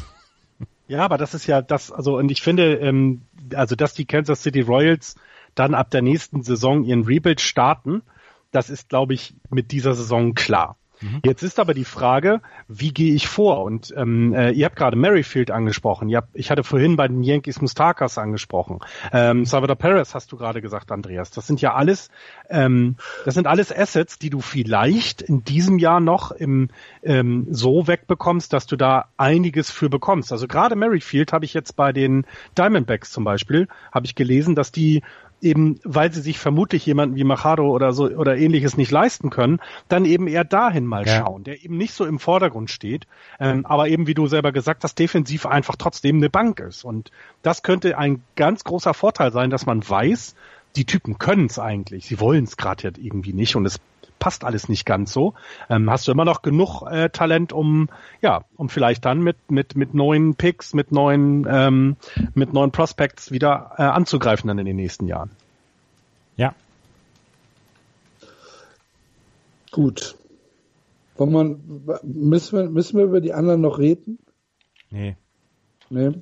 [0.91, 3.23] Ja, aber das ist ja das, also und ich finde, ähm,
[3.55, 5.15] also dass die Kansas City Royals
[5.55, 8.03] dann ab der nächsten Saison ihren Rebuild starten,
[8.51, 10.77] das ist, glaube ich, mit dieser Saison klar.
[11.01, 11.21] Mhm.
[11.25, 13.63] Jetzt ist aber die Frage, wie gehe ich vor?
[13.63, 16.09] Und ähm, äh, ihr habt gerade Merrifield angesprochen.
[16.09, 18.81] Ihr habt, ich hatte vorhin bei den Yankees Mustakas angesprochen.
[19.13, 21.31] Ähm, Salvador Perez hast du gerade gesagt, Andreas.
[21.31, 22.11] Das sind ja alles,
[22.49, 26.69] ähm, das sind alles Assets, die du vielleicht in diesem Jahr noch im
[27.03, 30.33] ähm, so wegbekommst, dass du da einiges für bekommst.
[30.33, 32.27] Also gerade Merrifield habe ich jetzt bei den
[32.59, 35.03] Diamondbacks zum Beispiel, habe ich gelesen, dass die
[35.41, 39.61] eben, weil sie sich vermutlich jemanden wie Machado oder so oder ähnliches nicht leisten können,
[39.89, 41.19] dann eben eher dahin mal ja.
[41.19, 43.07] schauen, der eben nicht so im Vordergrund steht,
[43.39, 46.85] ähm, aber eben, wie du selber gesagt hast, defensiv einfach trotzdem eine Bank ist.
[46.85, 47.11] Und
[47.43, 50.35] das könnte ein ganz großer Vorteil sein, dass man weiß,
[50.77, 53.81] die Typen können es eigentlich, sie wollen es gerade ja irgendwie nicht und es
[54.21, 55.35] passt alles nicht ganz so.
[55.69, 57.89] Ähm, hast du immer noch genug äh, Talent, um
[58.23, 61.97] ja, um vielleicht dann mit mit mit neuen Picks, mit neuen ähm,
[62.35, 65.31] mit neuen Prospects wieder äh, anzugreifen dann in den nächsten Jahren.
[66.37, 66.55] Ja.
[69.73, 70.15] Gut.
[71.17, 74.19] Wollen wir, müssen wir müssen wir über die anderen noch reden?
[74.91, 75.17] Nee.
[75.89, 76.13] Nee.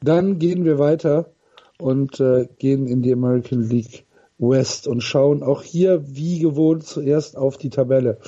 [0.00, 1.30] Dann gehen wir weiter
[1.78, 4.04] und äh, gehen in die American League
[4.38, 8.18] West und schauen auch hier wie gewohnt zuerst auf die Tabelle.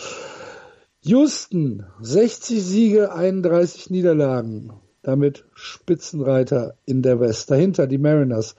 [1.03, 4.73] Houston, 60 Siege, 31 Niederlagen.
[5.03, 7.51] Damit Spitzenreiter in der West.
[7.51, 8.55] Dahinter die Mariners,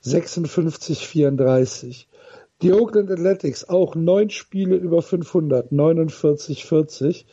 [0.00, 2.08] 56, 34.
[2.60, 7.24] Die Oakland Athletics auch neun Spiele über 500, 49, 40.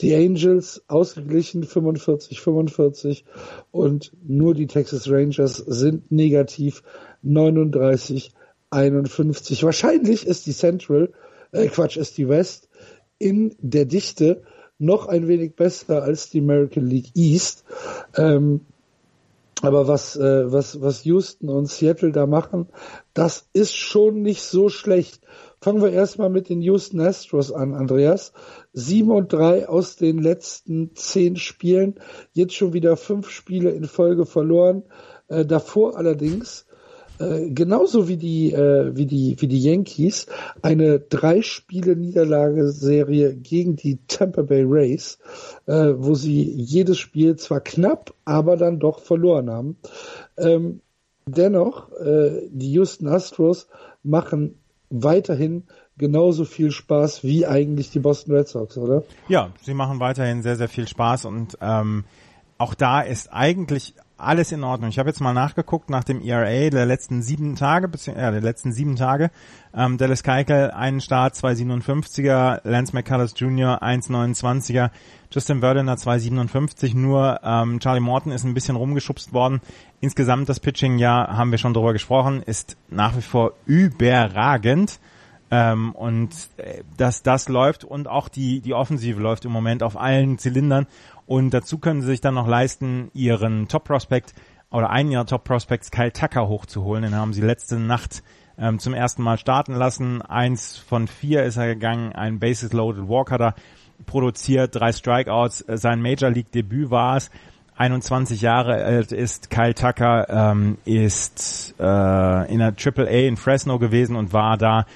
[0.00, 3.24] Die Angels ausgeglichen 45, 45
[3.72, 6.82] und nur die Texas Rangers sind negativ
[7.22, 8.32] 39,
[8.70, 9.62] 51.
[9.64, 11.12] Wahrscheinlich ist die Central,
[11.52, 12.68] äh Quatsch, ist die West
[13.18, 14.42] in der Dichte
[14.78, 17.64] noch ein wenig besser als die American League East.
[18.16, 18.60] Ähm,
[19.60, 22.68] aber was, äh, was, was Houston und Seattle da machen,
[23.12, 25.20] das ist schon nicht so schlecht.
[25.60, 28.32] Fangen wir erstmal mit den Houston Astros an, Andreas.
[28.72, 31.96] Sieben und drei aus den letzten zehn Spielen.
[32.32, 34.84] Jetzt schon wieder fünf Spiele in Folge verloren.
[35.26, 36.67] Äh, davor allerdings
[37.18, 40.26] äh, genauso wie die äh, wie die wie die Yankees
[40.62, 45.18] eine drei Spiele Niederlageserie gegen die Tampa Bay Rays,
[45.66, 49.76] äh, wo sie jedes Spiel zwar knapp, aber dann doch verloren haben.
[50.36, 50.80] Ähm,
[51.26, 53.68] dennoch äh, die Houston Astros
[54.02, 54.58] machen
[54.90, 55.64] weiterhin
[55.98, 59.02] genauso viel Spaß wie eigentlich die Boston Red Sox, oder?
[59.28, 62.04] Ja, sie machen weiterhin sehr sehr viel Spaß und ähm,
[62.58, 64.90] auch da ist eigentlich alles in Ordnung.
[64.90, 68.40] Ich habe jetzt mal nachgeguckt nach dem ERA der letzten sieben Tage, beziehungsweise äh, der
[68.40, 69.30] letzten sieben Tage.
[69.74, 73.82] Ähm, Dallas Keuchel einen Start 2,57er, Lance McCullers Jr.
[73.82, 74.90] 1,29er,
[75.30, 76.96] Justin Verlander 2,57.
[76.96, 79.60] Nur ähm, Charlie Morton ist ein bisschen rumgeschubst worden.
[80.00, 84.98] Insgesamt das Pitching, ja, haben wir schon drüber gesprochen, ist nach wie vor überragend.
[85.50, 89.98] Ähm, und äh, dass das läuft und auch die die Offensive läuft im Moment auf
[89.98, 90.86] allen Zylindern
[91.28, 94.32] und dazu können sie sich dann noch leisten, ihren Top-Prospect
[94.70, 97.02] oder einen ihrer Top-Prospects, Kyle Tucker, hochzuholen.
[97.02, 98.22] Den haben sie letzte Nacht
[98.58, 100.22] ähm, zum ersten Mal starten lassen.
[100.22, 103.54] Eins von vier ist er gegangen, ein Bases-Loaded Walk hat er
[104.06, 105.66] produziert, drei Strikeouts.
[105.68, 107.30] Sein Major League-Debüt war es.
[107.76, 113.78] 21 Jahre alt ist Kyle Tucker, ähm, ist äh, in der Triple A in Fresno
[113.78, 114.86] gewesen und war da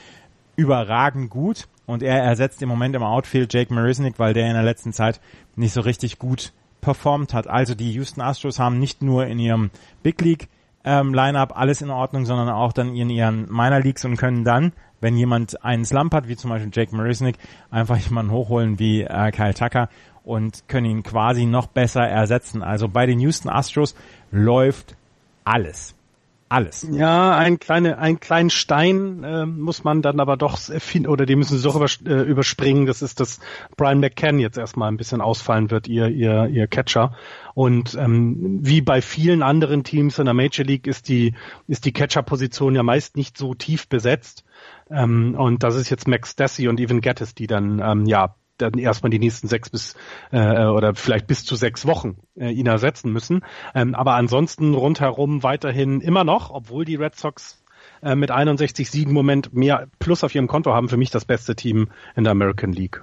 [0.56, 1.68] überragend gut.
[1.84, 5.20] Und er ersetzt im Moment im Outfield Jake Marisnik, weil der in der letzten Zeit
[5.56, 7.46] nicht so richtig gut performt hat.
[7.46, 9.70] Also die Houston Astros haben nicht nur in ihrem
[10.02, 10.48] Big League
[10.84, 14.72] ähm, Lineup alles in Ordnung, sondern auch dann in ihren Minor Leagues und können dann,
[15.00, 17.36] wenn jemand einen Slump hat, wie zum Beispiel Jake Marisnik,
[17.70, 19.88] einfach jemanden hochholen wie äh, Kyle Tucker
[20.24, 22.62] und können ihn quasi noch besser ersetzen.
[22.62, 23.94] Also bei den Houston Astros
[24.30, 24.96] läuft
[25.44, 25.94] alles
[26.52, 26.86] alles.
[26.90, 31.36] Ja, ein kleine, ein kleinen Stein äh, muss man dann aber doch finden, oder die
[31.36, 32.86] müssen sie doch übers äh, überspringen.
[32.86, 33.40] Das ist, dass
[33.76, 37.16] Brian McCann jetzt erstmal ein bisschen ausfallen wird, ihr, ihr, ihr Catcher.
[37.54, 41.34] Und ähm, wie bei vielen anderen Teams in der Major League ist die,
[41.68, 44.44] ist die Catcher-Position ja meist nicht so tief besetzt.
[44.90, 48.74] Ähm, und das ist jetzt Max Stassi und Evan Gettis, die dann ähm, ja dann
[48.74, 49.96] erstmal die nächsten sechs bis
[50.30, 53.44] äh, oder vielleicht bis zu sechs Wochen äh, ihn ersetzen müssen.
[53.74, 57.62] Ähm, aber ansonsten rundherum weiterhin immer noch, obwohl die Red Sox
[58.02, 61.24] äh, mit 61 Siegen im Moment mehr Plus auf ihrem Konto haben, für mich das
[61.24, 63.02] beste Team in der American League.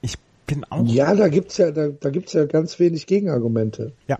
[0.00, 0.14] Ich
[0.46, 0.86] bin auch.
[0.86, 3.92] Ja, da gibt's ja, da, da gibt's ja ganz wenig Gegenargumente.
[4.06, 4.18] Ja.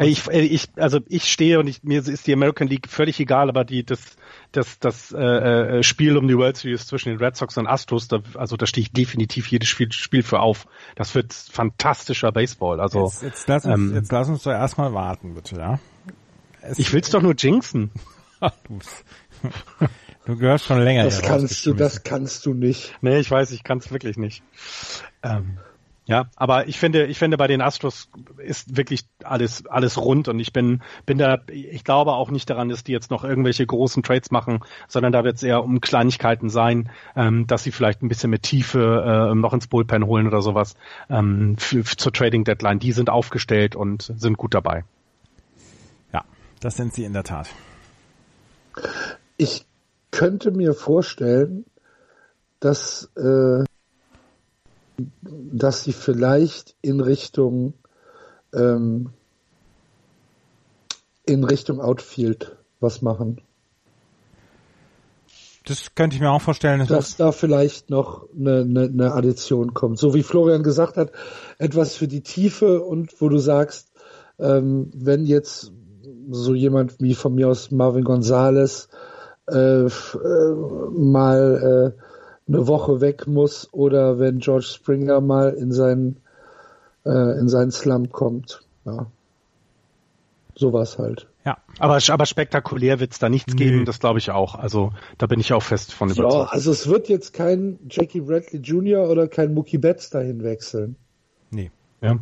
[0.00, 3.64] Ich, ich, also ich stehe und ich, mir ist die American League völlig egal, aber
[3.64, 4.16] die, das,
[4.52, 8.08] das, das äh, äh, Spiel um die World Series zwischen den Red Sox und Astros,
[8.08, 10.66] da, also da stehe ich definitiv jedes Spiel, Spiel für auf.
[10.96, 12.80] Das wird fantastischer Baseball.
[12.80, 15.78] Also jetzt, jetzt, lass, uns, ähm, jetzt lass uns doch erstmal warten, bitte, ja.
[16.62, 17.90] Es, ich will's doch nur jinxen.
[20.26, 21.04] du gehörst schon länger.
[21.04, 22.96] Das kannst du, das kannst du nicht.
[23.00, 24.42] Nee, ich weiß, ich kann es wirklich nicht.
[25.22, 25.58] Ähm,
[26.08, 30.40] ja, aber ich finde, ich finde bei den Astros ist wirklich alles alles rund und
[30.40, 34.02] ich bin bin da, ich glaube auch nicht daran, dass die jetzt noch irgendwelche großen
[34.02, 38.08] Trades machen, sondern da wird es eher um Kleinigkeiten sein, ähm, dass sie vielleicht ein
[38.08, 40.76] bisschen mit Tiefe äh, noch ins Bullpen holen oder sowas
[41.10, 42.78] ähm, für, für, zur Trading Deadline.
[42.78, 44.84] Die sind aufgestellt und sind gut dabei.
[46.14, 46.24] Ja,
[46.60, 47.50] das sind sie in der Tat.
[49.36, 49.66] Ich
[50.10, 51.66] könnte mir vorstellen,
[52.60, 53.67] dass äh,
[55.30, 57.74] dass sie vielleicht in Richtung
[58.52, 59.10] ähm,
[61.24, 63.40] in Richtung Outfield was machen.
[65.66, 66.80] Das könnte ich mir auch vorstellen.
[66.80, 69.98] Dass, dass da vielleicht noch eine, eine, eine Addition kommt.
[69.98, 71.12] So wie Florian gesagt hat,
[71.58, 73.92] etwas für die Tiefe und wo du sagst,
[74.38, 75.72] ähm, wenn jetzt
[76.30, 78.88] so jemand wie von mir aus Marvin Gonzalez
[79.46, 79.88] äh, äh,
[80.90, 82.07] mal äh,
[82.48, 86.16] eine Woche weg muss oder wenn George Springer mal in seinen
[87.04, 88.62] äh, in seinen Slump kommt.
[88.84, 89.06] Ja.
[90.54, 91.28] Sowas halt.
[91.44, 93.64] Ja, aber, aber spektakulär wird's da nichts nee.
[93.64, 94.54] geben, das glaube ich auch.
[94.54, 96.32] Also da bin ich auch fest von überzeugt.
[96.32, 99.08] Ja, also es wird jetzt kein Jackie Bradley Jr.
[99.08, 100.96] oder kein Mookie Betts dahin wechseln.
[101.50, 101.70] Nee.
[102.02, 102.18] Ja.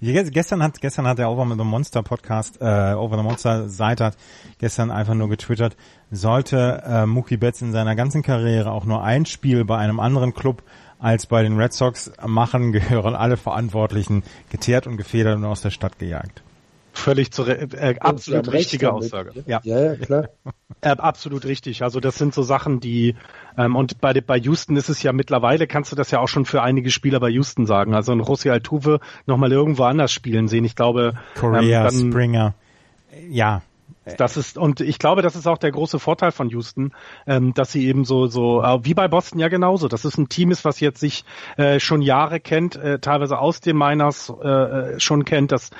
[0.00, 4.16] Gestern hat, gestern hat der Over the Monster Podcast, äh, Over the Monster Seite hat
[4.58, 5.76] gestern einfach nur getwittert,
[6.10, 10.34] sollte äh, Mookie Betts in seiner ganzen Karriere auch nur ein Spiel bei einem anderen
[10.34, 10.62] Club
[10.98, 15.70] als bei den Red Sox machen, gehören alle Verantwortlichen geteert und gefedert und aus der
[15.70, 16.42] Stadt gejagt.
[16.92, 19.44] Völlig zu, äh, absolut richtige Aussage.
[19.46, 19.60] Ja.
[19.62, 20.28] ja, ja, klar.
[20.80, 21.82] Äh, absolut richtig.
[21.82, 23.14] Also das sind so Sachen, die
[23.58, 26.46] ähm, und bei bei Houston ist es ja mittlerweile kannst du das ja auch schon
[26.46, 27.94] für einige Spieler bei Houston sagen.
[27.94, 30.64] Also ein Rossi Altuve noch mal irgendwo anders spielen sehen.
[30.64, 32.54] Ich glaube, Korea, ähm, Springer,
[33.28, 33.62] ja,
[34.16, 36.92] Das ist und ich glaube, das ist auch der große Vorteil von Houston,
[37.26, 39.88] ähm, dass sie eben so so äh, wie bei Boston ja genauso.
[39.88, 41.24] Das ist ein Team ist, was jetzt sich
[41.56, 45.70] äh, schon Jahre kennt, äh, teilweise aus den Miners äh, äh schon kennt, das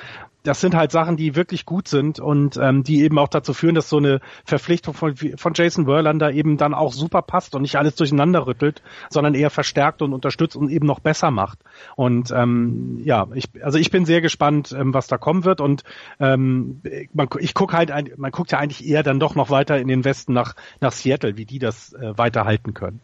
[0.43, 3.75] das sind halt Sachen, die wirklich gut sind und ähm, die eben auch dazu führen,
[3.75, 7.77] dass so eine Verpflichtung von, von Jason Verlander eben dann auch super passt und nicht
[7.77, 11.59] alles durcheinander rüttelt, sondern eher verstärkt und unterstützt und eben noch besser macht.
[11.95, 15.83] Und ähm, ja, ich, also ich bin sehr gespannt, ähm, was da kommen wird und
[16.19, 16.81] ähm,
[17.13, 19.87] man, ich gucke halt, ein, man guckt ja eigentlich eher dann doch noch weiter in
[19.87, 23.01] den Westen nach nach Seattle, wie die das äh, weiterhalten können.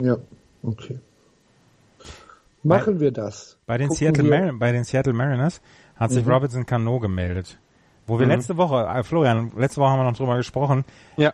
[0.00, 0.16] Ja,
[0.62, 0.98] okay.
[2.64, 3.58] Machen bei, wir das.
[3.66, 4.52] Bei den, Seattle wir.
[4.58, 5.60] bei den Seattle Mariners
[5.96, 6.32] hat sich mhm.
[6.32, 7.58] Robinson Cano gemeldet.
[8.06, 8.32] Wo wir mhm.
[8.32, 10.84] letzte Woche, äh, Florian, letzte Woche haben wir noch drüber gesprochen.
[11.16, 11.32] Ja.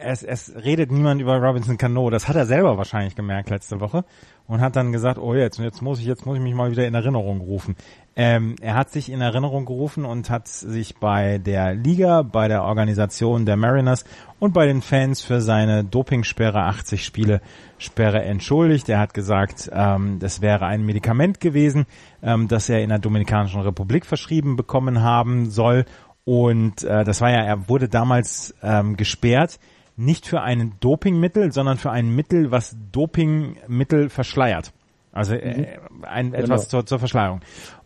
[0.00, 2.08] Es, es redet niemand über Robinson Cano.
[2.08, 4.04] Das hat er selber wahrscheinlich gemerkt letzte Woche
[4.48, 6.86] und hat dann gesagt, oh jetzt, jetzt muss ich, jetzt muss ich mich mal wieder
[6.86, 7.76] in Erinnerung rufen.
[8.16, 12.64] Ähm, er hat sich in Erinnerung gerufen und hat sich bei der Liga, bei der
[12.64, 14.04] Organisation der Mariners
[14.40, 17.40] und bei den Fans für seine Dopingsperre 80 Spiele
[17.76, 18.88] Sperre entschuldigt.
[18.88, 21.86] Er hat gesagt, ähm, das wäre ein Medikament gewesen,
[22.22, 25.84] ähm, das er in der Dominikanischen Republik verschrieben bekommen haben soll.
[26.24, 29.58] Und äh, das war ja, er wurde damals ähm, gesperrt,
[29.96, 34.72] nicht für ein Dopingmittel, sondern für ein Mittel, was Dopingmittel verschleiert.
[35.12, 36.04] Also äh, mhm.
[36.04, 36.70] ein, etwas genau.
[36.70, 37.40] zur, zur Verschleierung.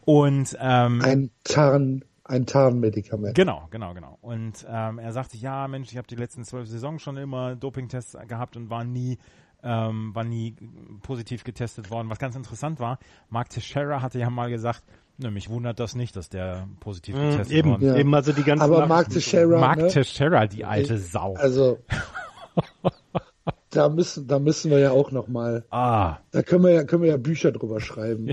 [0.04, 3.34] Und ähm, ein Tarn ein Tarnmedikament.
[3.34, 4.18] Genau, genau, genau.
[4.22, 8.16] Und ähm, er sagte, ja, Mensch, ich habe die letzten zwölf Saisons schon immer Dopingtests
[8.26, 9.18] gehabt und war nie
[9.62, 10.56] ähm, war nie
[11.02, 12.10] positiv getestet worden.
[12.10, 12.98] Was ganz interessant war,
[13.30, 14.82] Mark Teixeira hatte ja mal gesagt,
[15.18, 17.94] ne, mich wundert das nicht, dass der positiv mhm, getestet eben, worden ist.
[17.94, 17.96] Ja.
[17.96, 19.88] Eben, also die ganzen Aber Mark Teixeira, Mark ne?
[19.88, 21.34] Teixeira, die alte Sau.
[21.34, 21.78] Also
[23.70, 25.64] da müssen, da müssen wir ja auch noch mal.
[25.70, 26.18] Ah.
[26.30, 28.30] Da können wir ja, können wir ja Bücher drüber schreiben.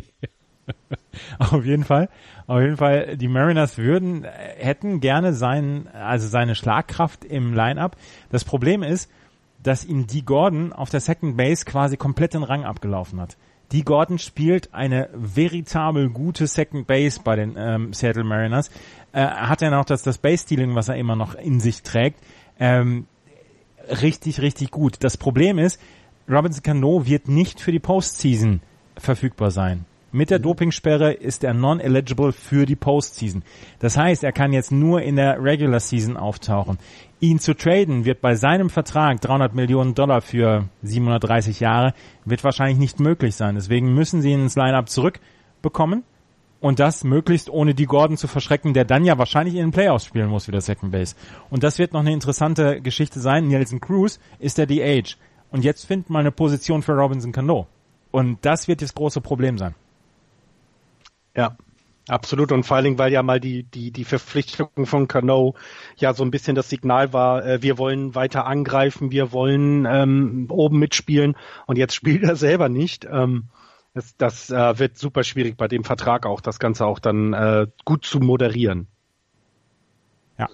[1.39, 2.09] auf jeden Fall,
[2.47, 3.17] auf jeden Fall.
[3.17, 7.95] Die Mariners würden, äh, hätten gerne seinen, also seine Schlagkraft im Line-Up.
[8.29, 9.09] Das Problem ist,
[9.63, 13.37] dass ihm Dee Gordon auf der Second Base quasi komplett den Rang abgelaufen hat.
[13.71, 18.71] Dee Gordon spielt eine veritabel gute Second Base bei den ähm, Seattle Mariners.
[19.11, 22.19] Äh, hat er noch das, das Base-Stealing, was er immer noch in sich trägt.
[22.59, 23.05] Ähm,
[24.01, 25.03] richtig, richtig gut.
[25.03, 25.79] Das Problem ist,
[26.27, 28.61] Robinson Cano wird nicht für die Postseason
[28.97, 29.85] verfügbar sein.
[30.11, 33.43] Mit der Dopingsperre ist er non-eligible für die Postseason.
[33.77, 36.79] Das heißt, er kann jetzt nur in der Regular Season auftauchen.
[37.19, 41.93] Ihn zu traden wird bei seinem Vertrag 300 Millionen Dollar für 730 Jahre
[42.25, 43.55] wird wahrscheinlich nicht möglich sein.
[43.55, 46.03] Deswegen müssen sie ihn ins Lineup zurückbekommen
[46.59, 50.05] und das möglichst ohne die Gordon zu verschrecken, der dann ja wahrscheinlich in den Playoffs
[50.05, 51.15] spielen muss wie der Second Base.
[51.49, 53.47] Und das wird noch eine interessante Geschichte sein.
[53.47, 55.17] Nelson Cruz ist der DH
[55.51, 57.67] und jetzt findet mal eine Position für Robinson Cano.
[58.11, 59.75] Und das wird das große Problem sein.
[61.35, 61.57] Ja,
[62.09, 65.53] Absolut und vor allen Dingen, weil ja mal die, die, die Verpflichtung von Cano
[65.97, 70.47] ja so ein bisschen das Signal war, äh, wir wollen weiter angreifen, wir wollen ähm,
[70.49, 73.05] oben mitspielen und jetzt spielt er selber nicht.
[73.05, 73.49] Ähm,
[73.93, 77.67] das das äh, wird super schwierig bei dem Vertrag auch, das Ganze auch dann äh,
[77.85, 78.87] gut zu moderieren.
[80.39, 80.47] Ja.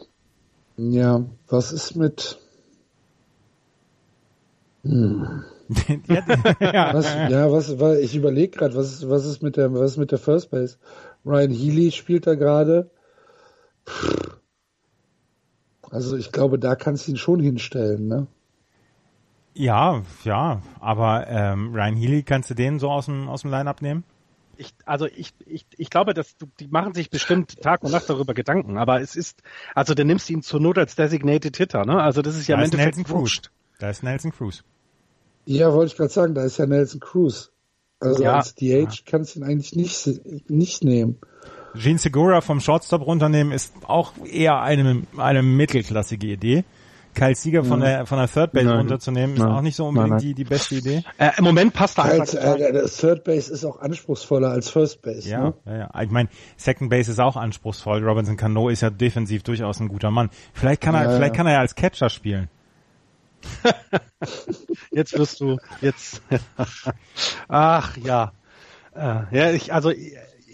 [0.75, 2.37] Ja, was ist mit
[4.83, 5.45] hm.
[6.59, 9.91] ja, was, ja, was, was ich überlege gerade, was ist, was ist mit der, was
[9.91, 10.77] ist mit der First Base?
[11.25, 12.91] Ryan Healy spielt da gerade.
[15.89, 18.27] Also ich glaube, da kannst du ihn schon hinstellen, ne?
[19.53, 23.81] Ja, ja, aber ähm, Ryan Healy, kannst du den so aus dem, aus dem Line-Up
[23.81, 24.03] nehmen?
[24.57, 28.33] Ich, also ich, ich, ich glaube, dass die machen sich bestimmt Tag und Nacht darüber
[28.33, 29.41] Gedanken, aber es ist,
[29.73, 32.01] also du nimmst ihn zur Not als Designated Hitter, ne?
[32.01, 33.41] Also das ist ja da im ist Nelson Cruz.
[33.79, 34.63] Da ist Nelson Cruz.
[35.45, 37.51] Ja, wollte ich gerade sagen, da ist ja Nelson Cruz.
[37.99, 38.35] Also ja.
[38.35, 38.87] als DH ja.
[39.05, 41.17] kannst du ihn eigentlich nicht, nicht nehmen.
[41.75, 46.63] Gene Segura vom Shortstop runternehmen ist auch eher eine, eine mittelklassige Idee.
[47.15, 47.85] Kyle Sieger von ja.
[47.85, 48.77] der von der Third Base nein.
[48.77, 49.51] runterzunehmen ist nein.
[49.51, 51.03] auch nicht so unbedingt nein, Die, die beste Idee.
[51.17, 52.33] Äh, Im Moment passt er halt.
[52.33, 55.27] Äh, der Third Base ist auch anspruchsvoller als First Base.
[55.27, 55.53] Ja, ne?
[55.65, 56.01] ja, ja.
[56.01, 58.03] Ich meine, Second Base ist auch anspruchsvoll.
[58.03, 60.29] Robinson Cano ist ja defensiv durchaus ein guter Mann.
[60.53, 62.49] Vielleicht kann er, ja, vielleicht kann er ja als Catcher spielen.
[64.91, 66.21] jetzt wirst du jetzt.
[67.47, 68.33] Ach ja.
[68.95, 69.91] Äh, ja, ich, also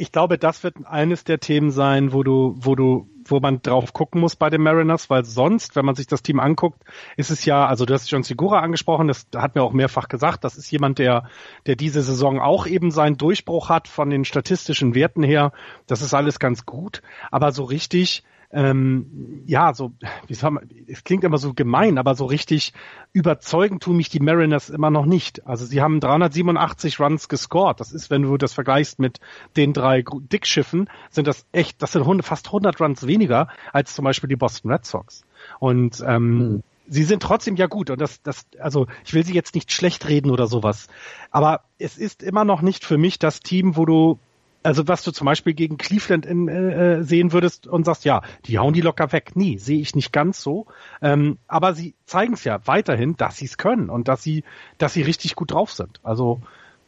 [0.02, 3.94] ich glaube, das wird eines der Themen sein, wo du, wo du, wo man drauf
[3.94, 6.82] gucken muss bei den Mariners, weil sonst, wenn man sich das Team anguckt,
[7.18, 10.44] ist es ja, also du hast John Segura angesprochen, das hat mir auch mehrfach gesagt,
[10.44, 11.30] das ist jemand, der,
[11.68, 15.52] der diese Saison auch eben seinen Durchbruch hat von den statistischen Werten her.
[15.86, 18.24] Das ist alles ganz gut, aber so richtig
[18.54, 19.94] ähm, ja, so,
[20.28, 22.74] wie soll man, es klingt immer so gemein, aber so richtig
[23.14, 25.48] überzeugend tun mich die Mariners immer noch nicht.
[25.48, 27.80] Also sie haben 387 Runs gescored.
[27.80, 29.20] Das ist, wenn du das vergleichst mit
[29.56, 34.30] den drei Dickschiffen, sind das echt, das sind fast 100 Runs weniger als zum Beispiel
[34.30, 35.24] die Boston Red Sox.
[35.60, 39.34] Und ähm, hm sie sind trotzdem ja gut und das, das, also ich will sie
[39.34, 40.88] jetzt nicht schlecht reden oder sowas,
[41.32, 44.20] aber es ist immer noch nicht für mich das Team, wo du
[44.64, 48.22] also was du zum Beispiel gegen Cleveland in, äh, äh, sehen würdest und sagst, ja,
[48.46, 49.32] die hauen die locker weg.
[49.36, 50.68] Nee, sehe ich nicht ganz so.
[51.02, 54.44] Ähm, aber sie zeigen es ja weiterhin, dass sie es können und dass sie,
[54.78, 56.00] dass sie richtig gut drauf sind.
[56.04, 56.42] Also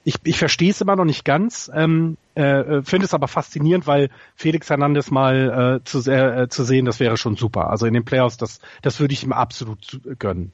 [0.04, 3.88] ich, ich verstehe es immer noch nicht ganz, ähm, äh, äh finde es aber faszinierend,
[3.88, 7.70] weil Felix Hernandez mal äh, zu, äh, zu sehen, das wäre schon super.
[7.70, 10.52] Also in den Playoffs, das, das würde ich ihm absolut gönnen.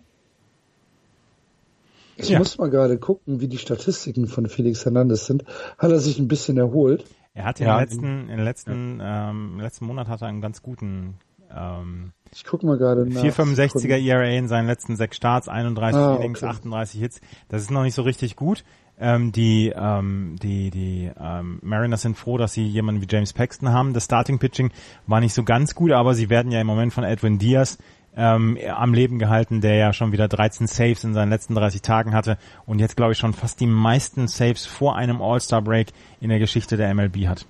[2.20, 2.40] Ich ja.
[2.40, 5.46] muss mal gerade gucken, wie die Statistiken von Felix Hernandez sind.
[5.78, 7.06] Hat er sich ein bisschen erholt?
[7.34, 9.30] Er hat ja, im letzten, in letzten, ja.
[9.30, 11.16] ähm, im letzten Monat hat er einen ganz guten
[11.56, 13.24] ähm, ich guck mal gerade nach.
[13.24, 16.52] 4,65er ERA in seinen letzten sechs Starts, 31 ah, Innings, okay.
[16.52, 17.22] 38 Hits.
[17.48, 18.64] Das ist noch nicht so richtig gut.
[19.02, 23.70] Ähm, die ähm, die die ähm, Mariners sind froh, dass sie jemanden wie James Paxton
[23.72, 23.94] haben.
[23.94, 24.72] Das Starting Pitching
[25.08, 27.78] war nicht so ganz gut, aber sie werden ja im Moment von Edwin Diaz
[28.20, 32.14] ähm, am Leben gehalten, der ja schon wieder 13 Saves in seinen letzten 30 Tagen
[32.14, 36.40] hatte und jetzt glaube ich schon fast die meisten Saves vor einem All-Star-Break in der
[36.40, 37.46] Geschichte der MLB hat.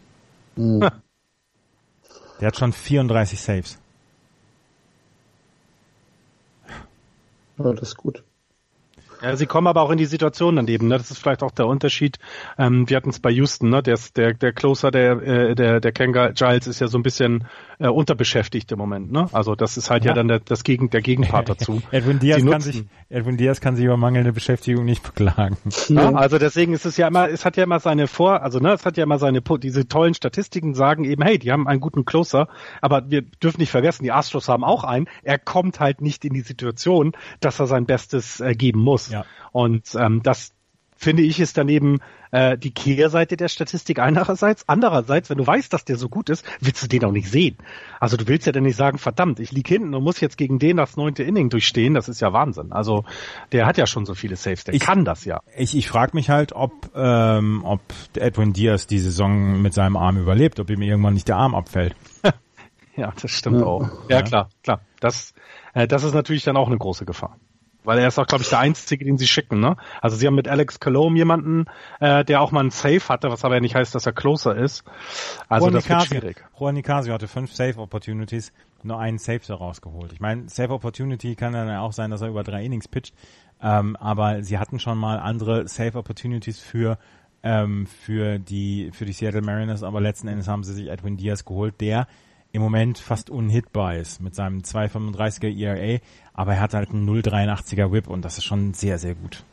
[0.55, 0.87] Mhm.
[2.39, 3.79] Der hat schon 34 Saves.
[7.57, 8.23] Ja, das ist gut.
[9.21, 10.87] Ja, sie kommen aber auch in die Situation daneben.
[10.87, 10.97] Ne?
[10.97, 12.17] Das ist vielleicht auch der Unterschied.
[12.57, 13.83] Ähm, wir hatten es bei Houston, ne?
[13.83, 17.45] der, der, der Closer, der, äh, der, der Ken Giles ist ja so ein bisschen
[17.79, 19.11] äh, unterbeschäftigt im Moment.
[19.11, 19.27] Ne?
[19.31, 21.81] Also das ist halt ja, ja dann der, das Gegen, der Gegenpart dazu.
[21.91, 25.57] Edwin, Diaz kann sich, Edwin Diaz kann sich über mangelnde Beschäftigung nicht beklagen.
[25.89, 28.73] Ja, also deswegen ist es ja immer, es hat ja immer seine Vor, also ne,
[28.73, 32.05] es hat ja immer seine, diese tollen Statistiken sagen eben, hey, die haben einen guten
[32.05, 32.47] Closer,
[32.81, 35.07] aber wir dürfen nicht vergessen, die Astros haben auch einen.
[35.23, 39.08] Er kommt halt nicht in die Situation, dass er sein Bestes äh, geben muss.
[39.09, 39.25] Ja.
[39.51, 40.53] Und ähm, das
[40.99, 41.99] finde ich ist daneben
[42.31, 44.67] äh, die Kehrseite der Statistik einerseits.
[44.67, 47.57] Andererseits, wenn du weißt, dass der so gut ist, willst du den auch nicht sehen.
[47.99, 50.59] Also du willst ja dann nicht sagen, verdammt, ich lieg hinten und muss jetzt gegen
[50.59, 51.93] den das neunte Inning durchstehen.
[51.93, 52.73] Das ist ja Wahnsinn.
[52.73, 53.05] Also
[53.53, 55.39] der hat ja schon so viele Saves, der ich, kann das ja.
[55.55, 57.81] Ich, ich frage mich halt, ob, ähm, ob
[58.15, 61.95] Edwin Diaz die Saison mit seinem Arm überlebt, ob ihm irgendwann nicht der Arm abfällt.
[62.97, 63.65] ja, das stimmt ja.
[63.65, 63.89] auch.
[64.09, 64.81] Ja, klar, klar.
[64.99, 65.33] Das,
[65.73, 67.37] äh, das ist natürlich dann auch eine große Gefahr.
[67.83, 69.77] Weil er ist auch, glaube ich, der Einzige, den sie schicken, ne?
[70.01, 71.65] Also sie haben mit Alex Colomb jemanden,
[72.01, 74.55] äh, der auch mal einen Safe hatte, was aber ja nicht heißt, dass er closer
[74.55, 74.83] ist.
[75.47, 76.45] Also Juan das Nicasio, wird schwierig.
[76.59, 78.51] Juan Nicasio hatte fünf Safe Opportunities,
[78.83, 80.11] nur einen Safe da rausgeholt.
[80.11, 83.13] Ich meine, Safe Opportunity kann dann auch sein, dass er über drei Innings pitcht,
[83.61, 86.97] ähm, aber sie hatten schon mal andere Safe Opportunities für
[87.43, 91.45] ähm, für die für die Seattle Mariners, aber letzten Endes haben sie sich Edwin Diaz
[91.45, 92.07] geholt, der
[92.51, 95.99] im Moment fast unhitbar ist mit seinem 2,35er ERA,
[96.39, 99.43] aber er hat halt einen 0,83er Whip und das ist schon sehr, sehr gut.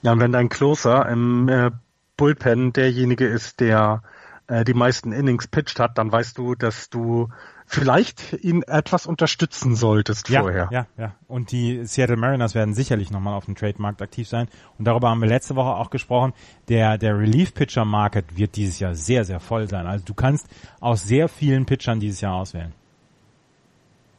[0.00, 1.70] Ja, und wenn dein Closer im äh,
[2.16, 4.02] Bullpen derjenige ist, der
[4.46, 7.28] äh, die meisten Innings pitcht hat, dann weißt du, dass du
[7.66, 10.70] vielleicht ihn etwas unterstützen solltest ja, vorher.
[10.72, 11.14] Ja, ja.
[11.26, 14.48] Und die Seattle Mariners werden sicherlich nochmal auf dem Trademarkt aktiv sein.
[14.78, 16.32] Und darüber haben wir letzte Woche auch gesprochen.
[16.70, 19.86] Der, der Relief-Pitcher-Market wird dieses Jahr sehr, sehr voll sein.
[19.86, 20.48] Also du kannst
[20.80, 22.72] aus sehr vielen Pitchern dieses Jahr auswählen.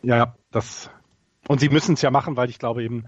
[0.04, 0.92] Ja, das,
[1.50, 3.06] und sie müssen es ja machen, weil ich glaube eben,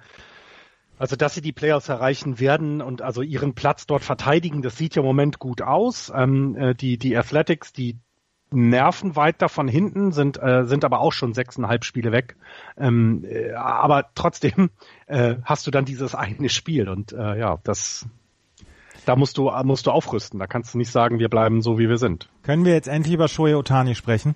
[0.98, 4.96] also, dass sie die Playoffs erreichen werden und also ihren Platz dort verteidigen, das sieht
[4.96, 6.12] ja im Moment gut aus.
[6.14, 7.98] Ähm, äh, die, die Athletics, die
[8.50, 12.36] nerven weit davon hinten, sind, äh, sind aber auch schon sechseinhalb Spiele weg.
[12.78, 14.72] Ähm, äh, aber trotzdem
[15.06, 18.08] äh, hast du dann dieses eine Spiel und äh, ja, das
[19.06, 20.40] da musst du musst du aufrüsten.
[20.40, 22.30] Da kannst du nicht sagen, wir bleiben so wie wir sind.
[22.44, 24.36] Können wir jetzt endlich über Shohei Otani sprechen?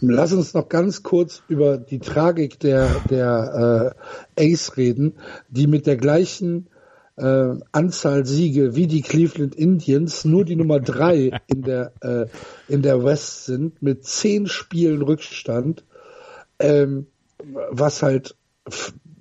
[0.00, 3.94] Lass uns noch ganz kurz über die Tragik der der
[4.36, 5.14] äh, Ace reden,
[5.48, 6.68] die mit der gleichen
[7.16, 12.26] äh, Anzahl Siege wie die Cleveland Indians nur die Nummer drei in der äh,
[12.68, 15.84] in der West sind mit zehn Spielen Rückstand,
[16.58, 17.06] ähm,
[17.70, 18.36] was halt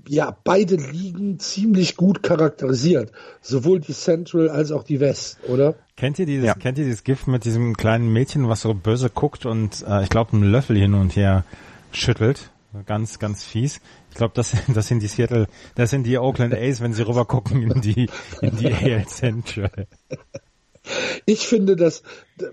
[0.07, 5.75] ja beide Ligen ziemlich gut charakterisiert, sowohl die Central als auch die West, oder?
[6.01, 6.55] Kennt ihr dieses ja.
[6.55, 10.09] kennt ihr dieses Gift mit diesem kleinen Mädchen, was so böse guckt und äh, ich
[10.09, 11.43] glaube einen Löffel hin und her
[11.91, 12.49] schüttelt?
[12.87, 13.81] Ganz, ganz fies.
[14.09, 15.45] Ich glaube, das, das sind die Seattle,
[15.75, 18.09] das sind die Oakland A's, wenn sie rüber gucken in die,
[18.41, 19.69] in die AL Central.
[21.25, 22.01] Ich finde, dass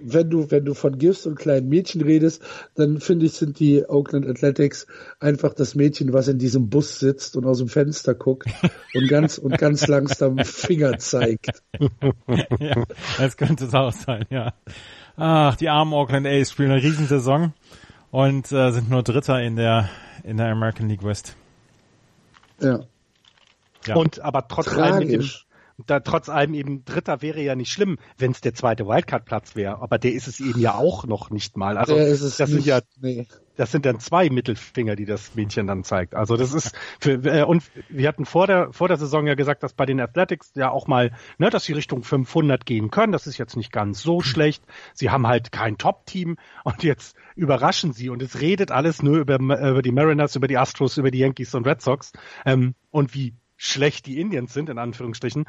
[0.01, 2.43] wenn du wenn du von Gifts und kleinen Mädchen redest,
[2.75, 4.87] dann finde ich sind die Oakland Athletics
[5.19, 8.49] einfach das Mädchen, was in diesem Bus sitzt und aus dem Fenster guckt
[8.95, 11.63] und ganz und ganz langsam Finger zeigt.
[12.61, 12.85] ja,
[13.17, 14.53] das könnte es auch sein, ja.
[15.17, 17.55] Ach, die armen Oakland A's spielen eine Riesensaison
[18.11, 19.89] und äh, sind nur Dritter in der
[20.23, 21.35] in der American League West.
[22.61, 22.81] Ja.
[23.87, 23.95] ja.
[23.97, 25.25] Und aber trotz allem dem,
[25.87, 29.81] da trotz allem eben Dritter wäre ja nicht schlimm, wenn es der zweite Wildcard-Platz wäre.
[29.81, 31.79] Aber der ist es eben ja auch noch nicht mal.
[31.79, 33.27] Also das nicht, sind ja, nee.
[33.57, 36.17] das sind dann zwei Mittelfinger, die das Mädchen dann zeigt.
[36.17, 39.63] Also das ist für äh, und wir hatten vor der vor der Saison ja gesagt,
[39.63, 43.13] dass bei den Athletics ja auch mal, ne, dass sie Richtung 500 gehen können.
[43.13, 44.65] Das ist jetzt nicht ganz so schlecht.
[44.95, 49.37] Sie haben halt kein Top-Team und jetzt überraschen sie und es redet alles nur über
[49.37, 52.13] über die Mariners, über die Astros, über die Yankees und Red Sox
[52.45, 55.45] ähm, und wie schlecht die Indians sind, in Anführungsstrichen.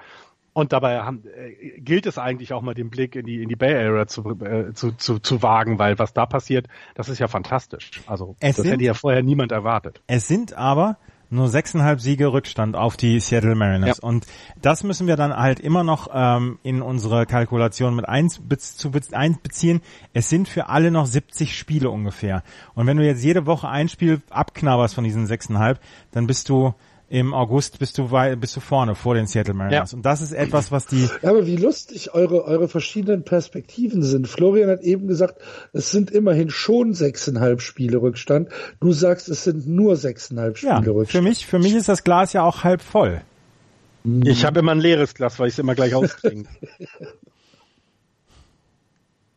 [0.52, 3.56] Und dabei haben, äh, gilt es eigentlich auch mal den Blick in die, in die
[3.56, 7.28] Bay Area zu, äh, zu, zu, zu wagen, weil was da passiert, das ist ja
[7.28, 8.02] fantastisch.
[8.08, 10.02] Also es das sind, hätte ja vorher niemand erwartet.
[10.08, 10.98] Es sind aber
[11.30, 14.00] nur sechseinhalb Siege Rückstand auf die Seattle Mariners.
[14.02, 14.08] Ja.
[14.08, 14.26] Und
[14.62, 18.42] das müssen wir dann halt immer noch ähm, in unsere Kalkulation mit eins,
[18.76, 19.82] zu, einbeziehen.
[20.14, 22.44] Es sind für alle noch 70 Spiele ungefähr.
[22.74, 25.80] Und wenn du jetzt jede Woche ein Spiel abknabberst von diesen sechseinhalb,
[26.12, 26.74] dann bist du
[27.10, 29.92] im August bist du bist du vorne vor den Seattle Mariners.
[29.92, 29.98] Ja.
[29.98, 31.10] Und das ist etwas, was die.
[31.22, 34.28] Ja, aber wie lustig eure eure verschiedenen Perspektiven sind.
[34.28, 35.42] Florian hat eben gesagt,
[35.74, 38.50] es sind immerhin schon sechseinhalb Spiele Rückstand.
[38.80, 41.10] Du sagst, es sind nur sechseinhalb Spiele ja, Rückstand.
[41.10, 43.22] Für mich für mich ist das Glas ja auch halb voll.
[44.24, 46.50] Ich habe immer ein leeres Glas, weil ich es immer gleich austrinke.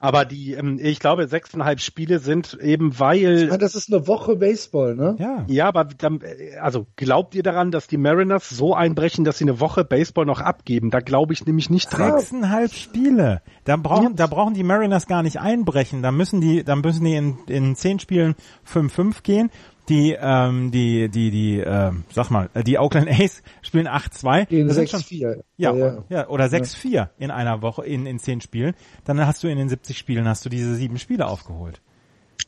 [0.02, 3.46] Aber die, ähm, ich glaube, sechseinhalb Spiele sind eben, weil.
[3.50, 5.14] Ja, das ist eine Woche Baseball, ne?
[5.20, 5.44] Ja.
[5.46, 9.44] Ja, aber dann, äh, also glaubt ihr daran, dass die Mariners so einbrechen, dass sie
[9.44, 10.90] eine Woche Baseball noch abgeben?
[10.90, 12.18] Da glaube ich nämlich nicht dran.
[12.18, 13.42] Sechseinhalb Spiele.
[13.62, 16.02] Da brauchen, da brauchen die Mariners gar nicht einbrechen.
[16.02, 18.34] Da müssen die, da müssen die in, in zehn Spielen
[18.66, 19.50] 5-5 gehen
[19.88, 24.48] die, ähm, die, die, die, äh, sag mal, äh, die Oakland A's spielen 8-2.
[24.50, 25.42] In 6-4.
[25.56, 27.10] Ja, ja, ja, oder 6-4 ja.
[27.18, 28.74] in einer Woche, in, in zehn Spielen.
[29.04, 31.80] Dann hast du in den 70 Spielen, hast du diese sieben Spiele aufgeholt.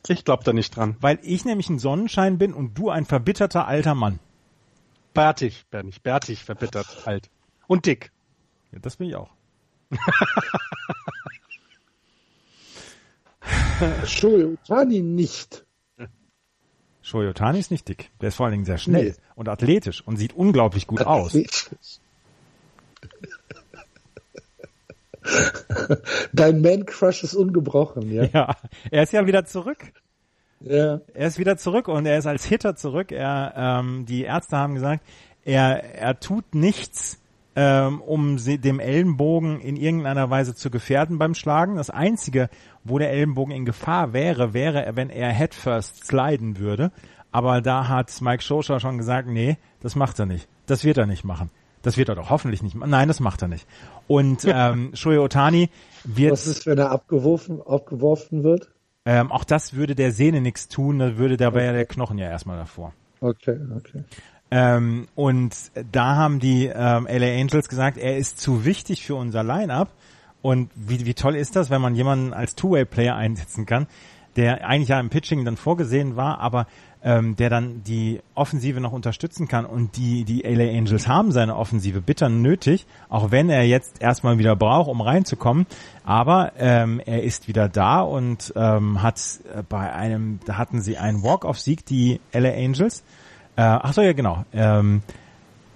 [0.07, 0.95] Ich glaube da nicht dran.
[1.01, 4.19] Weil ich nämlich ein Sonnenschein bin und du ein verbitterter alter Mann.
[5.13, 7.29] Bärtig, nicht bärtig, verbittert, alt.
[7.67, 8.11] Und dick.
[8.71, 9.29] Ja, das bin ich auch.
[14.05, 15.64] Shoei Tani nicht.
[17.05, 18.09] Shoyotani ist nicht dick.
[18.19, 19.15] Der ist vor allen Dingen sehr schnell nee.
[19.35, 21.33] und athletisch und sieht unglaublich gut aus.
[26.33, 28.23] Dein Man-Crush ist ungebrochen, ja.
[28.33, 28.55] Ja,
[28.89, 29.93] er ist ja wieder zurück.
[30.61, 30.99] Ja.
[31.13, 33.11] Er ist wieder zurück und er ist als Hitter zurück.
[33.11, 35.03] Er, ähm, die Ärzte haben gesagt,
[35.43, 37.19] er, er tut nichts,
[37.55, 41.75] ähm, um sie, dem Ellenbogen in irgendeiner Weise zu gefährden beim Schlagen.
[41.75, 42.49] Das Einzige,
[42.83, 46.91] wo der Ellenbogen in Gefahr wäre, wäre, wenn er headfirst sliden würde.
[47.31, 50.47] Aber da hat Mike Schoscher schon gesagt, nee, das macht er nicht.
[50.65, 51.49] Das wird er nicht machen.
[51.81, 52.89] Das wird er doch hoffentlich nicht machen.
[52.89, 53.67] Nein, das macht er nicht.
[54.07, 55.69] Und ähm, Shohei Otani
[56.03, 56.31] wird...
[56.31, 58.71] Was ist, wenn er abgeworfen, abgeworfen wird?
[59.05, 61.65] Ähm, auch das würde der Sehne nichts tun, da würde dabei okay.
[61.67, 62.93] ja der Knochen ja erstmal davor.
[63.21, 64.03] Okay, okay.
[64.55, 65.53] Ähm, und
[65.91, 69.89] da haben die ähm, LA Angels gesagt, er ist zu wichtig für unser Line-up.
[70.41, 73.87] Und wie, wie toll ist das, wenn man jemanden als Two-Way-Player einsetzen kann,
[74.37, 76.67] der eigentlich ja im Pitching dann vorgesehen war, aber
[77.03, 79.65] ähm, der dann die Offensive noch unterstützen kann.
[79.65, 84.37] Und die, die LA Angels haben seine Offensive bitter nötig, auch wenn er jetzt erstmal
[84.37, 85.65] wieder braucht, um reinzukommen.
[86.05, 89.19] Aber ähm, er ist wieder da und ähm, hat
[89.53, 93.03] äh, bei einem, da hatten sie einen Walk-off-Sieg, die LA Angels.
[93.55, 94.45] Äh, ach so, ja, genau.
[94.53, 95.01] Ähm,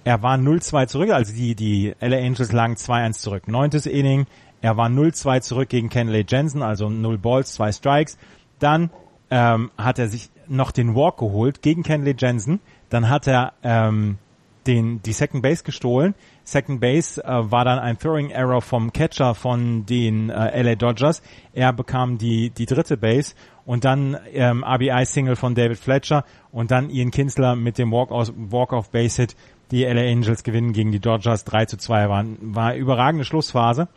[0.04, 3.48] er war 0-2 zurück, also die, die LA Angels lagen 2-1 zurück.
[3.48, 4.26] Neuntes Inning,
[4.62, 8.18] er war 0-2 zurück gegen Kenley Jensen, also 0 Balls, 2 Strikes.
[8.58, 8.90] Dann
[9.30, 12.60] ähm, hat er sich noch den Walk geholt gegen Kenley Jensen.
[12.88, 14.18] Dann hat er ähm,
[14.70, 16.14] den, die Second Base gestohlen.
[16.44, 21.22] Second Base äh, war dann ein Throwing Error vom Catcher von den äh, LA Dodgers.
[21.52, 23.34] Er bekam die, die dritte Base
[23.66, 29.36] und dann ähm, RBI-Single von David Fletcher und dann Ian Kinsler mit dem Walk-off-Base-Hit.
[29.72, 32.08] Die LA Angels gewinnen gegen die Dodgers 3 zu 2.
[32.08, 33.88] War, war überragende Schlussphase.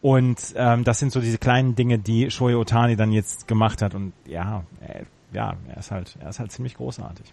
[0.00, 3.94] Und ähm, das sind so diese kleinen Dinge, die Shohei Otani dann jetzt gemacht hat.
[3.94, 7.32] Und ja, äh, ja, er ist halt, er ist halt ziemlich großartig.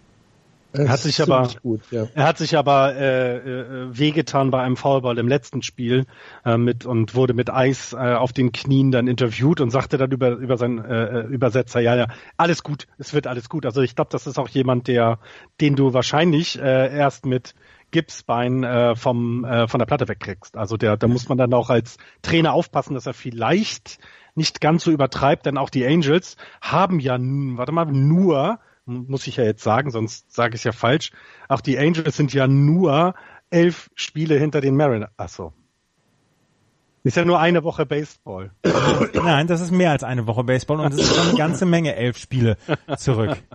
[0.72, 2.06] Er hat sich aber, gut, ja.
[2.14, 6.06] er hat sich aber äh, äh, wehgetan bei einem Foulball im letzten Spiel
[6.44, 10.12] äh, mit und wurde mit Eis äh, auf den Knien dann interviewt und sagte dann
[10.12, 12.06] über über seinen äh, Übersetzer, ja, ja,
[12.36, 13.66] alles gut, es wird alles gut.
[13.66, 15.18] Also ich glaube, das ist auch jemand, der,
[15.60, 17.54] den du wahrscheinlich äh, erst mit
[17.90, 20.56] Gipsbein äh, vom äh, von der Platte wegkriegst.
[20.56, 23.98] Also der, da muss man dann auch als Trainer aufpassen, dass er vielleicht
[24.36, 28.60] nicht ganz so übertreibt, denn auch die Angels haben ja, warte mal, nur
[28.90, 31.12] muss ich ja jetzt sagen, sonst sage ich es ja falsch.
[31.48, 33.14] Auch die Angels sind ja nur
[33.50, 35.10] elf Spiele hinter den Mariners.
[35.16, 35.52] Achso.
[37.02, 38.50] Ist ja nur eine Woche Baseball.
[39.14, 41.96] Nein, das ist mehr als eine Woche Baseball und es ist schon eine ganze Menge
[41.96, 42.56] elf Spiele
[42.96, 43.36] zurück.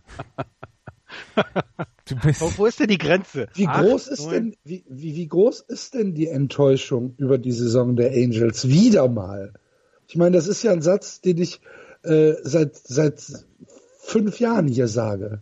[2.07, 3.47] Du bist wo, wo ist denn die Grenze?
[3.53, 7.51] Wie Acht, groß ist denn, wie, wie, wie groß ist denn die Enttäuschung über die
[7.51, 8.67] Saison der Angels?
[8.67, 9.53] Wieder mal.
[10.07, 11.61] Ich meine, das ist ja ein Satz, den ich
[12.03, 13.23] äh, seit, seit
[14.05, 15.41] fünf Jahren hier sage.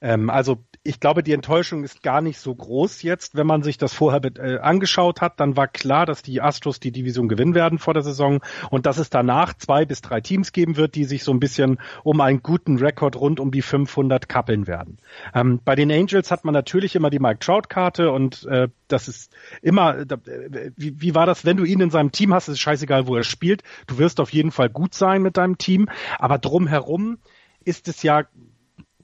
[0.00, 3.78] Ähm, also ich glaube, die Enttäuschung ist gar nicht so groß jetzt, wenn man sich
[3.78, 5.40] das vorher äh, angeschaut hat.
[5.40, 8.98] Dann war klar, dass die Astros die Division gewinnen werden vor der Saison und dass
[8.98, 12.42] es danach zwei bis drei Teams geben wird, die sich so ein bisschen um einen
[12.42, 14.98] guten Rekord rund um die 500 kappeln werden.
[15.34, 19.32] Ähm, bei den Angels hat man natürlich immer die Mike Trout-Karte und äh, das ist
[19.62, 22.60] immer, äh, wie, wie war das, wenn du ihn in seinem Team hast, ist es
[22.60, 23.62] scheißegal, wo er spielt.
[23.86, 27.18] Du wirst auf jeden Fall gut sein mit deinem Team, aber drumherum
[27.64, 28.24] ist es ja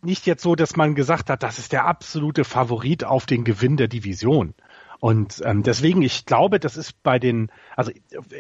[0.03, 3.77] nicht jetzt so, dass man gesagt hat, das ist der absolute Favorit auf den Gewinn
[3.77, 4.55] der Division.
[5.01, 7.91] Und ähm, deswegen, ich glaube, das ist bei den, also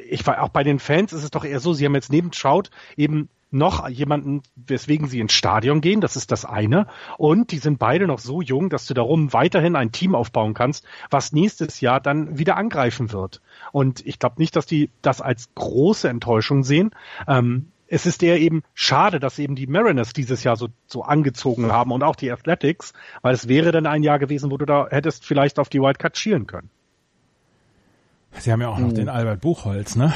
[0.08, 2.30] ich war auch bei den Fans ist es doch eher so, sie haben jetzt neben
[2.30, 6.86] Trout eben noch jemanden, weswegen sie ins Stadion gehen, das ist das eine.
[7.18, 10.84] Und die sind beide noch so jung, dass du darum weiterhin ein Team aufbauen kannst,
[11.10, 13.42] was nächstes Jahr dann wieder angreifen wird.
[13.72, 16.92] Und ich glaube nicht, dass die das als große Enttäuschung sehen.
[17.28, 21.70] Ähm, es ist eher eben schade, dass eben die Mariners dieses Jahr so, so angezogen
[21.70, 24.88] haben und auch die Athletics, weil es wäre dann ein Jahr gewesen, wo du da
[24.88, 26.70] hättest vielleicht auf die Wildcard schielen können.
[28.38, 28.94] Sie haben ja auch noch hm.
[28.94, 30.14] den Albert Buchholz, ne?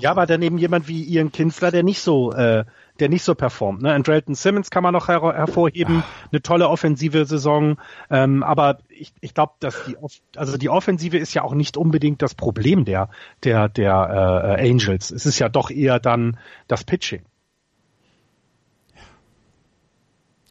[0.00, 2.64] ja, aber dann eben jemand wie Ian Kinsler, der nicht so äh,
[3.00, 3.82] der nicht so performt.
[3.82, 3.92] Ne?
[3.92, 7.78] Andrelton Simmons kann man noch her hervorheben, eine tolle offensive Saison,
[8.10, 9.96] ähm, aber ich, ich glaube, dass die
[10.36, 13.10] also die Offensive ist ja auch nicht unbedingt das Problem der
[13.44, 15.10] der der äh, Angels.
[15.10, 16.38] Es ist ja doch eher dann
[16.68, 17.22] das Pitching.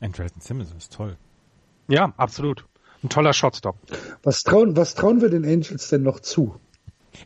[0.02, 1.18] Andrelton Simmons ist toll.
[1.88, 2.66] Ja, absolut.
[3.04, 3.78] Ein toller Shotstop.
[4.24, 6.60] Was trauen, was trauen wir den Angels denn noch zu?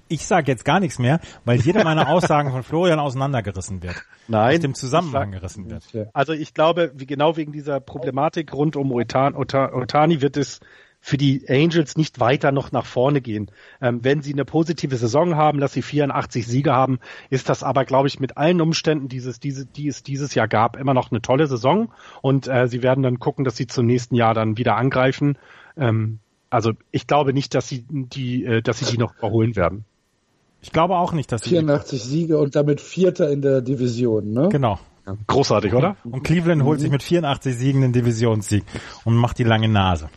[0.07, 3.95] Ich sage jetzt gar nichts mehr, weil jede meiner Aussagen von Florian auseinandergerissen wird.
[4.27, 4.55] Nein.
[4.55, 5.83] Aus dem Zusammenhang gerissen wird.
[6.13, 10.59] Also ich glaube, wie genau wegen dieser Problematik rund um Otan, Otani wird es
[11.05, 13.51] für die Angels nicht weiter noch nach vorne gehen.
[13.81, 17.83] Ähm, wenn sie eine positive Saison haben, dass sie 84 Siege haben, ist das aber,
[17.83, 21.21] glaube ich, mit allen Umständen, dieses, diese, die es dieses Jahr gab, immer noch eine
[21.21, 21.91] tolle Saison.
[22.21, 25.37] Und äh, sie werden dann gucken, dass sie zum nächsten Jahr dann wieder angreifen.
[25.75, 26.19] Ähm,
[26.53, 29.85] also ich glaube nicht, dass sie die, äh, dass sie die noch überholen werden.
[30.61, 34.49] Ich glaube auch nicht, dass sie 84 Siege und damit Vierter in der Division, ne?
[34.49, 34.79] Genau.
[35.27, 35.97] Großartig, oder?
[36.05, 38.63] Und Cleveland holt sich mit 84 Siegen den Divisionssieg
[39.03, 40.09] und macht die lange Nase.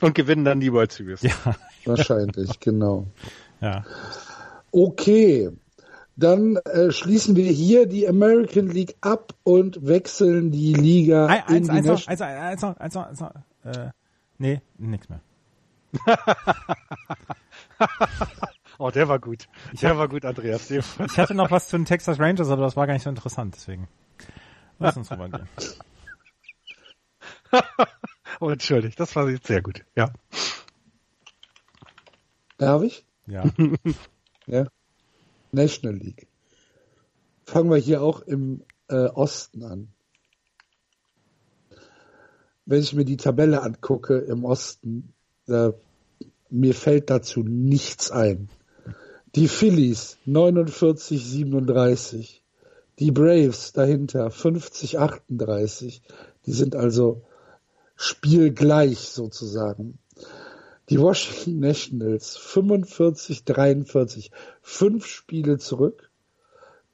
[0.00, 1.20] Und gewinnen dann die World Series.
[1.22, 1.32] Ja.
[1.84, 3.06] Wahrscheinlich, genau.
[3.60, 3.84] Ja.
[4.70, 5.50] Okay.
[6.16, 11.70] Dann äh, schließen wir hier die American League ab und wechseln die Liga ein, in
[11.70, 13.90] eins, die eins, eins, eins, eins, eins, eins, eins, äh,
[14.40, 15.20] Nee, nix mehr.
[18.78, 19.48] oh, der war gut.
[19.74, 20.70] Ich der hab, war gut, Andreas.
[20.70, 20.88] ich
[21.18, 23.86] hatte noch was zu den Texas Rangers, aber das war gar nicht so interessant, deswegen.
[24.78, 25.46] Lass uns rübergehen.
[28.40, 30.10] oh, entschuldigt, das war jetzt sehr gut, ja.
[32.56, 33.04] Darf ich?
[33.26, 33.44] Ja.
[34.46, 34.64] ja.
[35.52, 36.28] National League.
[37.44, 39.92] Fangen wir hier auch im äh, Osten an
[42.70, 45.12] wenn ich mir die Tabelle angucke im Osten,
[45.48, 45.72] äh,
[46.50, 48.48] mir fällt dazu nichts ein.
[49.34, 52.44] Die Phillies 49, 37.
[53.00, 56.00] Die Braves dahinter 50, 38.
[56.46, 57.22] Die sind also
[57.96, 59.98] spielgleich sozusagen.
[60.90, 64.30] Die Washington Nationals 45, 43.
[64.62, 66.08] Fünf Spiele zurück.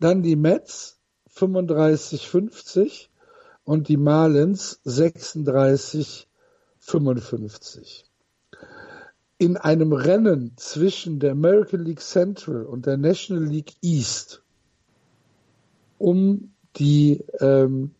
[0.00, 0.98] Dann die Mets
[1.28, 3.10] 35, 50
[3.66, 6.28] und die Marlins 36
[6.78, 8.04] 55.
[9.38, 14.42] In einem Rennen zwischen der American League Central und der National League East
[15.98, 17.90] um die ähm,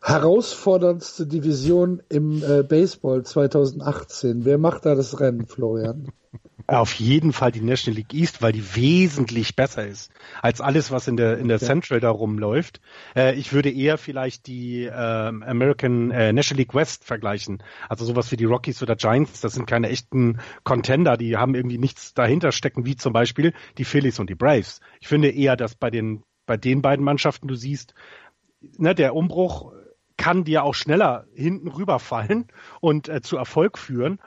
[0.00, 4.46] herausforderndste Division im äh, Baseball 2018.
[4.46, 6.10] Wer macht da das Rennen, Florian?
[6.70, 10.12] Auf jeden Fall die National League East, weil die wesentlich besser ist
[10.42, 11.58] als alles, was in der in der.
[11.58, 12.82] Central da rumläuft.
[13.16, 17.62] Äh, ich würde eher vielleicht die äh, American äh, National League West vergleichen.
[17.88, 21.78] Also sowas wie die Rockies oder Giants, das sind keine echten Contender, die haben irgendwie
[21.78, 24.80] nichts dahinter stecken, wie zum Beispiel die Phillies und die Braves.
[25.00, 27.94] Ich finde eher, dass bei den bei den beiden Mannschaften du siehst,
[28.76, 29.72] ne, der Umbruch
[30.18, 32.48] kann dir auch schneller hinten rüberfallen
[32.80, 34.18] und äh, zu Erfolg führen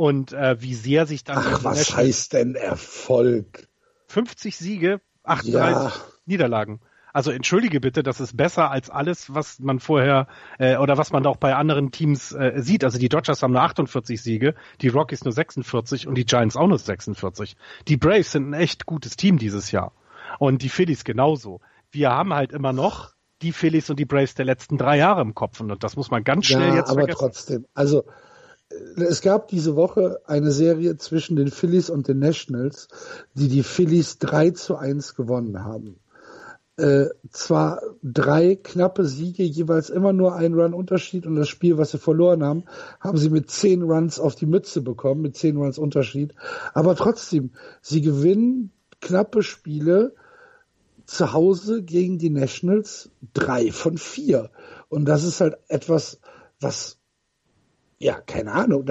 [0.00, 1.36] und äh, wie sehr sich dann.
[1.36, 3.68] Ach, was National heißt denn Erfolg?
[4.08, 5.92] 50 Siege, 38 ja.
[6.24, 6.80] Niederlagen.
[7.12, 10.26] Also entschuldige bitte, das ist besser als alles, was man vorher
[10.58, 12.82] äh, oder was man auch bei anderen Teams äh, sieht.
[12.82, 16.66] Also die Dodgers haben nur 48 Siege, die Rockies nur 46 und die Giants auch
[16.68, 17.58] nur 46.
[17.86, 19.92] Die Braves sind ein echt gutes Team dieses Jahr
[20.38, 21.60] und die Phillies genauso.
[21.90, 25.34] Wir haben halt immer noch die Phillies und die Braves der letzten drei Jahre im
[25.34, 27.18] Kopf und das muss man ganz schnell ja, jetzt aber vergessen.
[27.18, 27.66] trotzdem.
[27.74, 28.04] Also
[28.96, 32.88] es gab diese Woche eine Serie zwischen den Phillies und den Nationals,
[33.34, 35.96] die die Phillies 3 zu 1 gewonnen haben.
[36.76, 41.90] Äh, zwar drei knappe Siege, jeweils immer nur ein Run Unterschied und das Spiel, was
[41.90, 42.64] sie verloren haben,
[43.00, 46.34] haben sie mit zehn Runs auf die Mütze bekommen, mit zehn Runs Unterschied.
[46.72, 47.50] Aber trotzdem,
[47.82, 50.14] sie gewinnen knappe Spiele
[51.04, 54.50] zu Hause gegen die Nationals drei von vier.
[54.88, 56.20] Und das ist halt etwas,
[56.60, 56.99] was
[58.00, 58.86] ja, keine Ahnung,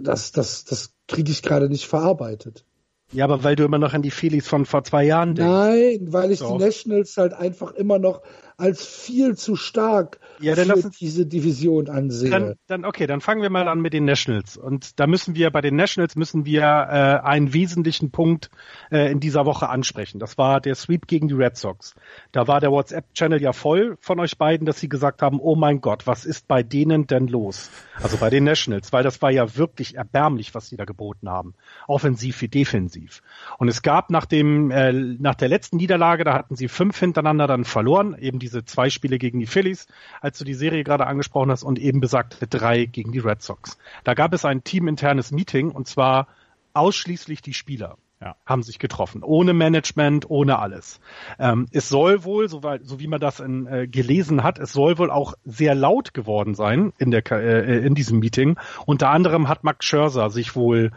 [0.00, 2.66] das, das, das kriege ich gerade nicht verarbeitet.
[3.10, 5.50] Ja, aber weil du immer noch an die Phillies von vor zwei Jahren denkst.
[5.50, 6.56] Nein, weil ich Doch.
[6.56, 8.22] die Nationals halt einfach immer noch
[8.56, 12.30] als viel zu stark ja, dann für diese Division ansehe.
[12.30, 14.56] Dann, dann, okay, dann fangen wir mal an mit den Nationals.
[14.56, 18.50] Und da müssen wir, bei den Nationals müssen wir äh, einen wesentlichen Punkt
[18.90, 20.18] äh, in dieser Woche ansprechen.
[20.18, 21.94] Das war der Sweep gegen die Red Sox.
[22.32, 25.80] Da war der WhatsApp-Channel ja voll von euch beiden, dass sie gesagt haben, oh mein
[25.80, 27.70] Gott, was ist bei denen denn los?
[28.02, 31.54] Also bei den Nationals, weil das war ja wirklich erbärmlich, was sie da geboten haben.
[31.86, 33.22] Offensiv wie defensiv.
[33.58, 37.46] Und es gab nach dem, äh, nach der letzten Niederlage, da hatten sie fünf hintereinander
[37.46, 39.86] dann verloren, eben diese zwei Spiele gegen die Phillies,
[40.20, 43.78] als du die Serie gerade angesprochen hast, und eben besagte drei gegen die Red Sox.
[44.04, 46.28] Da gab es ein teaminternes Meeting und zwar
[46.74, 48.36] ausschließlich die Spieler ja.
[48.46, 51.00] haben sich getroffen, ohne Management, ohne alles.
[51.38, 54.98] Ähm, es soll wohl, so, so wie man das in, äh, gelesen hat, es soll
[54.98, 58.58] wohl auch sehr laut geworden sein in der äh, in diesem Meeting.
[58.86, 60.92] Unter anderem hat Max Scherzer sich wohl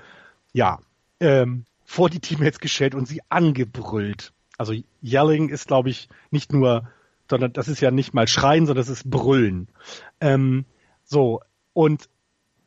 [0.54, 0.80] ja
[1.20, 4.32] ähm, vor die Teammates gestellt und sie angebrüllt.
[4.58, 4.74] Also
[5.04, 6.88] Yelling ist, glaube ich, nicht nur
[7.30, 9.68] sondern das ist ja nicht mal Schreien, sondern das ist Brüllen.
[10.22, 10.66] Ähm,
[11.04, 11.42] so,
[11.74, 12.10] und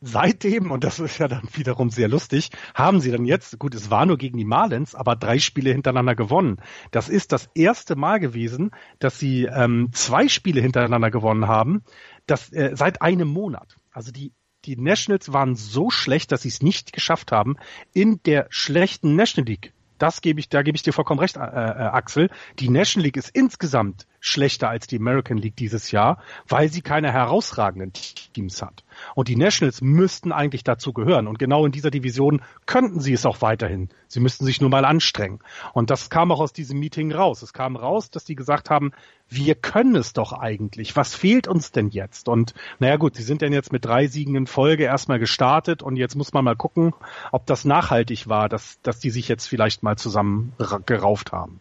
[0.01, 3.91] seitdem, und das ist ja dann wiederum sehr lustig, haben sie dann jetzt, gut, es
[3.91, 6.59] war nur gegen die Marlins, aber drei Spiele hintereinander gewonnen.
[6.91, 11.83] Das ist das erste Mal gewesen, dass sie ähm, zwei Spiele hintereinander gewonnen haben,
[12.27, 13.77] das, äh, seit einem Monat.
[13.93, 14.33] Also die
[14.65, 17.57] die Nationals waren so schlecht, dass sie es nicht geschafft haben,
[17.95, 21.41] in der schlechten National League das gebe ich, da gebe ich dir vollkommen recht, äh,
[21.41, 22.31] äh, Axel.
[22.59, 27.13] Die National League ist insgesamt schlechter als die American League dieses Jahr, weil sie keine
[27.13, 28.85] herausragenden Teams hat.
[29.15, 31.27] Und die Nationals müssten eigentlich dazu gehören.
[31.27, 33.89] Und genau in dieser Division könnten sie es auch weiterhin.
[34.09, 35.41] Sie müssten sich nur mal anstrengen.
[35.73, 37.43] Und das kam auch aus diesem Meeting raus.
[37.43, 38.93] Es kam raus, dass die gesagt haben,
[39.29, 40.97] wir können es doch eigentlich.
[40.97, 42.29] Was fehlt uns denn jetzt?
[42.29, 45.97] Und naja gut, sie sind denn jetzt mit drei Siegen in Folge erstmal gestartet und
[45.97, 46.95] jetzt muss man mal gucken,
[47.31, 50.55] ob das nachhaltig war, dass, dass die sich jetzt vielleicht mal zusammen
[50.87, 51.61] gerauft haben.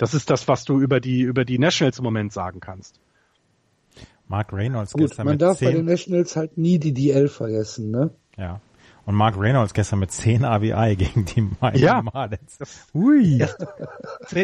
[0.00, 2.98] Das ist das, was du über die, über die Nationals im Moment sagen kannst.
[4.28, 5.68] Mark Reynolds Gut, gestern man mit darf 10.
[5.68, 8.08] bei den Nationals halt nie die DL vergessen, ne?
[8.38, 8.62] Ja.
[9.06, 12.02] Und Mark Reynolds gestern mit 10 RBI gegen die Miami ja.
[12.02, 12.58] Marlins.
[12.94, 13.44] Ui.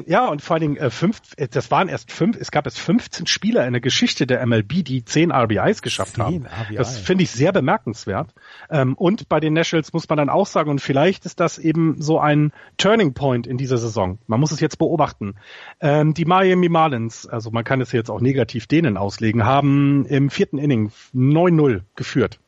[0.07, 2.79] ja, und vor allen Dingen äh, fünf, äh, das waren erst fünf, es gab erst
[2.79, 6.47] 15 Spieler in der Geschichte der MLB, die 10 RBIs geschafft 10 haben.
[6.47, 6.77] RBI.
[6.77, 8.35] Das finde ich sehr bemerkenswert.
[8.71, 12.01] Ähm, und bei den Nationals muss man dann auch sagen, und vielleicht ist das eben
[12.01, 14.19] so ein Turning Point in dieser Saison.
[14.27, 15.35] Man muss es jetzt beobachten.
[15.81, 20.31] Ähm, die Miami Marlins, also man kann es jetzt auch negativ denen auslegen, haben im
[20.31, 22.41] vierten Inning 9-0 geführt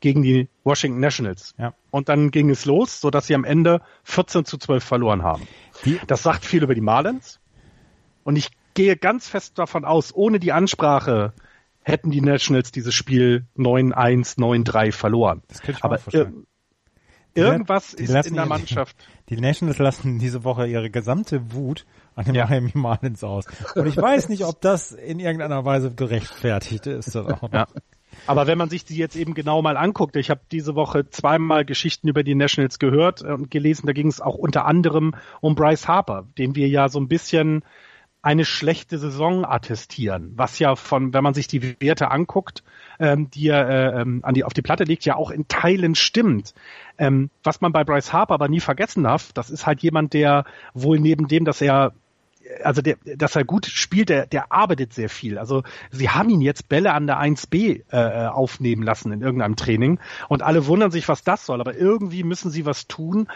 [0.00, 1.54] gegen die Washington Nationals.
[1.58, 1.74] Ja.
[1.90, 5.46] Und dann ging es los, so dass sie am Ende 14 zu 12 verloren haben.
[5.84, 7.40] Die, das sagt viel über die Marlins.
[8.24, 11.32] Und ich gehe ganz fest davon aus, ohne die Ansprache
[11.82, 15.42] hätten die Nationals dieses Spiel 9-1, 9-3 verloren.
[15.48, 16.32] Das kann ich Aber ir
[17.34, 18.96] irgendwas die ist in der Mannschaft.
[19.28, 21.86] Die, die Nationals lassen diese Woche ihre gesamte Wut
[22.16, 22.46] an den ja.
[22.46, 23.44] Miami Marlins aus.
[23.74, 27.14] Und ich weiß nicht, ob das in irgendeiner Weise gerechtfertigt ist.
[27.14, 27.66] Ja.
[28.26, 31.64] Aber wenn man sich die jetzt eben genau mal anguckt, ich habe diese Woche zweimal
[31.64, 35.88] Geschichten über die Nationals gehört und gelesen, da ging es auch unter anderem um Bryce
[35.88, 37.62] Harper, dem wir ja so ein bisschen
[38.22, 42.62] eine schlechte Saison attestieren, was ja von, wenn man sich die Werte anguckt,
[42.98, 45.94] ähm, die er äh, ähm, an die, auf die Platte legt, ja auch in Teilen
[45.94, 46.54] stimmt.
[46.98, 50.44] Ähm, was man bei Bryce Harper aber nie vergessen darf, das ist halt jemand, der
[50.74, 51.94] wohl neben dem, dass er
[52.62, 55.38] also der, dass er gut spielt, der, der arbeitet sehr viel.
[55.38, 60.00] Also sie haben ihn jetzt Bälle an der 1B äh, aufnehmen lassen in irgendeinem Training
[60.28, 61.60] und alle wundern sich, was das soll.
[61.60, 63.28] Aber irgendwie müssen sie was tun,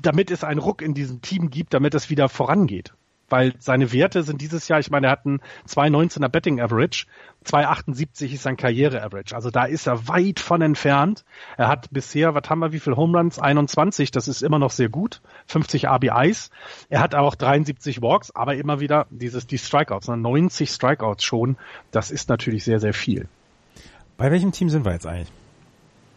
[0.00, 2.92] damit es einen Ruck in diesem Team gibt, damit es wieder vorangeht.
[3.34, 7.06] Weil seine Werte sind dieses Jahr, ich meine, er hat einen 2,19er Betting Average,
[7.44, 9.34] 2,78 ist sein Karriere-Average.
[9.34, 11.24] Also da ist er weit von entfernt.
[11.56, 13.40] Er hat bisher, was haben wir, wie viel Home Runs?
[13.40, 15.20] 21, das ist immer noch sehr gut.
[15.46, 16.50] 50 RBIs.
[16.90, 20.72] Er hat auch 73 Walks, aber immer wieder dieses, die Strikeouts, 90 ne?
[20.72, 21.56] Strikeouts schon.
[21.90, 23.26] Das ist natürlich sehr, sehr viel.
[24.16, 25.32] Bei welchem Team sind wir jetzt eigentlich?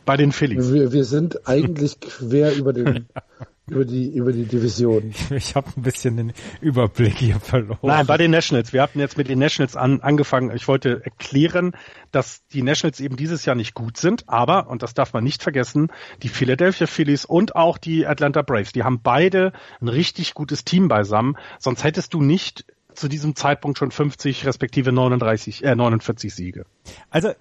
[0.05, 0.71] Bei den Phillies.
[0.71, 3.07] Wir, wir sind eigentlich quer über den
[3.69, 5.13] über die über die Division.
[5.29, 7.79] Ich habe ein bisschen den Überblick hier verloren.
[7.81, 8.73] Nein, bei den Nationals.
[8.73, 10.55] Wir hatten jetzt mit den Nationals an, angefangen.
[10.55, 11.73] Ich wollte erklären,
[12.11, 15.43] dass die Nationals eben dieses Jahr nicht gut sind, aber und das darf man nicht
[15.43, 15.91] vergessen,
[16.23, 20.87] die Philadelphia Phillies und auch die Atlanta Braves, die haben beide ein richtig gutes Team
[20.87, 21.37] beisammen.
[21.59, 26.65] Sonst hättest du nicht zu diesem Zeitpunkt schon 50 respektive 39, äh, 49 Siege.
[27.09, 27.31] Also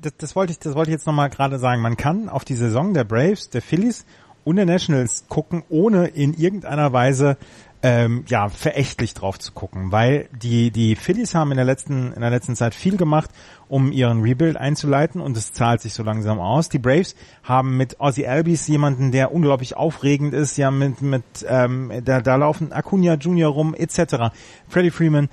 [0.00, 1.82] das, das wollte ich, das wollte ich jetzt nochmal gerade sagen.
[1.82, 4.04] Man kann auf die Saison der Braves, der Phillies
[4.44, 7.36] und der Nationals gucken, ohne in irgendeiner Weise
[7.82, 12.20] ähm, ja verächtlich drauf zu gucken, weil die die Phillies haben in der letzten in
[12.20, 13.30] der letzten Zeit viel gemacht,
[13.68, 16.68] um ihren Rebuild einzuleiten und es zahlt sich so langsam aus.
[16.68, 21.90] Die Braves haben mit Ozzy Albies jemanden, der unglaublich aufregend ist, ja mit mit ähm,
[22.04, 24.34] da, da laufen Acuna Junior rum etc.
[24.68, 25.30] Freddie Freeman,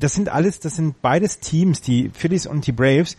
[0.00, 3.18] das sind alles, das sind beides Teams, die Phillies und die Braves,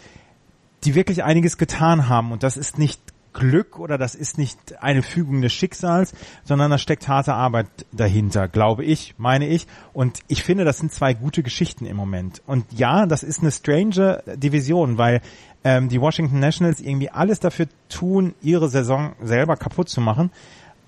[0.86, 3.05] die wirklich einiges getan haben und das ist nicht
[3.36, 6.14] Glück oder das ist nicht eine Fügung des Schicksals,
[6.44, 9.68] sondern da steckt harte Arbeit dahinter, glaube ich, meine ich.
[9.94, 12.41] Und ich finde, das sind zwei gute Geschichten im Moment.
[12.48, 15.22] Und ja, das ist eine strange Division, weil
[15.64, 20.32] ähm, die Washington Nationals irgendwie alles dafür tun, ihre Saison selber kaputt zu machen.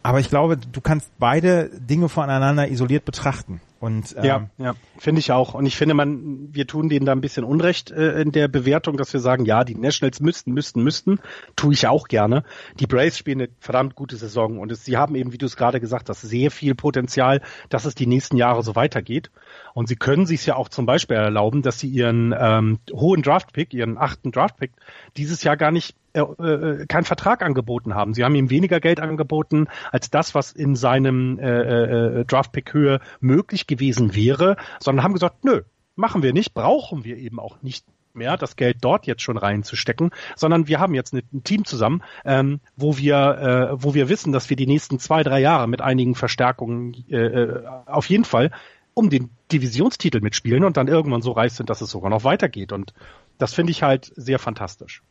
[0.02, 3.60] Aber ich glaube, du kannst beide Dinge voneinander isoliert betrachten.
[3.80, 5.54] Und, ähm, ja, ja, finde ich auch.
[5.54, 8.98] Und ich finde, man, wir tun denen da ein bisschen Unrecht äh, in der Bewertung,
[8.98, 11.20] dass wir sagen, ja, die Nationals müssten, müssten, müssten.
[11.56, 12.44] Tue ich auch gerne.
[12.80, 15.56] Die Braves spielen eine verdammt gute Saison und es, sie haben eben, wie du es
[15.56, 19.30] gerade gesagt hast, sehr viel Potenzial, dass es die nächsten Jahre so weitergeht.
[19.74, 23.74] Und sie können sich ja auch zum Beispiel erlauben, dass sie ihren ähm, hohen Draftpick,
[23.74, 24.72] ihren achten Draftpick,
[25.18, 28.14] dieses Jahr gar nicht äh, äh, keinen Vertrag angeboten haben.
[28.14, 33.68] Sie haben ihm weniger Geld angeboten als das, was in seinem äh, äh, Draftpick-Höhe möglich
[33.68, 35.62] gewesen wäre, sondern haben gesagt, nö,
[35.96, 40.10] machen wir nicht, brauchen wir eben auch nicht mehr, das Geld dort jetzt schon reinzustecken,
[40.36, 44.50] sondern wir haben jetzt ein Team zusammen, ähm, wo wir, äh, wo wir wissen, dass
[44.50, 48.52] wir die nächsten zwei, drei Jahre mit einigen Verstärkungen äh, äh auf jeden Fall
[48.94, 52.72] um den Divisionstitel mitspielen und dann irgendwann so reich sind, dass es sogar noch weitergeht.
[52.72, 52.94] Und
[53.38, 55.04] das finde ich halt sehr fantastisch.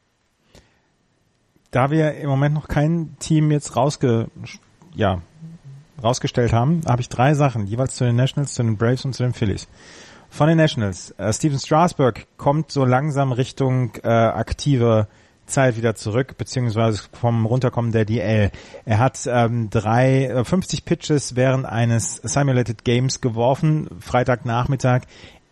[1.77, 4.29] Da wir im Moment noch kein Team jetzt rausge,
[4.95, 5.21] ja,
[6.03, 9.25] rausgestellt haben, habe ich drei Sachen, jeweils zu den Nationals, zu den Braves und zu
[9.25, 9.69] den Phillies.
[10.31, 11.11] Von den Nationals.
[11.19, 15.07] Äh, Steven Strasburg kommt so langsam Richtung äh, aktive
[15.45, 18.53] Zeit wieder zurück, beziehungsweise vom Runterkommen der DL.
[18.87, 25.03] Er hat ähm, drei, äh, 50 Pitches während eines Simulated Games geworfen, Freitagnachmittag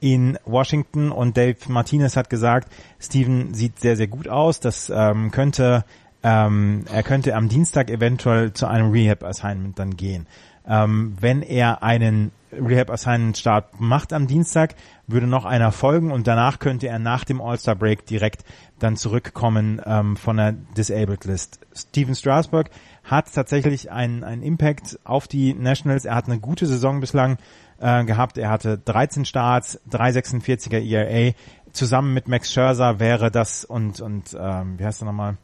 [0.01, 2.71] in Washington und Dave Martinez hat gesagt,
[3.01, 5.85] Steven sieht sehr, sehr gut aus, das ähm, könnte,
[6.25, 10.27] ähm, er könnte am Dienstag eventuell zu einem Rehab-Assignment dann gehen.
[10.67, 14.75] Ähm, wenn er einen Rehab-Assignment-Start macht am Dienstag,
[15.07, 18.45] würde noch einer folgen und danach könnte er nach dem All-Star-Break direkt
[18.79, 21.61] dann zurückkommen ähm, von der Disabled List.
[21.75, 22.71] Steven Strasburg
[23.03, 26.07] hat tatsächlich einen, einen Impact auf die Nationals.
[26.07, 27.37] Er hat eine gute Saison bislang
[27.81, 28.39] äh, gehabt.
[28.39, 31.35] Er hatte 13 Starts, 3,46er ERA.
[31.73, 35.37] Zusammen mit Max Scherzer wäre das und, und ähm, wie heißt er nochmal?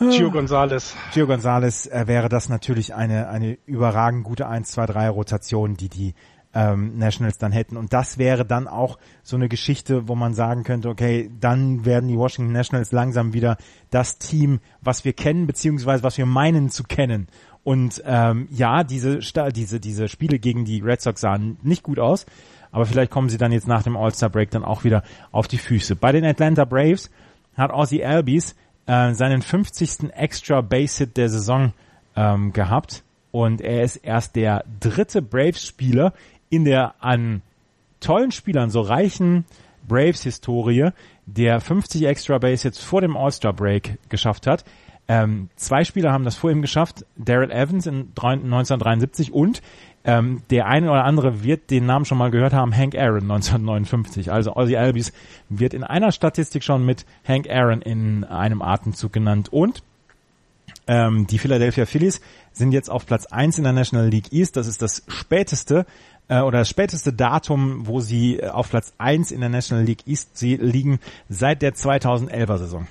[0.00, 0.96] Gio Gonzalez.
[1.12, 6.14] Gio Gonzalez äh, wäre das natürlich eine, eine überragend gute 1-2-3 Rotation, die die
[6.54, 7.76] ähm, Nationals dann hätten.
[7.76, 12.08] Und das wäre dann auch so eine Geschichte, wo man sagen könnte, okay, dann werden
[12.08, 13.56] die Washington Nationals langsam wieder
[13.90, 17.28] das Team, was wir kennen, beziehungsweise was wir meinen zu kennen.
[17.62, 19.20] Und ähm, ja, diese,
[19.52, 22.24] diese, diese Spiele gegen die Red Sox sahen nicht gut aus,
[22.72, 25.94] aber vielleicht kommen sie dann jetzt nach dem All-Star-Break dann auch wieder auf die Füße.
[25.94, 27.10] Bei den Atlanta Braves
[27.54, 28.54] hat Ozzy Albies
[28.90, 30.12] äh, seinen 50.
[30.12, 31.72] Extra Base-Hit der Saison
[32.16, 36.12] ähm, gehabt und er ist erst der dritte Braves-Spieler
[36.48, 37.42] in der an
[38.00, 39.44] tollen Spielern so reichen
[39.86, 40.90] Braves-Historie,
[41.26, 44.64] der 50 Extra Base jetzt vor dem All-Star-Break geschafft hat.
[45.06, 49.62] Ähm, zwei Spieler haben das vor ihm geschafft, Daryl Evans in 1973 und
[50.04, 54.32] ähm, der eine oder andere wird den Namen schon mal gehört haben, Hank Aaron 1959.
[54.32, 55.12] Also Ozzy Albies
[55.48, 59.82] wird in einer Statistik schon mit Hank Aaron in einem Atemzug genannt und
[60.86, 62.20] ähm, die Philadelphia Phillies
[62.52, 64.56] sind jetzt auf Platz 1 in der National League East.
[64.56, 65.86] Das ist das späteste
[66.28, 70.06] äh, oder das späteste Datum, wo sie äh, auf Platz 1 in der National League
[70.06, 70.98] East liegen
[71.28, 72.86] seit der 2011er Saison.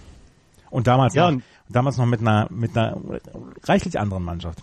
[0.70, 2.98] Und damals, ja, noch, damals noch mit einer, mit einer
[3.64, 4.60] reichlich anderen Mannschaft.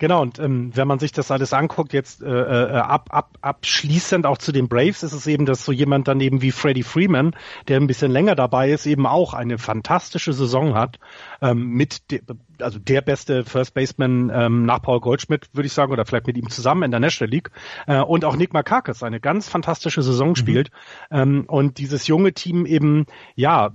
[0.00, 4.24] Genau, und ähm, wenn man sich das alles anguckt, jetzt äh, äh, ab, ab, abschließend
[4.24, 7.36] auch zu den Braves, ist es eben, dass so jemand daneben wie Freddie Freeman,
[7.68, 10.98] der ein bisschen länger dabei ist, eben auch eine fantastische Saison hat,
[11.42, 12.22] ähm, mit de,
[12.60, 16.38] also der beste First Baseman ähm, nach Paul Goldschmidt, würde ich sagen, oder vielleicht mit
[16.38, 17.50] ihm zusammen in der National League.
[17.86, 20.36] Äh, und auch Nick Markakis eine ganz fantastische Saison mhm.
[20.36, 20.70] spielt.
[21.10, 23.04] Ähm, und dieses junge Team eben,
[23.34, 23.70] ja,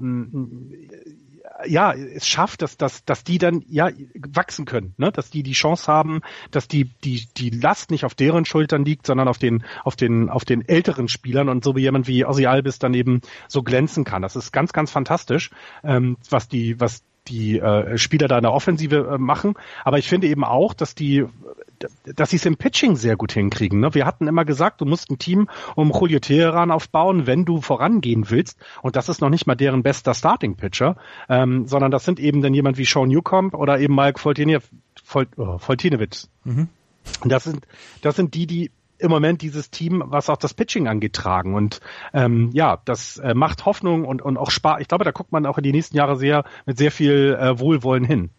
[1.67, 3.89] ja, es schafft, dass, dass, dass die dann ja
[4.33, 5.11] wachsen können, ne?
[5.11, 6.21] dass die die Chance haben,
[6.51, 10.29] dass die, die, die Last nicht auf deren Schultern liegt, sondern auf den, auf den,
[10.29, 14.03] auf den älteren Spielern und so wie jemand wie Ozzy Albis dann eben so glänzen
[14.03, 14.21] kann.
[14.21, 15.51] Das ist ganz, ganz fantastisch,
[15.83, 19.55] ähm, was die, was die äh, Spieler da in der Offensive äh, machen.
[19.83, 21.25] Aber ich finde eben auch, dass die
[22.15, 23.79] dass sie es im Pitching sehr gut hinkriegen.
[23.79, 23.93] Ne?
[23.93, 28.29] Wir hatten immer gesagt, du musst ein Team um Julio Teheran aufbauen, wenn du vorangehen
[28.29, 28.57] willst.
[28.81, 30.95] Und das ist noch nicht mal deren bester Starting-Pitcher,
[31.29, 34.69] ähm, sondern das sind eben dann jemand wie Sean Newcomb oder eben Mike Foltinewitz.
[36.45, 36.69] Oh, mhm.
[37.25, 37.67] Das sind,
[38.01, 41.55] das sind die, die im Moment dieses Team, was auch das Pitching angeht, tragen.
[41.55, 41.79] Und
[42.13, 44.81] ähm, ja, das äh, macht Hoffnung und, und auch Spaß.
[44.81, 47.59] Ich glaube, da guckt man auch in die nächsten Jahre sehr mit sehr viel äh,
[47.59, 48.29] Wohlwollen hin.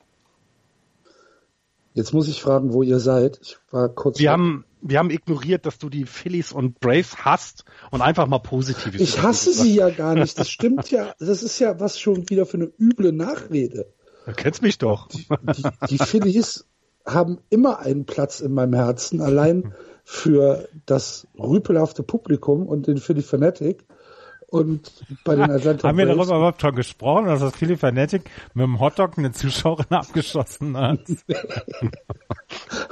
[1.96, 3.38] Jetzt muss ich fragen, wo ihr seid.
[3.42, 4.18] Ich war kurz.
[4.18, 8.38] Wir haben, wir haben ignoriert, dass du die Phillies und Braves hast und einfach mal
[8.38, 9.00] positiv.
[9.00, 10.38] Ich hasse sie ja gar nicht.
[10.38, 11.14] Das stimmt ja.
[11.18, 13.94] Das ist ja was schon wieder für eine üble Nachrede.
[14.26, 15.08] Du kennst mich doch.
[15.08, 15.26] Die,
[15.56, 16.66] die, die Phillies
[17.06, 19.22] haben immer einen Platz in meinem Herzen.
[19.22, 19.72] Allein
[20.08, 23.84] für das rüpelhafte Publikum und den Philly Fanatic.
[24.48, 24.92] Und
[25.24, 28.78] bei den Atlanta Haben wir darüber überhaupt schon gesprochen, dass das Philly Fanatic mit dem
[28.78, 31.00] Hotdog eine Zuschauerin abgeschossen hat?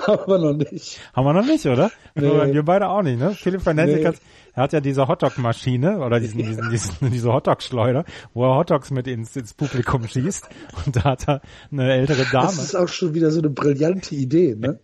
[0.05, 1.01] Haben wir noch nicht.
[1.15, 1.93] Haben wir noch nicht, oder?
[2.17, 2.53] Nee.
[2.53, 3.31] Wir beide auch nicht, ne?
[3.31, 4.07] Philly Fanatic nee.
[4.07, 4.17] hat,
[4.55, 8.05] hat ja diese Hotdog-Maschine oder diesen, diesen, diesen, diese Hotdog-Schleuder,
[8.35, 10.49] wo er Hotdogs mit ins, ins Publikum schießt.
[10.85, 12.47] Und da hat er eine ältere Dame.
[12.47, 14.81] Das ist auch schon wieder so eine brillante Idee, ne?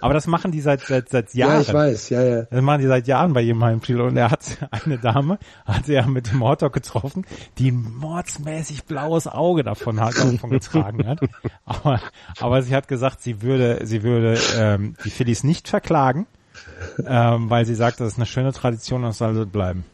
[0.00, 1.54] Aber das machen die seit, seit, seit Jahren.
[1.54, 2.42] Ja, ich weiß, ja, ja.
[2.42, 4.00] Das machen die seit Jahren bei jedem Heimspiel.
[4.00, 7.26] Und er hat eine Dame, hat er mit dem Hotdog getroffen,
[7.58, 11.20] die ein mordsmäßig blaues Auge davon hat, davon getragen hat.
[11.64, 12.00] Aber,
[12.38, 16.26] aber sie hat gesagt, sie würde, sie würde ähm, die Phillies nicht verklagen,
[17.06, 19.84] ähm, weil sie sagt, das ist eine schöne Tradition und es soll so bleiben.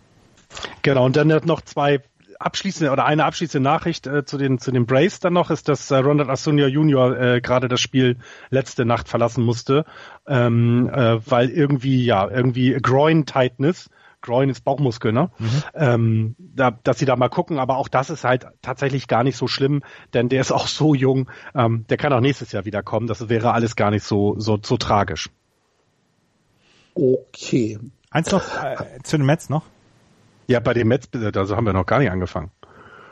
[0.82, 2.00] Genau, und dann hat noch zwei
[2.40, 5.90] abschließende oder eine abschließende Nachricht äh, zu den zu den Braves dann noch ist, dass
[5.90, 7.20] äh, Ronald Acuna Jr.
[7.20, 8.16] Äh, gerade das Spiel
[8.50, 9.84] letzte Nacht verlassen musste,
[10.26, 13.90] ähm, äh, weil irgendwie ja irgendwie Groin Tightness
[14.22, 15.30] Groin ist Bauchmuskel, ne?
[15.38, 15.48] Mhm.
[15.74, 19.36] Ähm, da, dass sie da mal gucken, aber auch das ist halt tatsächlich gar nicht
[19.36, 22.82] so schlimm, denn der ist auch so jung, ähm, der kann auch nächstes Jahr wieder
[22.82, 23.06] kommen.
[23.06, 25.30] Das wäre alles gar nicht so so so tragisch.
[26.94, 27.78] Okay.
[28.10, 29.64] Eins noch äh, zu den Mets noch.
[30.50, 32.50] Ja, bei den Mets, also haben wir noch gar nicht angefangen.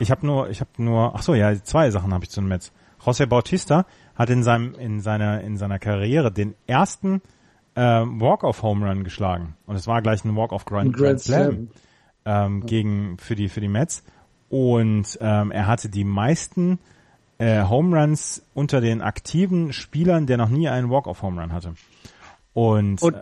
[0.00, 2.48] Ich habe nur, ich habe nur, ach so, ja, zwei Sachen habe ich zu den
[2.48, 2.72] Mets.
[3.00, 3.86] José Bautista
[4.16, 7.22] hat in seinem, in seiner, in seiner Karriere den ersten
[7.76, 11.68] äh, Walk-off-Home Run geschlagen und es war gleich ein Walk-off Grand, Grand, Slam,
[12.24, 14.02] Ähm, gegen für die für die Mets
[14.48, 16.80] und ähm, er hatte die meisten
[17.38, 21.74] äh, Home Runs unter den aktiven Spielern, der noch nie einen Walk-off Home Run hatte.
[22.52, 23.16] Und, und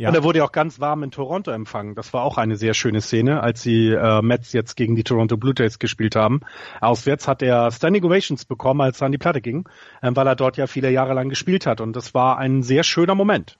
[0.00, 0.08] ja.
[0.08, 1.94] Und er wurde ja auch ganz warm in Toronto empfangen.
[1.94, 5.36] Das war auch eine sehr schöne Szene, als die äh, Mets jetzt gegen die Toronto
[5.36, 6.40] Blue Jays gespielt haben.
[6.80, 9.68] Auswärts hat er Standing Ovations bekommen, als er an die Platte ging,
[10.00, 11.82] äh, weil er dort ja viele Jahre lang gespielt hat.
[11.82, 13.58] Und das war ein sehr schöner Moment.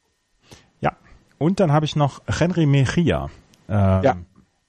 [0.81, 0.97] Ja.
[1.37, 3.29] Und dann habe ich noch Henry Mejia.
[3.69, 4.17] Ähm, ja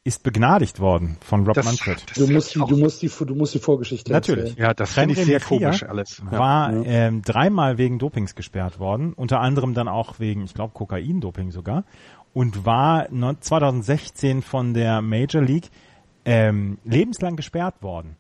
[0.04, 2.04] ist begnadigt worden von Rob das, Manfred.
[2.10, 4.52] Das du musst, die, du, musst die, du musst die Vorgeschichte Natürlich.
[4.52, 4.68] Erzählen.
[4.68, 6.24] Ja, das finde ich sehr komisch alles.
[6.26, 6.84] War ja.
[6.84, 11.84] ähm, dreimal wegen Dopings gesperrt worden, unter anderem dann auch wegen, ich glaube, Kokain-Doping sogar
[12.34, 15.70] und war 2016 von der Major League
[16.26, 18.16] ähm, lebenslang gesperrt worden.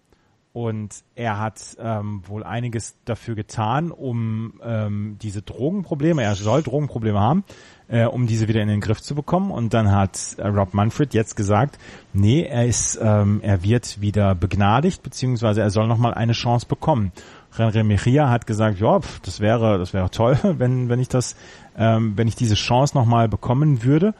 [0.54, 7.20] Und er hat ähm, wohl einiges dafür getan, um ähm, diese Drogenprobleme, er soll Drogenprobleme
[7.20, 7.46] haben,
[7.92, 9.52] äh, um diese wieder in den Griff zu bekommen.
[9.52, 11.78] Und dann hat äh, Rob Manfred jetzt gesagt,
[12.14, 17.12] nee, er ist, ähm, er wird wieder begnadigt, beziehungsweise er soll nochmal eine Chance bekommen.
[17.56, 21.36] René Mejia hat gesagt, ja, pf, das wäre, das wäre toll, wenn, wenn ich das,
[21.78, 24.14] ähm, wenn ich diese Chance nochmal bekommen würde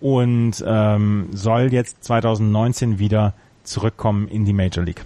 [0.00, 5.04] und ähm, soll jetzt 2019 wieder zurückkommen in die Major League.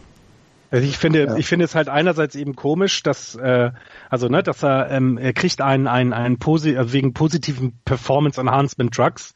[0.72, 1.36] Also ich finde, ja.
[1.36, 3.72] ich finde es halt einerseits eben komisch, dass äh,
[4.08, 8.40] also ne, dass er ähm, er kriegt einen einen einen posi also wegen positiven Performance
[8.40, 9.34] Enhancement Drugs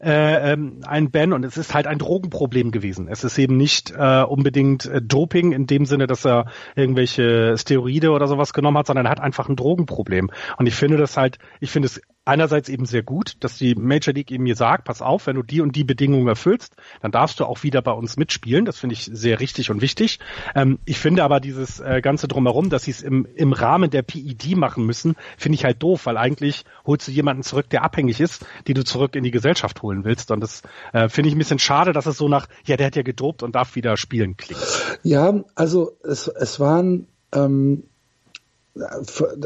[0.00, 3.08] äh, ähm, ein Ban und es ist halt ein Drogenproblem gewesen.
[3.08, 6.46] Es ist eben nicht äh, unbedingt äh, Doping in dem Sinne, dass er
[6.76, 10.30] irgendwelche Steroide oder sowas genommen hat, sondern er hat einfach ein Drogenproblem.
[10.56, 14.12] Und ich finde das halt, ich finde es einerseits eben sehr gut, dass die Major
[14.12, 17.40] League eben mir sagt, pass auf, wenn du die und die Bedingungen erfüllst, dann darfst
[17.40, 18.64] du auch wieder bei uns mitspielen.
[18.64, 20.18] Das finde ich sehr richtig und wichtig.
[20.54, 24.02] Ähm, ich finde aber dieses äh, Ganze drumherum, dass sie es im, im Rahmen der
[24.02, 28.20] PED machen müssen, finde ich halt doof, weil eigentlich holst du jemanden zurück, der abhängig
[28.20, 30.30] ist, die du zurück in die Gesellschaft holen willst.
[30.30, 30.62] Und das
[30.92, 33.44] äh, finde ich ein bisschen schade, dass es so nach, ja, der hat ja gedopt
[33.44, 34.98] und darf wieder spielen klingt.
[35.04, 37.84] Ja, also es, es waren ähm,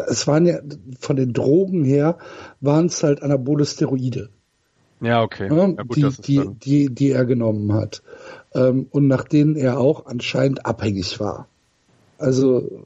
[0.08, 0.58] es waren ja
[0.98, 2.18] von den Drogen her
[2.60, 4.30] waren es halt anabole Steroide.
[5.00, 5.48] Ja, okay.
[5.54, 8.02] Ja, gut, die, die, die, die er genommen hat.
[8.54, 11.48] Ähm, und nach denen er auch anscheinend abhängig war.
[12.18, 12.84] Also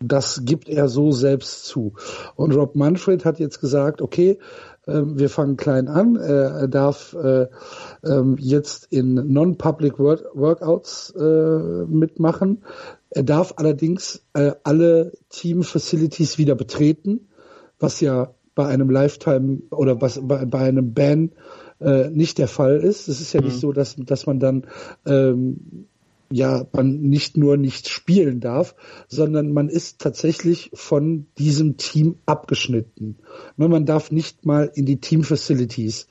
[0.00, 1.92] das gibt er so selbst zu.
[2.34, 4.38] Und Rob Manfred hat jetzt gesagt, okay,
[4.92, 6.16] wir fangen klein an.
[6.16, 7.46] Er darf äh,
[8.02, 12.64] äh, jetzt in Non-Public Workouts äh, mitmachen.
[13.10, 17.28] Er darf allerdings äh, alle Team-Facilities wieder betreten,
[17.78, 21.32] was ja bei einem Lifetime oder was bei, bei einem Ban
[21.80, 23.08] äh, nicht der Fall ist.
[23.08, 23.46] Es ist ja mhm.
[23.48, 24.66] nicht so, dass, dass man dann
[25.06, 25.86] ähm,
[26.32, 28.74] ja man nicht nur nicht spielen darf,
[29.08, 33.18] sondern man ist tatsächlich von diesem Team abgeschnitten.
[33.56, 36.08] Man darf nicht mal in die Team Facilities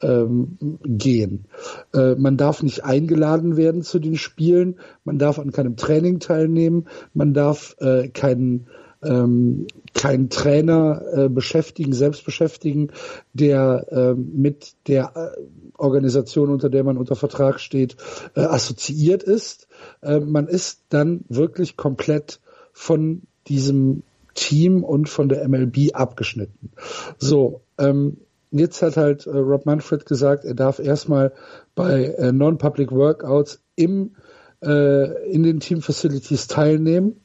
[0.00, 1.46] ähm, gehen.
[1.94, 6.86] Äh, man darf nicht eingeladen werden zu den Spielen, man darf an keinem Training teilnehmen,
[7.14, 8.68] man darf äh, keinen
[9.06, 12.88] ähm, keinen Trainer äh, beschäftigen, selbst beschäftigen,
[13.32, 15.40] der äh, mit der äh,
[15.78, 17.96] Organisation, unter der man unter Vertrag steht,
[18.34, 19.68] äh, assoziiert ist.
[20.02, 22.40] Äh, man ist dann wirklich komplett
[22.72, 24.02] von diesem
[24.34, 26.72] Team und von der MLB abgeschnitten.
[27.18, 28.18] So, ähm,
[28.50, 31.32] jetzt hat halt äh, Rob Manfred gesagt, er darf erstmal
[31.74, 34.16] bei äh, Non-Public Workouts im,
[34.62, 37.20] äh, in den Team Facilities teilnehmen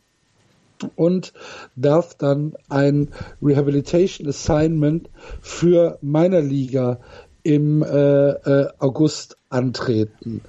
[0.95, 1.33] und
[1.75, 3.09] darf dann ein
[3.41, 5.09] Rehabilitation Assignment
[5.41, 6.99] für meiner Liga
[7.43, 10.41] im äh, äh, August antreten.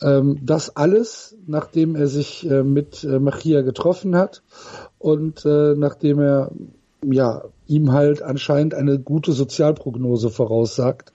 [0.00, 4.42] Ähm, das alles, nachdem er sich äh, mit äh, Machia getroffen hat
[4.98, 6.52] und äh, nachdem er
[7.04, 11.12] ja, ihm halt anscheinend eine gute Sozialprognose voraussagt.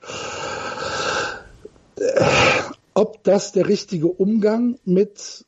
[2.94, 5.46] Ob das der richtige Umgang mit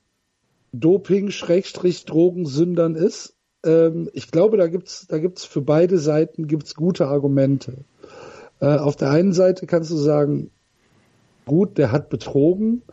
[0.80, 3.35] Doping, Schrägstrich, Drogensündern ist,
[3.65, 7.85] ähm, ich glaube, da gibt's, da gibt's für beide Seiten gibt's gute Argumente.
[8.60, 10.52] Äh, auf der einen Seite kannst du sagen,
[11.45, 12.84] gut, der hat betrogen,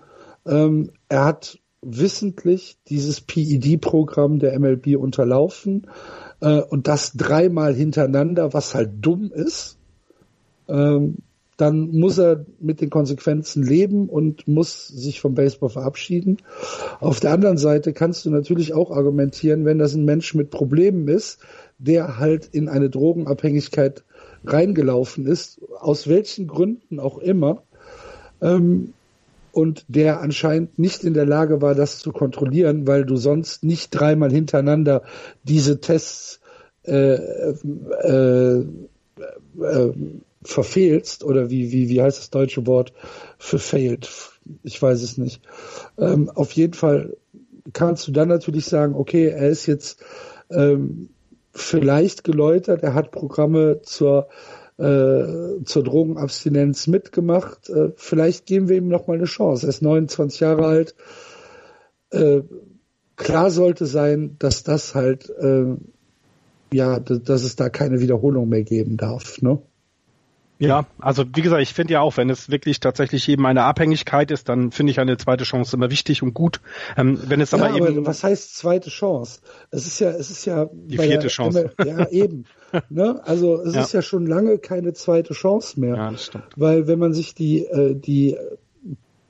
[0.46, 5.88] ähm, er hat wissentlich dieses PED-Programm der MLB unterlaufen.
[6.40, 9.78] Äh, und das dreimal hintereinander, was halt dumm ist,
[10.68, 11.18] ähm,
[11.56, 16.38] dann muss er mit den Konsequenzen leben und muss sich vom Baseball verabschieden.
[17.00, 21.08] Auf der anderen Seite kannst du natürlich auch argumentieren, wenn das ein Mensch mit Problemen
[21.08, 21.38] ist,
[21.78, 24.04] der halt in eine Drogenabhängigkeit
[24.44, 27.62] reingelaufen ist, aus welchen Gründen auch immer,
[28.40, 28.94] ähm,
[29.52, 33.90] und der anscheinend nicht in der Lage war, das zu kontrollieren, weil du sonst nicht
[33.90, 35.02] dreimal hintereinander
[35.44, 36.40] diese Tests
[36.84, 38.64] äh, äh,
[39.60, 39.92] äh,
[40.44, 42.92] verfehlst oder wie, wie, wie heißt das deutsche Wort
[43.38, 44.08] für failed?
[44.62, 45.42] Ich weiß es nicht.
[45.98, 47.16] Ähm, auf jeden Fall
[47.72, 50.02] kannst du dann natürlich sagen, okay, er ist jetzt
[50.50, 51.10] ähm,
[51.52, 54.28] vielleicht geläutert, er hat Programme zur
[54.78, 57.68] äh, zur Drogenabstinenz mitgemacht.
[57.68, 59.66] Äh, vielleicht geben wir ihm noch mal eine Chance.
[59.66, 60.94] Er ist 29 Jahre alt.
[62.10, 62.40] Äh,
[63.16, 65.76] klar sollte sein, dass das halt äh,
[66.72, 69.40] ja, dass es da keine Wiederholung mehr geben darf.
[69.42, 69.60] Ne?
[70.66, 74.30] Ja, also wie gesagt, ich finde ja auch, wenn es wirklich tatsächlich eben eine Abhängigkeit
[74.30, 76.60] ist, dann finde ich eine zweite Chance immer wichtig und gut.
[76.96, 79.40] Ähm, wenn es aber ja, eben aber was heißt zweite Chance?
[79.70, 81.72] Es ist ja, es ist ja die vierte Chance.
[81.84, 82.44] Ja, eben.
[82.90, 83.20] ne?
[83.24, 83.82] Also es ja.
[83.82, 86.44] ist ja schon lange keine zweite Chance mehr, ja, das stimmt.
[86.56, 88.36] weil wenn man sich die äh, die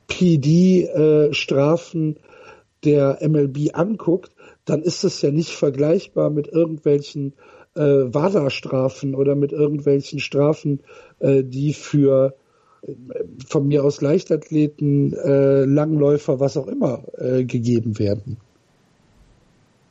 [0.09, 2.20] PD-Strafen äh,
[2.84, 4.32] der MLB anguckt,
[4.64, 7.34] dann ist es ja nicht vergleichbar mit irgendwelchen
[7.74, 10.81] äh, WADA-Strafen oder mit irgendwelchen Strafen,
[11.20, 12.35] äh, die für
[12.82, 12.93] äh,
[13.47, 18.39] von mir aus Leichtathleten, äh, Langläufer, was auch immer äh, gegeben werden.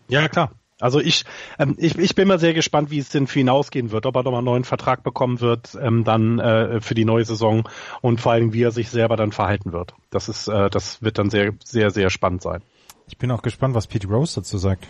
[0.07, 0.51] Ja, klar.
[0.81, 1.25] Also ich,
[1.59, 4.15] ähm, ich, ich bin mal sehr gespannt, wie es denn für ihn ausgehen wird, ob
[4.15, 7.69] er nochmal einen neuen Vertrag bekommen wird, ähm, dann äh, für die neue Saison
[8.01, 9.93] und vor allem, wie er sich selber dann verhalten wird.
[10.09, 12.63] Das ist, äh, das wird dann sehr, sehr, sehr spannend sein.
[13.07, 14.87] Ich bin auch gespannt, was Pete Rose dazu sagt.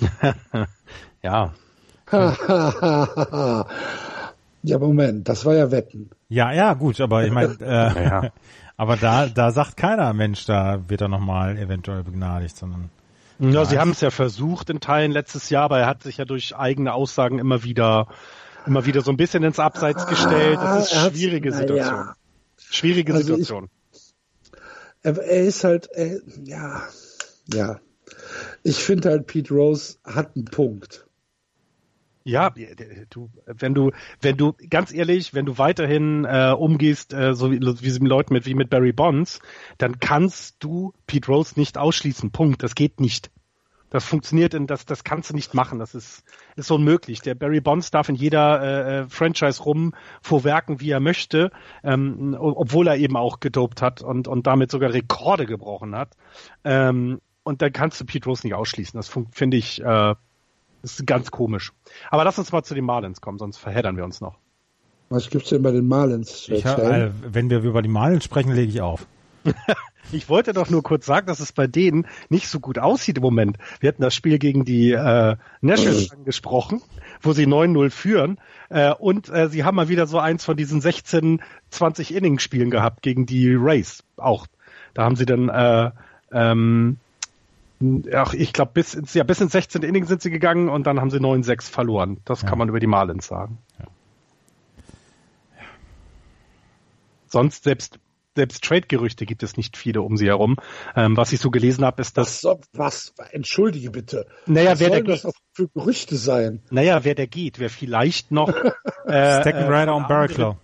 [1.22, 1.52] ja.
[4.62, 6.10] ja, Moment, das war ja Wetten.
[6.28, 8.30] Ja, ja, gut, aber ich meine, äh, ja.
[8.76, 12.90] aber da, da sagt keiner, Mensch, da wird er nochmal eventuell begnadigt, sondern.
[13.40, 16.24] Ja, sie haben es ja versucht in Teilen letztes Jahr, aber er hat sich ja
[16.24, 18.06] durch eigene Aussagen immer wieder,
[18.64, 20.56] immer wieder so ein bisschen ins Abseits gestellt.
[20.56, 21.96] Das ist eine schwierige Situation.
[21.96, 22.14] Ja.
[22.56, 23.70] Schwierige also Situation.
[23.92, 24.14] Ich,
[25.02, 26.82] er, er, ist halt, er, ja,
[27.52, 27.80] ja.
[28.62, 31.06] Ich finde halt, Pete Rose hat einen Punkt.
[32.26, 32.54] Ja,
[33.10, 33.90] du, wenn du,
[34.22, 38.32] wenn du, ganz ehrlich, wenn du weiterhin äh, umgehst, äh, so wie, wie mit Leuten
[38.32, 39.40] mit wie mit Barry Bonds,
[39.76, 42.30] dann kannst du Pete Rose nicht ausschließen.
[42.30, 42.62] Punkt.
[42.62, 43.30] Das geht nicht.
[43.90, 45.78] Das funktioniert, in, das, das kannst du nicht machen.
[45.78, 46.24] Das ist,
[46.56, 47.20] ist unmöglich.
[47.20, 49.92] Der Barry Bonds darf in jeder äh, äh Franchise rum
[50.22, 51.50] vorwerken, wie er möchte,
[51.82, 56.16] ähm, obwohl er eben auch gedopt hat und, und damit sogar Rekorde gebrochen hat.
[56.64, 58.96] Ähm, und dann kannst du Pete Rose nicht ausschließen.
[58.96, 60.14] Das finde ich äh,
[60.84, 61.72] ist ganz komisch.
[62.10, 64.38] Aber lass uns mal zu den Marlins kommen, sonst verheddern wir uns noch.
[65.08, 66.48] Was gibt's denn bei den Marlins?
[66.48, 69.06] Ich hab, äh, wenn wir über die Marlins sprechen, lege ich auf.
[70.12, 73.22] ich wollte doch nur kurz sagen, dass es bei denen nicht so gut aussieht im
[73.22, 73.58] Moment.
[73.80, 76.82] Wir hatten das Spiel gegen die äh, Nationals angesprochen,
[77.20, 78.38] wo sie 9-0 führen.
[78.70, 83.02] Äh, und äh, sie haben mal wieder so eins von diesen 16, 20 Inning-Spielen gehabt
[83.02, 84.46] gegen die Rays auch.
[84.94, 85.90] Da haben sie dann äh,
[86.32, 86.98] ähm,
[88.12, 89.82] Ach, ich glaube, bis ins, ja, bis ins 16.
[89.82, 92.20] Inning sind sie gegangen und dann haben sie 9-6 verloren.
[92.24, 92.48] Das ja.
[92.48, 93.58] kann man über die Marlins sagen.
[93.78, 93.86] Ja.
[97.26, 97.98] Sonst selbst
[98.36, 100.56] selbst Trade-Gerüchte gibt es nicht viele um sie herum.
[100.96, 104.26] Ähm, was ich so gelesen habe, ist, dass was, was, entschuldige bitte.
[104.46, 106.60] Naja, was wer der das auch für Gerüchte sein?
[106.70, 108.48] Naja, wer der geht, wer vielleicht noch
[109.06, 110.56] äh, Second Rider äh, on Barraclough.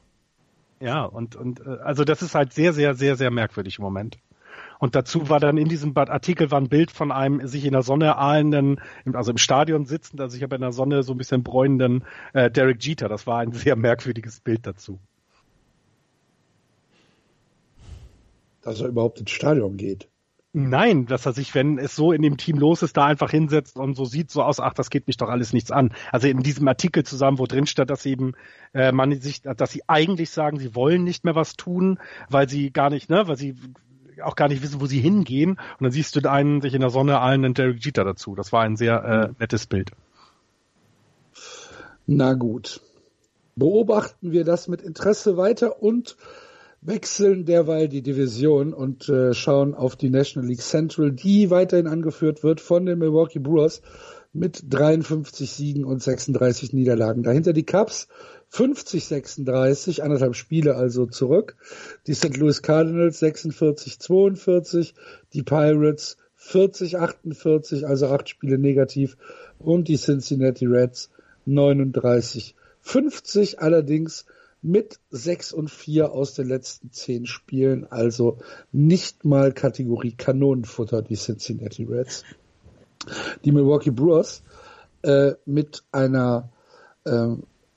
[0.81, 4.19] Ja, und und äh, also das ist halt sehr sehr sehr sehr merkwürdig im Moment.
[4.81, 7.83] Und dazu war dann in diesem Artikel war ein Bild von einem sich in der
[7.83, 8.81] Sonne ahlenden,
[9.13, 12.03] also im Stadion sitzend, also ich habe in der Sonne so ein bisschen bräunenden
[12.33, 13.09] äh, Derek Jeter.
[13.09, 14.99] Das war ein sehr merkwürdiges Bild dazu.
[18.63, 20.09] Dass er überhaupt ins Stadion geht.
[20.55, 23.77] Nein, dass er sich, wenn es so in dem Team los ist, da einfach hinsetzt
[23.77, 25.93] und so sieht so aus, ach, das geht mich doch alles nichts an.
[26.11, 28.33] Also in diesem Artikel zusammen, wo drin steht, dass eben
[28.73, 31.99] äh, man sich, dass sie eigentlich sagen, sie wollen nicht mehr was tun,
[32.31, 33.55] weil sie gar nicht, ne, weil sie
[34.23, 35.51] auch gar nicht wissen, wo sie hingehen.
[35.53, 38.35] Und dann siehst du einen sich in der Sonne einen Derek Jeter dazu.
[38.35, 39.91] Das war ein sehr äh, nettes Bild.
[42.07, 42.81] Na gut.
[43.57, 46.17] Beobachten wir das mit Interesse weiter und
[46.81, 52.43] wechseln derweil die Division und äh, schauen auf die National League Central, die weiterhin angeführt
[52.43, 53.83] wird von den Milwaukee Brewers
[54.33, 57.23] mit 53 Siegen und 36 Niederlagen.
[57.23, 58.09] Dahinter die Cubs
[58.49, 61.57] 50, 36, anderthalb Spiele also zurück.
[62.07, 62.37] Die St.
[62.37, 64.95] Louis Cardinals 46, 42,
[65.33, 69.17] die Pirates 40, 48, also acht Spiele negativ
[69.59, 71.11] und die Cincinnati Reds
[71.45, 74.27] 39, 50 allerdings
[74.63, 78.39] mit 6 und 4 aus den letzten 10 Spielen, also
[78.73, 82.25] nicht mal Kategorie Kanonenfutter, die Cincinnati Reds.
[83.45, 84.43] Die Milwaukee Brewers
[85.03, 86.51] äh, mit einer
[87.05, 87.29] äh,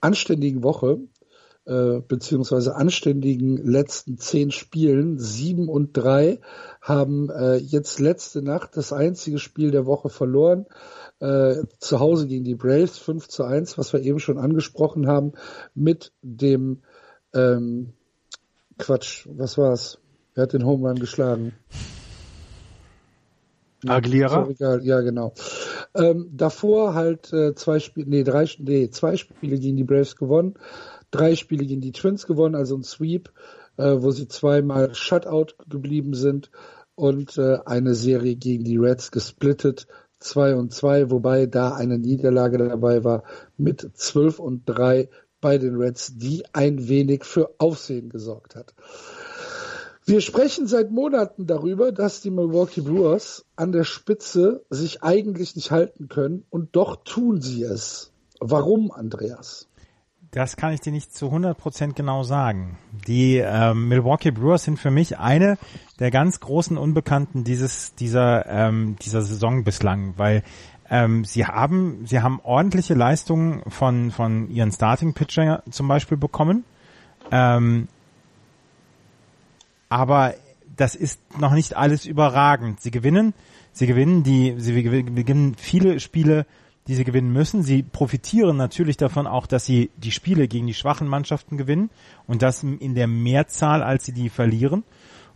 [0.01, 0.99] anständigen Woche,
[1.65, 6.41] äh, beziehungsweise anständigen letzten zehn Spielen, sieben und drei,
[6.81, 10.65] haben äh, jetzt letzte Nacht das einzige Spiel der Woche verloren.
[11.19, 15.31] Äh, zu Hause gegen die Braves 5 zu 1, was wir eben schon angesprochen haben,
[15.73, 16.81] mit dem
[17.33, 17.93] ähm,
[18.77, 19.99] Quatsch, was war's?
[20.33, 21.53] Wer hat den Home Run geschlagen?
[23.87, 24.47] Aguilera?
[24.81, 25.33] Ja, genau.
[25.95, 30.55] Ähm, davor halt äh, zwei Spiele, nee, drei, nee, zwei Spiele gegen die Braves gewonnen,
[31.11, 33.31] drei Spiele gegen die Twins gewonnen, also ein Sweep,
[33.77, 36.51] äh, wo sie zweimal Shutout geblieben sind
[36.95, 39.87] und äh, eine Serie gegen die Reds gesplittet,
[40.19, 43.23] zwei und zwei, wobei da eine Niederlage dabei war
[43.57, 45.09] mit zwölf und drei
[45.41, 48.73] bei den Reds, die ein wenig für Aufsehen gesorgt hat.
[50.05, 55.71] Wir sprechen seit Monaten darüber, dass die Milwaukee Brewers an der Spitze sich eigentlich nicht
[55.71, 58.11] halten können und doch tun sie es.
[58.41, 59.69] Warum, Andreas?
[60.31, 62.77] Das kann ich dir nicht zu 100% genau sagen.
[63.07, 65.57] Die ähm, Milwaukee Brewers sind für mich eine
[65.99, 70.43] der ganz großen Unbekannten dieses dieser ähm, dieser Saison bislang, weil
[70.89, 76.65] ähm, sie haben sie haben ordentliche Leistungen von von ihren Starting Pitcher zum Beispiel bekommen.
[77.31, 77.87] Ähm,
[79.93, 80.33] aber
[80.75, 82.81] das ist noch nicht alles überragend.
[82.81, 83.35] Sie gewinnen,
[83.73, 86.47] sie gewinnen die, sie gewinnen viele Spiele,
[86.87, 87.61] die sie gewinnen müssen.
[87.61, 91.91] Sie profitieren natürlich davon auch, dass sie die Spiele gegen die schwachen Mannschaften gewinnen
[92.25, 94.83] und das in der Mehrzahl, als sie die verlieren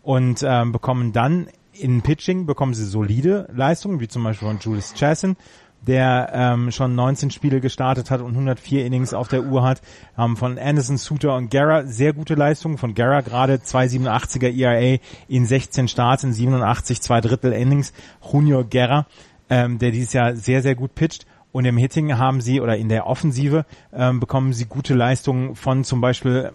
[0.02, 4.96] und ähm, bekommen dann in Pitching bekommen sie solide Leistungen, wie zum Beispiel von Julius
[4.96, 5.36] Chassin,
[5.82, 9.82] der ähm, schon 19 Spiele gestartet hat und 104 Innings auf der Uhr hat.
[10.18, 12.78] Ähm, von Anderson, Suter und Guerra sehr gute Leistungen.
[12.78, 17.94] Von Guerra gerade 2,87er ERA in 16 Starts in 87, zwei Drittel Innings.
[18.32, 19.06] Junior Guerra,
[19.50, 21.26] ähm, der dieses Jahr sehr, sehr gut pitcht.
[21.52, 25.84] Und im Hitting haben sie oder in der Offensive ähm, bekommen sie gute Leistungen von
[25.84, 26.52] zum Beispiel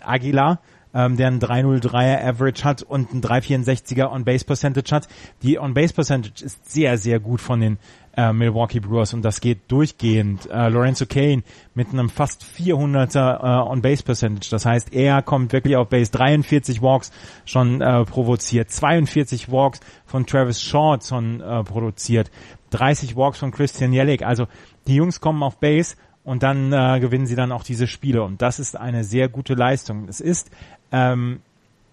[0.00, 0.60] Aguilar,
[0.94, 5.08] ähm, der einen 303er Average hat und einen 364er On-Base Percentage hat.
[5.42, 7.78] Die On-Base Percentage ist sehr, sehr gut von den
[8.16, 10.50] äh, Milwaukee Brewers und das geht durchgehend.
[10.50, 11.44] Äh, Lorenzo Kane
[11.74, 14.48] mit einem fast 400er äh, On-Base Percentage.
[14.50, 16.10] Das heißt, er kommt wirklich auf Base.
[16.10, 17.12] 43 Walks
[17.44, 22.30] schon äh, provoziert, 42 Walks von Travis Shaw schon äh, produziert,
[22.70, 24.22] 30 Walks von Christian Jellick.
[24.22, 24.46] Also
[24.88, 25.96] die Jungs kommen auf Base
[26.28, 29.54] und dann äh, gewinnen sie dann auch diese Spiele und das ist eine sehr gute
[29.54, 30.08] Leistung.
[30.08, 30.50] Es ist
[30.92, 31.40] ähm,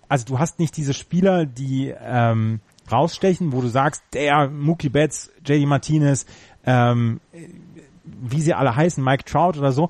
[0.08, 2.60] also du hast nicht diese Spieler, die ähm,
[2.92, 6.26] rausstechen, wo du sagst, der Mookie Betts, JD Martinez,
[6.66, 7.20] ähm,
[8.04, 9.90] wie sie alle heißen, Mike Trout oder so,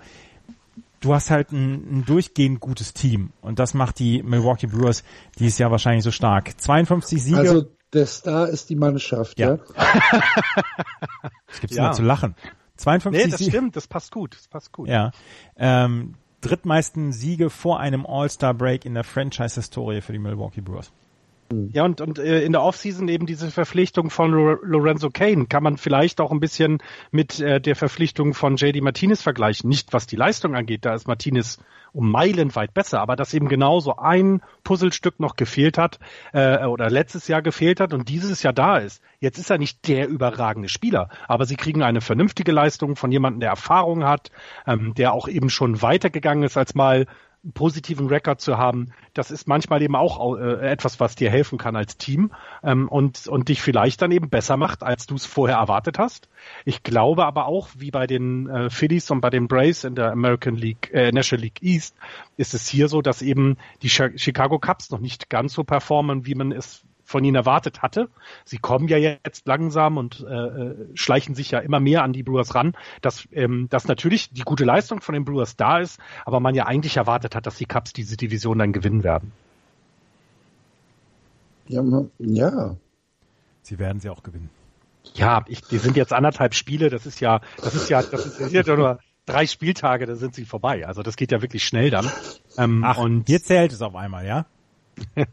[1.02, 5.04] du hast halt ein, ein durchgehend gutes Team und das macht die Milwaukee Brewers
[5.38, 6.60] dieses Jahr wahrscheinlich so stark.
[6.60, 7.38] 52 Siege.
[7.38, 9.56] Also der Star ist die Mannschaft, ja.
[9.56, 9.60] ja.
[11.48, 11.92] das gibt's ja.
[11.92, 12.36] zu lachen.
[12.78, 14.90] 52 nee, das stimmt, das passt gut, das passt gut.
[14.90, 15.12] Ja.
[15.58, 20.92] Ähm, drittmeisten Siege vor einem All-Star-Break in der Franchise-Historie für die Milwaukee Brewers.
[21.52, 25.78] Ja, und, und äh, in der Offseason eben diese Verpflichtung von Lorenzo Kane kann man
[25.78, 26.80] vielleicht auch ein bisschen
[27.12, 29.70] mit äh, der Verpflichtung von JD Martinez vergleichen.
[29.70, 31.60] Nicht was die Leistung angeht, da ist Martinez
[31.96, 36.00] um Meilen weit besser, aber dass eben genauso ein Puzzlestück noch gefehlt hat
[36.34, 39.02] äh, oder letztes Jahr gefehlt hat und dieses Jahr da ist.
[39.20, 43.40] Jetzt ist er nicht der überragende Spieler, aber sie kriegen eine vernünftige Leistung von jemandem,
[43.40, 44.30] der Erfahrung hat,
[44.68, 47.06] ähm, der auch eben schon weitergegangen ist als mal
[47.54, 51.76] positiven Rekord zu haben, das ist manchmal eben auch äh, etwas, was dir helfen kann
[51.76, 52.32] als Team
[52.64, 56.30] ähm, und, und dich vielleicht dann eben besser macht, als du es vorher erwartet hast.
[56.66, 60.12] Ich glaube aber auch, wie bei den äh, Phillies und bei den Braves in der
[60.12, 61.96] American League, äh, National League East,
[62.38, 66.36] ist es hier so, dass eben die Chicago Cubs noch nicht ganz so performen, wie
[66.36, 68.10] man es von ihnen erwartet hatte.
[68.44, 72.24] Sie kommen ja jetzt langsam und äh, äh, schleichen sich ja immer mehr an die
[72.24, 76.40] Brewers ran, dass, ähm, dass natürlich die gute Leistung von den Brewers da ist, aber
[76.40, 79.32] man ja eigentlich erwartet hat, dass die Cubs diese Division dann gewinnen werden.
[81.68, 81.84] Ja,
[82.20, 82.76] ja.
[83.62, 84.50] Sie werden sie auch gewinnen.
[85.14, 88.54] Ja, ich, die sind jetzt anderthalb Spiele, das ist ja, das ist ja, das ist
[88.54, 90.86] ja nur drei Spieltage, da sind sie vorbei.
[90.88, 92.10] Also das geht ja wirklich schnell dann.
[92.58, 94.46] Ähm, Ach, und hier zählt es auf einmal, ja?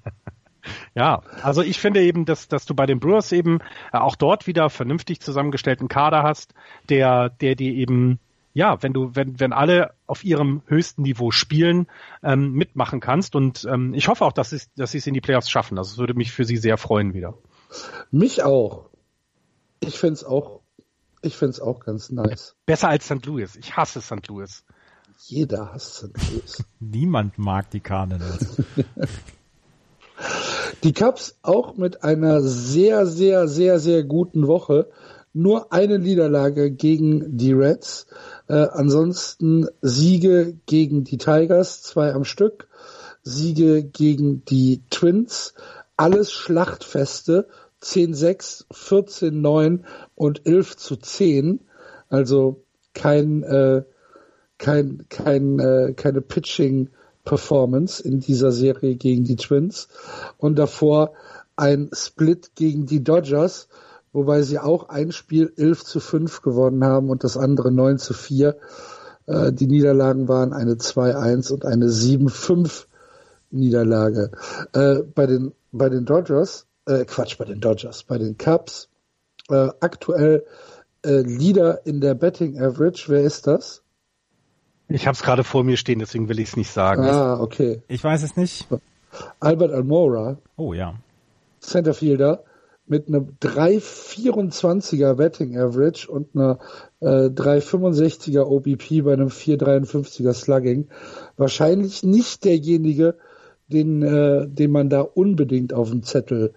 [0.95, 3.59] Ja, also ich finde eben, dass, dass du bei den Brewers eben
[3.93, 6.55] äh, auch dort wieder vernünftig zusammengestellten Kader hast,
[6.89, 8.19] der, der dir eben,
[8.55, 11.87] ja, wenn du, wenn, wenn alle auf ihrem höchsten Niveau spielen,
[12.23, 13.35] ähm, mitmachen kannst.
[13.35, 15.77] Und ähm, ich hoffe auch, dass sie dass sie es in die Playoffs schaffen.
[15.77, 17.35] Das würde mich für sie sehr freuen wieder.
[18.11, 18.91] Mich auch.
[19.81, 20.61] Ich finde es auch,
[21.23, 22.55] ich finde es auch ganz nice.
[22.67, 23.25] Besser als St.
[23.27, 23.57] Louis.
[23.57, 24.27] Ich hasse St.
[24.29, 24.65] Louis.
[25.25, 26.31] Jeder hasst St.
[26.31, 26.65] Louis.
[26.81, 28.63] Niemand mag die Cardinals.
[30.83, 34.89] Die Cubs auch mit einer sehr, sehr, sehr, sehr guten Woche.
[35.33, 38.07] Nur eine Niederlage gegen die Reds.
[38.49, 42.69] Äh, ansonsten Siege gegen die Tigers, zwei am Stück.
[43.23, 45.55] Siege gegen die Twins.
[45.97, 47.49] Alles Schlachtfeste.
[47.83, 49.81] 10-6, 14-9
[50.15, 51.61] und 11 zu 10.
[52.09, 52.65] Also
[52.95, 53.83] kein, äh,
[54.59, 56.91] kein, kein, äh, keine Pitching
[57.25, 59.89] Performance in dieser Serie gegen die Twins
[60.39, 61.13] und davor
[61.57, 63.69] ein Split gegen die Dodgers,
[64.13, 68.15] wobei sie auch ein Spiel 11 zu 5 gewonnen haben und das andere 9 zu
[68.15, 68.57] 4.
[69.27, 72.87] Äh, die Niederlagen waren eine 2-1 und eine 7-5
[73.51, 74.33] Niederlage.
[74.73, 78.89] Äh, bei den bei den Dodgers, äh, Quatsch, bei den Dodgers, bei den Cubs
[79.49, 80.45] äh, aktuell
[81.05, 83.07] äh, Leader in der Betting Average.
[83.09, 83.82] Wer ist das?
[84.95, 87.05] Ich habe es gerade vor mir stehen, deswegen will ich es nicht sagen.
[87.05, 87.83] Ah, okay.
[87.89, 88.69] Ich weiß es nicht.
[89.41, 90.39] Albert Almora.
[90.57, 90.95] Oh ja.
[91.61, 92.45] Centerfielder
[92.87, 96.59] mit einem 3,24er Betting Average und einer
[97.01, 100.89] äh, 3,65er OBP bei einem 4,53er Slugging.
[101.37, 103.15] Wahrscheinlich nicht derjenige,
[103.69, 106.53] den, äh, den man da unbedingt auf dem Zettel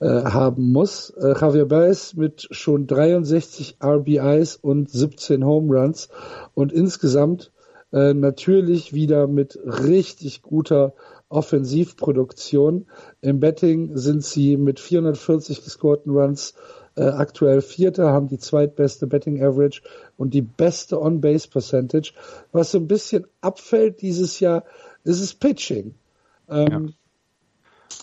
[0.00, 1.10] äh, haben muss.
[1.10, 6.08] Äh, Javier Baez mit schon 63 RBIs und 17 Home Runs
[6.54, 7.52] und insgesamt
[7.92, 10.94] äh, natürlich wieder mit richtig guter
[11.28, 12.86] Offensivproduktion.
[13.20, 16.54] Im Betting sind sie mit 440 gescorten Runs
[16.94, 19.82] äh, aktuell Vierter, haben die zweitbeste Betting Average
[20.16, 22.12] und die beste On-Base Percentage.
[22.52, 24.64] Was so ein bisschen abfällt dieses Jahr,
[25.04, 25.94] ist es Pitching.
[26.48, 26.92] Ähm, ja.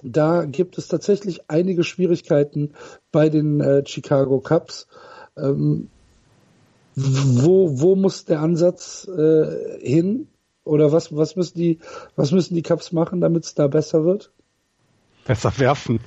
[0.03, 2.74] Da gibt es tatsächlich einige Schwierigkeiten
[3.11, 4.88] bei den äh, Chicago Cubs.
[5.38, 5.90] Ähm,
[6.95, 10.28] wo, wo muss der Ansatz äh, hin?
[10.64, 11.80] Oder was, was müssen die,
[12.16, 14.32] was müssen die Cups machen, damit es da besser wird?
[15.26, 15.99] Besser werfen.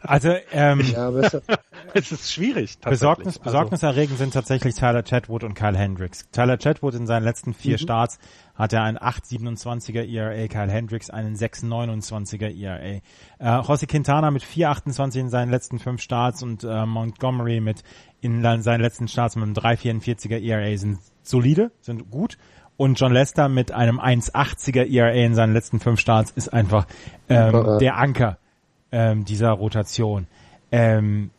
[0.00, 1.42] Also ähm, ja, besser.
[1.94, 2.78] es ist schwierig.
[2.80, 6.28] Besorgnis, also besorgniserregend sind tatsächlich Tyler Chatwood und Kyle Hendricks.
[6.32, 7.78] Tyler Chatwood in seinen letzten vier mhm.
[7.78, 8.18] Starts
[8.54, 12.78] hat er einen 8,27er ERA, Kyle Hendricks einen 6,29er ERA.
[12.80, 13.00] Äh,
[13.38, 17.82] José Quintana mit 4,28 in seinen letzten fünf Starts und äh, Montgomery mit
[18.20, 22.36] in seinen letzten Starts mit einem 3,44er ERA sind solide, sind gut.
[22.76, 26.86] Und John Lester mit einem 1,80er ERA in seinen letzten fünf Starts ist einfach
[27.28, 28.38] ähm, der Anker
[28.92, 30.26] ähm, dieser Rotation.
[30.70, 31.30] Ähm,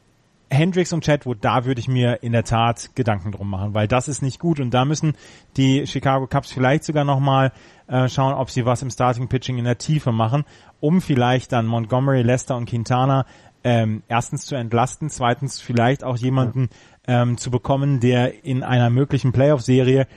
[0.49, 4.07] Hendricks und Chadwood, da würde ich mir in der Tat Gedanken drum machen, weil das
[4.07, 5.13] ist nicht gut und da müssen
[5.57, 7.51] die Chicago Cubs vielleicht sogar nochmal
[7.87, 10.45] äh, schauen, ob sie was im Starting Pitching in der Tiefe machen,
[10.79, 13.25] um vielleicht dann Montgomery, Lester und Quintana
[13.63, 16.69] ähm, erstens zu entlasten, zweitens vielleicht auch jemanden
[17.07, 20.07] ähm, zu bekommen, der in einer möglichen Playoff-Serie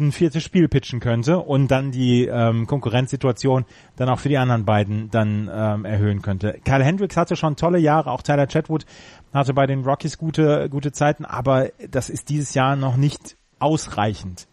[0.00, 3.64] ein viertes Spiel pitchen könnte und dann die ähm, Konkurrenzsituation
[3.96, 6.58] dann auch für die anderen beiden dann ähm, erhöhen könnte.
[6.64, 8.86] Kyle Hendricks hatte schon tolle Jahre, auch Tyler Chatwood
[9.32, 14.46] hatte bei den Rockies gute gute Zeiten, aber das ist dieses Jahr noch nicht ausreichend.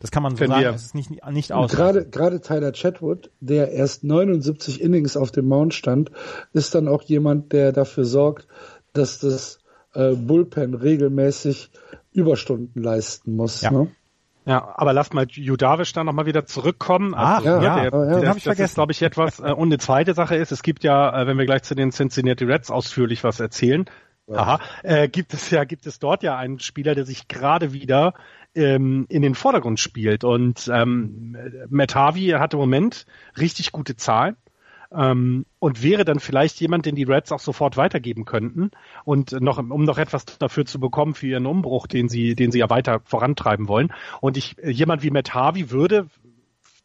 [0.00, 1.78] Das kann man so sagen, es ist nicht, nicht ausreichend.
[1.78, 6.10] Gerade, gerade Tyler Chatwood, der erst 79 Innings auf dem Mount stand,
[6.52, 8.46] ist dann auch jemand, der dafür sorgt,
[8.92, 9.60] dass das
[9.94, 11.70] äh, Bullpen regelmäßig
[12.12, 13.62] Überstunden leisten muss.
[13.62, 13.70] Ja.
[13.70, 13.90] Ne?
[14.46, 17.14] Ja, aber lasst mal Judavish da nochmal wieder zurückkommen.
[17.14, 18.64] Ah, also, ja, ja, der, ja, das, hab ich das vergessen.
[18.64, 19.40] ist, glaube ich, etwas.
[19.40, 21.92] Äh, und eine zweite Sache ist, es gibt ja, äh, wenn wir gleich zu den
[21.92, 23.86] Cincinnati Reds ausführlich was erzählen.
[24.32, 28.14] Aha, äh, gibt es ja, gibt es dort ja einen Spieler, der sich gerade wieder
[28.54, 30.24] ähm, in den Vordergrund spielt.
[30.24, 31.36] Und ähm,
[31.68, 33.06] Matt Harvey hat im Moment
[33.38, 34.36] richtig gute Zahlen
[34.92, 38.70] ähm, und wäre dann vielleicht jemand, den die Reds auch sofort weitergeben könnten
[39.04, 42.60] und noch, um noch etwas dafür zu bekommen für ihren Umbruch, den sie, den sie
[42.60, 43.92] ja weiter vorantreiben wollen.
[44.20, 46.06] Und ich, jemand wie Matt Harvey würde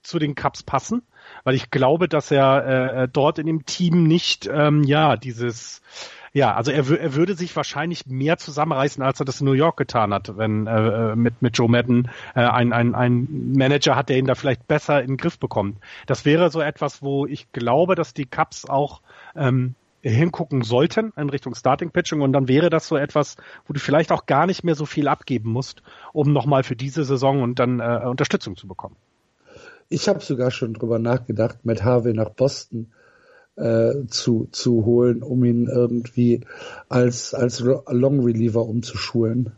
[0.02, 1.04] zu den Cups passen,
[1.44, 5.82] weil ich glaube, dass er äh, dort in dem Team nicht, ähm, ja, dieses
[6.34, 9.78] ja, also er, er würde sich wahrscheinlich mehr zusammenreißen, als er das in New York
[9.78, 14.18] getan hat, wenn äh, mit, mit Joe Madden äh, ein, ein, ein Manager hat, der
[14.18, 15.78] ihn da vielleicht besser in den Griff bekommt.
[16.06, 19.02] Das wäre so etwas, wo ich glaube, dass die Cups auch
[19.36, 23.36] ähm, hingucken sollten in Richtung Starting Pitching und dann wäre das so etwas,
[23.68, 25.82] wo du vielleicht auch gar nicht mehr so viel abgeben musst,
[26.14, 28.96] um nochmal für diese Saison und dann äh, Unterstützung zu bekommen.
[29.90, 32.92] Ich habe sogar schon drüber nachgedacht, mit Harvey nach Boston
[33.60, 36.42] äh, zu, zu holen, um ihn irgendwie
[36.88, 39.52] als, als Long Reliever umzuschulen.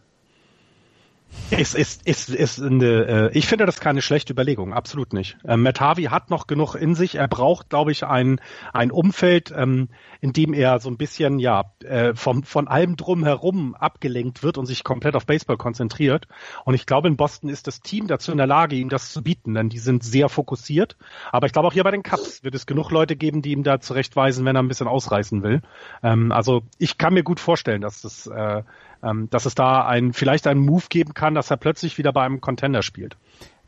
[1.51, 5.37] Ist, ist, ist, ist eine, äh, ich finde das keine schlechte Überlegung, absolut nicht.
[5.45, 7.15] Ähm, Matt hat noch genug in sich.
[7.15, 8.39] Er braucht, glaube ich, ein,
[8.71, 9.89] ein Umfeld, ähm,
[10.21, 14.65] in dem er so ein bisschen ja äh, vom, von allem drumherum abgelenkt wird und
[14.65, 16.27] sich komplett auf Baseball konzentriert.
[16.63, 19.21] Und ich glaube, in Boston ist das Team dazu in der Lage, ihm das zu
[19.21, 20.95] bieten, denn die sind sehr fokussiert.
[21.33, 23.63] Aber ich glaube, auch hier bei den Cups wird es genug Leute geben, die ihm
[23.63, 25.61] da zurechtweisen, wenn er ein bisschen ausreißen will.
[26.01, 28.63] Ähm, also ich kann mir gut vorstellen, dass das äh,
[29.03, 32.23] ähm, dass es da ein, vielleicht einen Move geben kann, dass er plötzlich wieder bei
[32.23, 33.17] einem Contender spielt.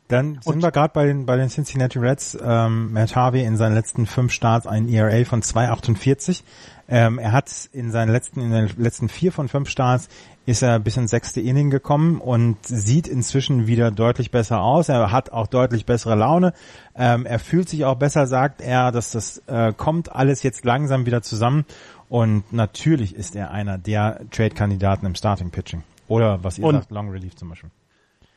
[0.10, 2.38] Dann sind und wir gerade bei den, bei den Cincinnati Reds.
[2.44, 6.44] Ähm, Matt Harvey in seinen letzten fünf Starts ein ERA von 2,48.
[6.90, 10.10] Ähm, er hat in seinen letzten, in den letzten vier von fünf Starts
[10.46, 14.90] ist er bis ins sechste Inning gekommen und sieht inzwischen wieder deutlich besser aus.
[14.90, 16.54] Er hat auch deutlich bessere Laune.
[16.96, 21.06] Ähm, er fühlt sich auch besser, sagt er, dass das äh, kommt alles jetzt langsam
[21.06, 21.66] wieder zusammen.
[22.14, 25.82] Und natürlich ist er einer der Trade-Kandidaten im Starting-Pitching.
[26.08, 27.72] Oder was ihr und, sagt, Long Relief zum Beispiel.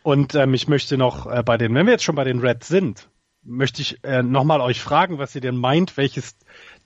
[0.02, 2.68] Und ähm, ich möchte noch äh, bei den, wenn wir jetzt schon bei den Reds
[2.68, 3.10] sind,
[3.42, 6.38] möchte ich äh, nochmal euch fragen, was ihr denn meint, welches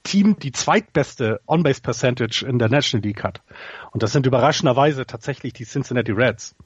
[0.03, 3.41] Team die zweitbeste On-Base-Percentage in der National League hat.
[3.93, 6.57] Und das sind überraschenderweise tatsächlich die Cincinnati Reds.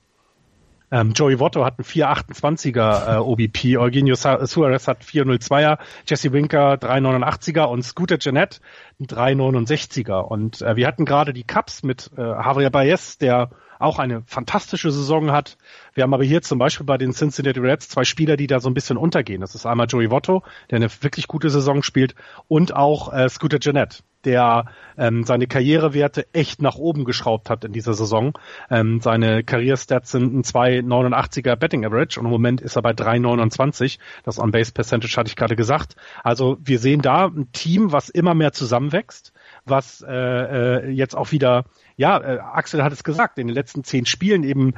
[0.95, 7.65] Ähm, Joey Votto hat einen 428er äh, OBP, Eugenio Suarez hat 402er, Jesse Winker 389er
[7.65, 8.61] und Scooter Jeanette
[9.01, 10.21] ein 369er.
[10.21, 13.51] Und äh, wir hatten gerade die Cups mit äh, Javier Baez, der
[13.81, 15.59] auch eine fantastische Saison hat.
[15.95, 18.71] Wir haben aber hier zum Beispiel bei den Cincinnati Reds zwei Spieler, die da so
[18.71, 19.41] ein bisschen untergehen.
[19.41, 22.15] Das ist einmal Joey Votto, der eine wirklich gute Saison spielt,
[22.47, 27.73] und auch äh, Scooter Jeanette, der ähm, seine Karrierewerte echt nach oben geschraubt hat in
[27.73, 28.33] dieser Saison.
[28.71, 33.99] Ähm, seine Karrierstats sind ein 2,89er Betting Average und im Moment ist er bei 3,29.
[34.25, 35.97] Das On-Base Percentage hatte ich gerade gesagt.
[36.23, 39.33] Also wir sehen da ein Team, was immer mehr zusammenwächst,
[39.65, 41.65] was äh, äh, jetzt auch wieder,
[41.97, 44.75] ja, äh, Axel hat es gesagt, in den letzten zehn Spielen eben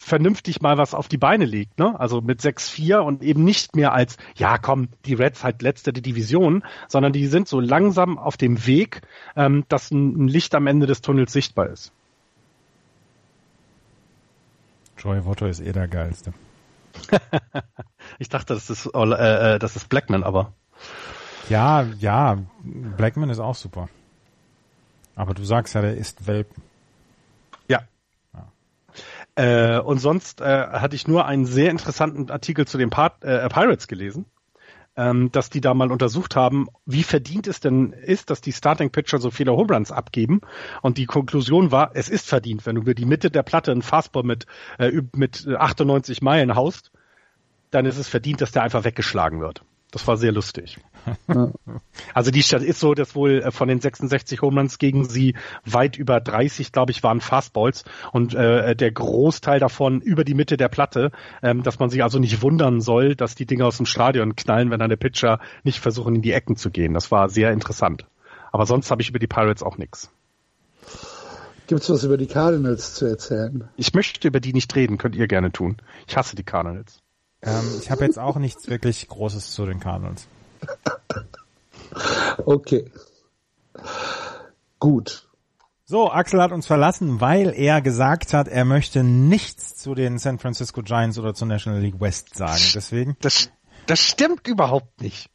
[0.00, 1.98] vernünftig mal was auf die Beine legt, ne?
[2.00, 6.64] Also mit 6-4 und eben nicht mehr als, ja komm, die Reds halt letzte Division,
[6.88, 9.02] sondern die sind so langsam auf dem Weg,
[9.36, 11.92] ähm, dass ein, ein Licht am Ende des Tunnels sichtbar ist.
[14.98, 16.32] Joey Votto ist eh der geilste.
[18.18, 20.52] ich dachte, das ist, äh, äh, das ist Blackman, aber.
[21.48, 23.88] Ja, ja, Blackman ist auch super.
[25.14, 26.69] Aber du sagst ja, der ist Welpen.
[29.40, 33.48] Äh, und sonst äh, hatte ich nur einen sehr interessanten Artikel zu den Part, äh,
[33.48, 34.26] Pirates gelesen
[34.96, 38.90] ähm, dass die da mal untersucht haben, wie verdient es denn ist, dass die Starting
[38.90, 40.40] Pitcher so viele Home Runs abgeben.
[40.82, 43.82] Und die Konklusion war, es ist verdient, wenn du über die Mitte der Platte einen
[43.82, 44.46] Fastball mit,
[44.78, 46.90] äh, mit 98 Meilen haust,
[47.70, 49.62] dann ist es verdient, dass der einfach weggeschlagen wird.
[49.90, 50.78] Das war sehr lustig.
[52.12, 55.34] Also die Stadt ist so, dass wohl äh, von den 66 Homeruns gegen sie
[55.64, 60.56] weit über 30, glaube ich, waren Fastballs und äh, der Großteil davon über die Mitte
[60.56, 61.12] der Platte,
[61.42, 64.70] ähm, dass man sich also nicht wundern soll, dass die Dinge aus dem Stadion knallen,
[64.70, 66.94] wenn dann der Pitcher nicht versuchen, in die Ecken zu gehen.
[66.94, 68.06] Das war sehr interessant.
[68.52, 70.10] Aber sonst habe ich über die Pirates auch nichts.
[71.68, 73.68] Gibt es was über die Cardinals zu erzählen?
[73.76, 75.76] Ich möchte über die nicht reden, könnt ihr gerne tun.
[76.08, 77.00] Ich hasse die Cardinals.
[77.42, 80.26] Ähm, ich habe jetzt auch nichts wirklich Großes zu den Cardinals.
[82.44, 82.90] okay.
[84.78, 85.26] Gut.
[85.84, 90.38] So, Axel hat uns verlassen, weil er gesagt hat, er möchte nichts zu den San
[90.38, 92.62] Francisco Giants oder zur National League West sagen.
[92.74, 93.16] Deswegen.
[93.20, 93.50] Das,
[93.86, 95.30] das stimmt überhaupt nicht.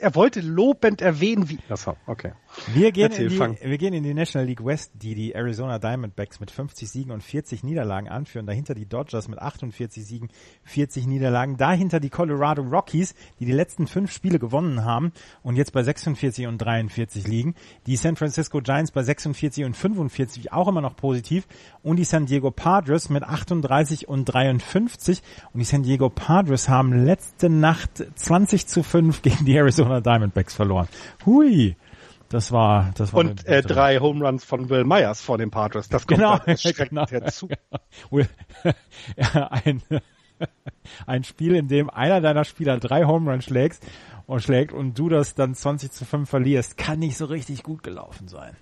[0.00, 1.58] Er wollte lobend erwähnen, wie.
[1.68, 2.32] Achso, okay.
[2.72, 5.78] Wir gehen, Erzähl, in die, wir gehen in die National League West, die die Arizona
[5.78, 8.46] Diamondbacks mit 50 Siegen und 40 Niederlagen anführen.
[8.46, 10.28] Dahinter die Dodgers mit 48 Siegen,
[10.64, 11.56] 40 Niederlagen.
[11.56, 15.12] Dahinter die Colorado Rockies, die die letzten fünf Spiele gewonnen haben
[15.42, 17.54] und jetzt bei 46 und 43 liegen.
[17.86, 21.48] Die San Francisco Giants bei 46 und 45 auch immer noch positiv.
[21.82, 25.20] Und die San Diego Padres mit 38 und 53.
[25.52, 30.54] Und die San Diego Padres haben letzte Nacht 20 zu 5 gegen die Arizona Diamondbacks
[30.54, 30.88] verloren.
[31.26, 31.76] Hui.
[32.28, 35.90] Das war, das war und äh, drei Home Runs von Will Myers vor den Padres.
[35.90, 36.38] Das kommt genau,
[36.88, 37.46] genau, dazu.
[39.50, 39.82] ein,
[41.06, 43.80] ein Spiel, in dem einer deiner Spieler drei Home Runs schlägt
[44.26, 47.82] und schlägt und du das dann 20 zu 5 verlierst, kann nicht so richtig gut
[47.82, 48.56] gelaufen sein.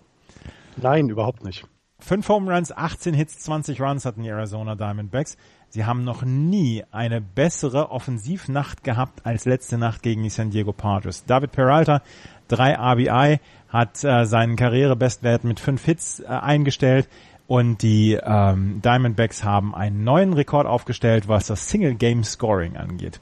[0.77, 1.65] Nein, überhaupt nicht.
[2.01, 5.37] Fünf Home Runs, 18 Hits, 20 Runs hatten die Arizona Diamondbacks.
[5.71, 10.73] Sie haben noch nie eine bessere Offensivnacht gehabt als letzte Nacht gegen die San Diego
[10.73, 11.25] Padres.
[11.25, 12.03] David Peralta,
[12.49, 13.39] drei RBI,
[13.69, 17.09] hat äh, seinen Karrierebestwert mit fünf Hits äh, eingestellt
[17.47, 23.21] und die ähm, Diamondbacks haben einen neuen Rekord aufgestellt, was das Single Game Scoring angeht.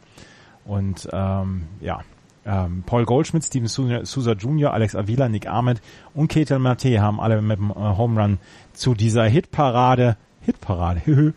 [0.65, 2.01] Und ähm, ja,
[2.47, 5.81] ähm, Paul Goldschmidt, Steven Souza Jr., Alex Avila, Nick Ahmed
[6.15, 8.39] und Ketel Mate haben alle mit dem äh, Home Run
[8.73, 11.03] zu dieser Hitparade, Hitparade,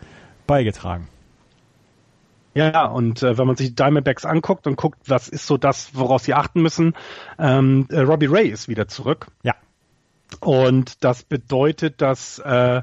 [0.51, 1.07] beigetragen.
[2.53, 5.95] Ja, und äh, wenn man sich die Diamondbacks anguckt und guckt, was ist so das,
[5.95, 6.93] worauf sie achten müssen,
[7.39, 9.27] ähm, äh, Robbie Ray ist wieder zurück.
[9.43, 9.55] Ja.
[10.41, 12.81] Und das bedeutet, dass äh,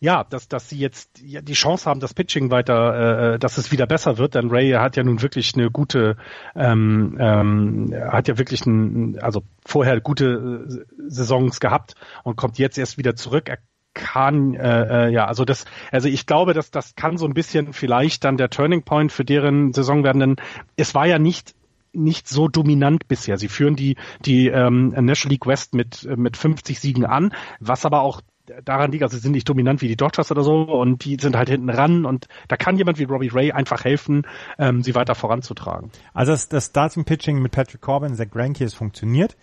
[0.00, 3.86] ja, dass, dass sie jetzt die Chance haben, das Pitching weiter, äh, dass es wieder
[3.86, 6.16] besser wird, denn Ray hat ja nun wirklich eine gute,
[6.56, 12.76] ähm, ähm, hat ja wirklich ein, also vorher gute äh, Saisons gehabt und kommt jetzt
[12.76, 13.48] erst wieder zurück.
[13.48, 13.58] Er
[13.94, 17.72] kann, äh, äh, ja, also das, also ich glaube, dass das kann so ein bisschen
[17.72, 20.36] vielleicht dann der Turning Point für deren Saison werden, denn
[20.76, 21.54] es war ja nicht
[21.96, 23.38] nicht so dominant bisher.
[23.38, 28.02] Sie führen die die ähm, National League West mit mit 50 Siegen an, was aber
[28.02, 28.20] auch
[28.64, 31.36] daran liegt, also sie sind nicht dominant wie die Dodgers oder so und die sind
[31.36, 34.26] halt hinten ran und da kann jemand wie Robbie Ray einfach helfen,
[34.58, 35.90] ähm, sie weiter voranzutragen.
[36.12, 39.36] Also das, das Starting Pitching mit Patrick Corbin, Zach Greinke, es funktioniert.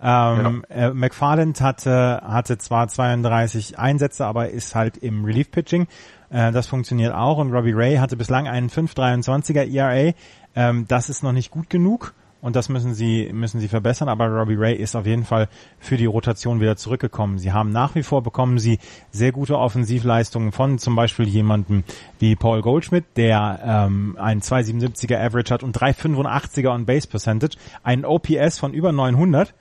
[0.00, 0.88] Ähm, ja.
[0.88, 5.86] äh, McFarland hatte, hatte zwar 32 Einsätze, aber ist halt im Relief Pitching.
[6.30, 7.38] Äh, das funktioniert auch.
[7.38, 10.12] Und Robbie Ray hatte bislang einen 5,23er ERA.
[10.54, 12.14] Ähm, das ist noch nicht gut genug.
[12.40, 14.08] Und das müssen sie, müssen sie verbessern.
[14.08, 15.48] Aber Robbie Ray ist auf jeden Fall
[15.80, 17.38] für die Rotation wieder zurückgekommen.
[17.38, 18.78] Sie haben nach wie vor bekommen sie
[19.10, 21.82] sehr gute Offensivleistungen von zum Beispiel jemandem
[22.20, 28.04] wie Paul Goldschmidt, der ähm, einen 2,77er Average hat und 3,85er on Base Percentage, einen
[28.04, 29.52] OPS von über 900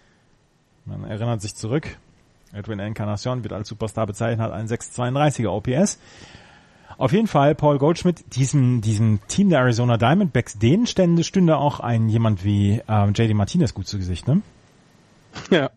[0.87, 1.97] man erinnert sich zurück.
[2.53, 5.99] Edwin Encarnacion wird als Superstar bezeichnet, hat einen 632er OPS.
[6.97, 11.79] Auf jeden Fall Paul Goldschmidt, diesem, diesem Team der Arizona Diamondbacks, denen stände, stünde auch
[11.79, 14.41] ein jemand wie ähm, JD Martinez gut zu Gesicht, ne?
[15.51, 15.69] Ja.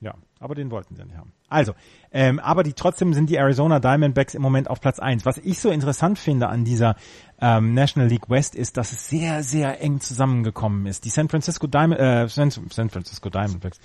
[0.00, 1.32] Ja, aber den wollten sie nicht haben.
[1.50, 1.74] Also,
[2.12, 5.26] ähm, aber die trotzdem sind die Arizona Diamondbacks im Moment auf Platz eins.
[5.26, 6.96] Was ich so interessant finde an dieser
[7.42, 11.04] ähm, National League West ist, dass es sehr, sehr eng zusammengekommen ist.
[11.04, 13.80] Die San Francisco Diamond, äh, San, San Francisco Diamondbacks,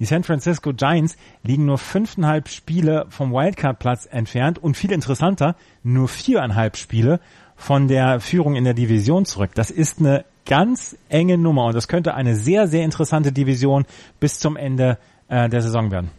[0.00, 5.54] die San Francisco Giants liegen nur fünfeinhalb Spiele vom Wildcard-Platz entfernt und viel interessanter,
[5.84, 7.20] nur viereinhalb Spiele
[7.54, 9.50] von der Führung in der Division zurück.
[9.54, 13.84] Das ist eine ganz enge Nummer und das könnte eine sehr, sehr interessante Division
[14.18, 14.98] bis zum Ende
[15.30, 16.10] äh, der Saison werden.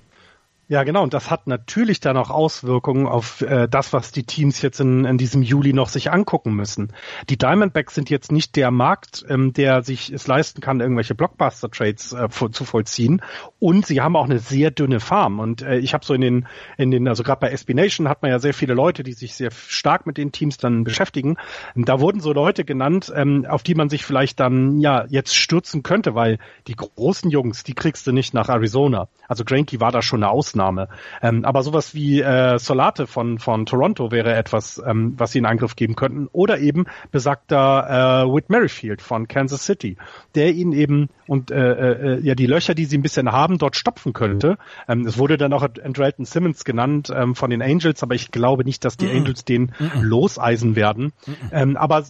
[0.72, 1.04] Ja, genau.
[1.04, 5.04] Und das hat natürlich dann auch Auswirkungen auf äh, das, was die Teams jetzt in,
[5.04, 6.94] in diesem Juli noch sich angucken müssen.
[7.28, 12.14] Die Diamondbacks sind jetzt nicht der Markt, ähm, der sich es leisten kann, irgendwelche Blockbuster-Trades
[12.14, 13.22] äh, zu vollziehen.
[13.60, 15.42] Und sie haben auch eine sehr dünne Farm.
[15.42, 18.22] Und äh, ich habe so in den, in den, also gerade bei SB Nation hat
[18.22, 21.36] man ja sehr viele Leute, die sich sehr stark mit den Teams dann beschäftigen.
[21.76, 25.36] Und da wurden so Leute genannt, ähm, auf die man sich vielleicht dann ja jetzt
[25.36, 26.38] stürzen könnte, weil
[26.68, 29.10] die großen Jungs, die kriegst du nicht nach Arizona.
[29.28, 30.61] Also Granky war da schon eine Ausnahme.
[30.62, 30.88] Ausnahme.
[31.22, 35.46] Ähm, aber sowas wie äh, Solate von, von Toronto wäre etwas, ähm, was sie in
[35.46, 36.28] Angriff geben könnten.
[36.32, 39.98] Oder eben besagter äh, Whit Merrifield von Kansas City,
[40.36, 43.76] der ihn eben und äh, äh, ja die Löcher, die sie ein bisschen haben, dort
[43.76, 44.58] stopfen könnte.
[44.88, 48.64] Ähm, es wurde dann auch Andrelton Simmons genannt ähm, von den Angels, aber ich glaube
[48.64, 51.14] nicht, dass die mm Angels den mm loseisen werden.
[51.26, 52.04] Mm ähm, aber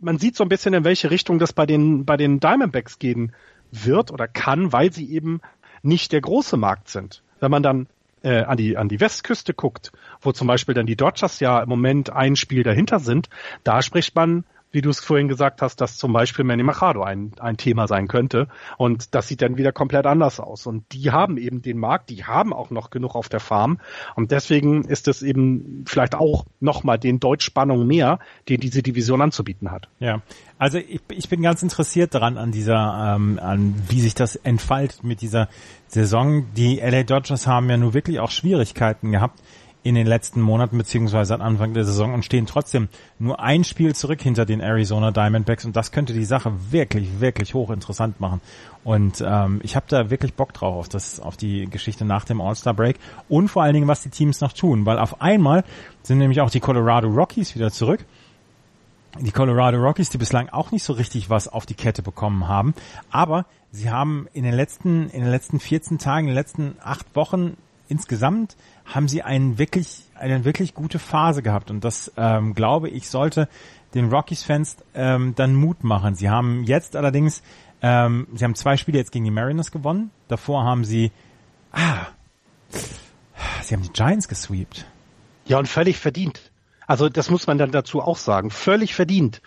[0.00, 3.32] man sieht so ein bisschen, in welche Richtung das bei den, bei den Diamondbacks gehen
[3.72, 5.40] wird oder kann, weil sie eben
[5.82, 7.22] nicht der große Markt sind.
[7.40, 7.88] Wenn man dann
[8.28, 9.90] äh, an die an die Westküste guckt,
[10.20, 13.28] wo zum Beispiel dann die Dodgers ja im Moment ein Spiel dahinter sind,
[13.64, 17.32] da spricht man wie du es vorhin gesagt hast, dass zum Beispiel Manny Machado ein,
[17.40, 18.48] ein Thema sein könnte.
[18.76, 20.66] Und das sieht dann wieder komplett anders aus.
[20.66, 23.80] Und die haben eben den Markt, die haben auch noch genug auf der Farm.
[24.14, 28.18] Und deswegen ist es eben vielleicht auch nochmal den Deutschspannung mehr,
[28.48, 29.88] den diese Division anzubieten hat.
[30.00, 30.22] Ja,
[30.58, 35.04] also ich, ich bin ganz interessiert daran, an dieser, ähm, an wie sich das entfaltet
[35.04, 35.48] mit dieser
[35.86, 36.46] Saison.
[36.54, 39.40] Die LA Dodgers haben ja nur wirklich auch Schwierigkeiten gehabt
[39.82, 42.88] in den letzten Monaten beziehungsweise am Anfang der Saison und stehen trotzdem
[43.18, 45.64] nur ein Spiel zurück hinter den Arizona Diamondbacks.
[45.64, 48.40] Und das könnte die Sache wirklich, wirklich hochinteressant machen.
[48.84, 52.40] Und ähm, ich habe da wirklich Bock drauf auf, das, auf die Geschichte nach dem
[52.40, 52.98] All-Star Break
[53.28, 55.64] und vor allen Dingen, was die Teams noch tun, weil auf einmal
[56.02, 58.04] sind nämlich auch die Colorado Rockies wieder zurück.
[59.20, 62.74] Die Colorado Rockies, die bislang auch nicht so richtig was auf die Kette bekommen haben,
[63.10, 67.06] aber sie haben in den letzten in den letzten 14 Tagen, in den letzten acht
[67.16, 67.56] Wochen
[67.88, 68.56] insgesamt
[68.88, 73.48] haben sie einen wirklich, eine wirklich gute Phase gehabt und das ähm, glaube ich sollte
[73.94, 76.14] den Rockies-Fans ähm, dann Mut machen.
[76.14, 77.42] Sie haben jetzt allerdings,
[77.82, 80.10] ähm, sie haben zwei Spiele jetzt gegen die Mariners gewonnen.
[80.28, 81.10] Davor haben sie,
[81.72, 82.06] ah,
[83.62, 84.86] sie haben die Giants gesweept.
[85.46, 86.50] Ja und völlig verdient.
[86.86, 88.50] Also das muss man dann dazu auch sagen.
[88.50, 89.42] Völlig verdient.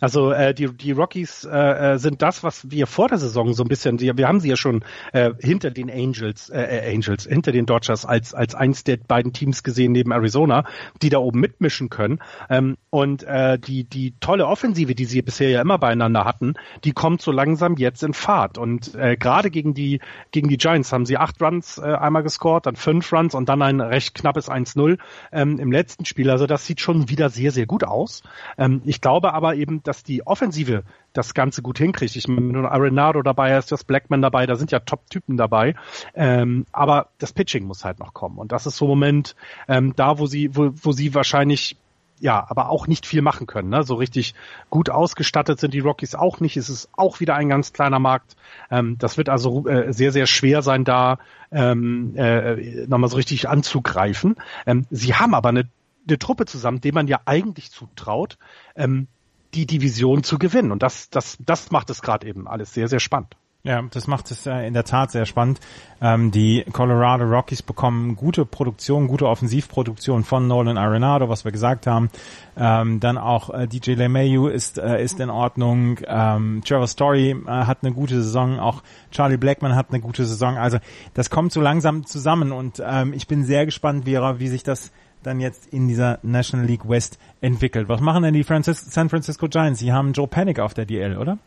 [0.00, 3.62] Also äh, die, die Rockies äh, äh, sind das, was wir vor der Saison so
[3.62, 7.52] ein bisschen, wir, haben sie ja schon äh, hinter den Angels, äh, äh, Angels, hinter
[7.52, 10.64] den Dodgers als als eins der beiden Teams gesehen neben Arizona,
[11.02, 12.20] die da oben mitmischen können.
[12.50, 16.54] Ähm, und äh, die die tolle Offensive, die sie bisher ja immer beieinander hatten,
[16.84, 18.58] die kommt so langsam jetzt in Fahrt.
[18.58, 20.00] Und äh, gerade gegen die
[20.30, 23.62] gegen die Giants haben sie acht Runs äh, einmal gescored, dann fünf Runs und dann
[23.62, 24.98] ein recht knappes 1-0
[25.32, 26.30] ähm, im letzten Spiel.
[26.30, 28.22] Also das sieht schon wieder sehr sehr gut aus.
[28.58, 32.16] Ähm, ich glaube aber eben dass die Offensive das Ganze gut hinkriegt.
[32.16, 35.74] Ich meine, wenn Arenado dabei ist, das Blackman dabei, da sind ja Top-Typen dabei.
[36.14, 38.38] Ähm, aber das Pitching muss halt noch kommen.
[38.38, 39.36] Und das ist so ein Moment
[39.68, 41.76] ähm, da, wo sie, wo, wo sie wahrscheinlich
[42.18, 43.68] ja, aber auch nicht viel machen können.
[43.68, 43.82] Ne?
[43.82, 44.34] So richtig
[44.70, 46.56] gut ausgestattet sind die Rockies auch nicht.
[46.56, 48.36] Es ist auch wieder ein ganz kleiner Markt.
[48.70, 51.18] Ähm, das wird also äh, sehr, sehr schwer sein, da
[51.52, 54.36] ähm, äh, nochmal so richtig anzugreifen.
[54.66, 55.68] Ähm, sie haben aber eine,
[56.08, 58.38] eine Truppe zusammen, dem man ja eigentlich zutraut,
[58.76, 59.08] ähm,
[59.56, 60.70] die Division zu gewinnen.
[60.70, 63.36] Und das, das, das macht es gerade eben alles sehr, sehr spannend.
[63.66, 65.58] Ja, das macht es äh, in der Tat sehr spannend.
[66.00, 71.88] Ähm, die Colorado Rockies bekommen gute Produktion, gute Offensivproduktion von Nolan Arenado, was wir gesagt
[71.88, 72.08] haben.
[72.56, 75.98] Ähm, dann auch äh, DJ LeMayu ist äh, ist in Ordnung.
[76.06, 80.56] Ähm, Trevor Story hat eine gute Saison, auch Charlie Blackman hat eine gute Saison.
[80.58, 80.78] Also
[81.14, 82.80] das kommt so langsam zusammen und
[83.14, 84.92] ich bin sehr gespannt, Vera, wie sich das
[85.26, 87.88] dann jetzt in dieser National League West entwickelt.
[87.88, 89.80] Was machen denn die Francis San Francisco Giants?
[89.80, 91.38] Sie haben Joe Panic auf der DL, oder?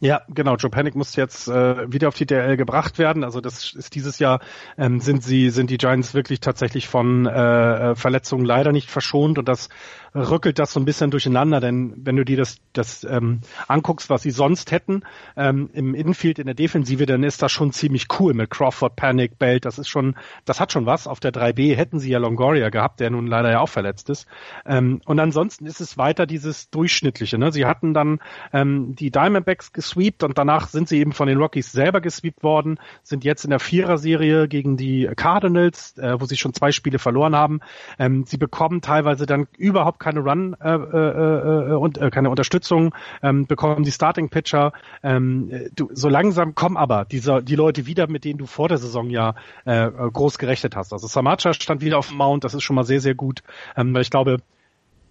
[0.00, 0.56] Ja, genau.
[0.56, 3.22] Joe Panic muss jetzt äh, wieder auf die DL gebracht werden.
[3.22, 4.40] Also das ist dieses Jahr
[4.78, 9.46] ähm, sind sie sind die Giants wirklich tatsächlich von äh, Verletzungen leider nicht verschont und
[9.46, 9.68] das
[10.14, 14.22] rückelt das so ein bisschen durcheinander, denn wenn du dir das, das ähm, anguckst, was
[14.22, 15.02] sie sonst hätten
[15.36, 19.38] ähm, im Infield, in der Defensive, dann ist das schon ziemlich cool mit Crawford, Panic,
[19.38, 19.64] Belt.
[19.64, 21.06] Das ist schon, das hat schon was.
[21.06, 24.26] Auf der 3B hätten sie ja Longoria gehabt, der nun leider ja auch verletzt ist.
[24.66, 27.38] Ähm, und ansonsten ist es weiter dieses durchschnittliche.
[27.38, 27.52] Ne?
[27.52, 28.18] Sie hatten dann
[28.52, 32.78] ähm, die Diamondbacks gesweept und danach sind sie eben von den Rockies selber gesweept worden,
[33.02, 37.36] sind jetzt in der Vierer-Serie gegen die Cardinals, äh, wo sie schon zwei Spiele verloren
[37.36, 37.60] haben.
[37.98, 42.94] Ähm, sie bekommen teilweise dann überhaupt keine Run äh, äh, äh, und äh, keine Unterstützung,
[43.22, 44.72] ähm, bekommen die Starting Pitcher.
[45.02, 48.78] Ähm, du, so langsam kommen aber diese, die Leute wieder, mit denen du vor der
[48.78, 50.92] Saison ja äh, groß gerechnet hast.
[50.92, 53.42] Also Samacha stand wieder auf dem Mount, das ist schon mal sehr, sehr gut,
[53.76, 54.38] ähm, weil ich glaube,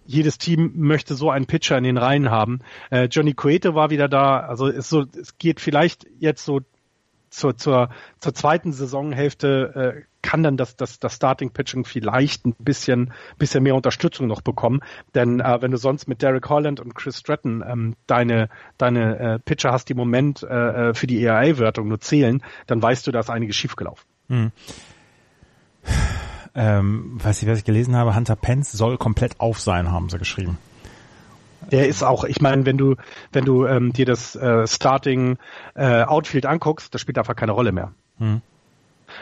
[0.04, 2.60] jedes Team möchte so einen Pitcher in den Reihen haben.
[2.90, 6.60] Äh, Johnny Cueto war wieder da, also ist so, es geht vielleicht jetzt so
[7.30, 12.54] zur, zur, zur zweiten Saisonhälfte äh, kann dann das, das, das Starting Pitching vielleicht ein
[12.58, 14.80] bisschen, bisschen mehr Unterstützung noch bekommen.
[15.14, 18.48] Denn äh, wenn du sonst mit Derek Holland und Chris Stratton ähm, deine,
[18.78, 22.82] deine äh, Pitcher hast, die im Moment äh, äh für die ERA-Wertung nur zählen, dann
[22.82, 24.06] weißt du, da ist einiges schiefgelaufen.
[24.28, 24.52] Hm.
[26.54, 30.18] Ähm, weiß ich, was ich gelesen habe, Hunter Pence soll komplett auf sein, haben sie
[30.18, 30.58] geschrieben.
[31.70, 32.96] Der ist auch, ich meine, wenn du,
[33.32, 35.38] wenn du ähm, dir das äh, Starting
[35.74, 37.92] äh, Outfield anguckst, das spielt einfach keine Rolle mehr.
[38.18, 38.42] Hm.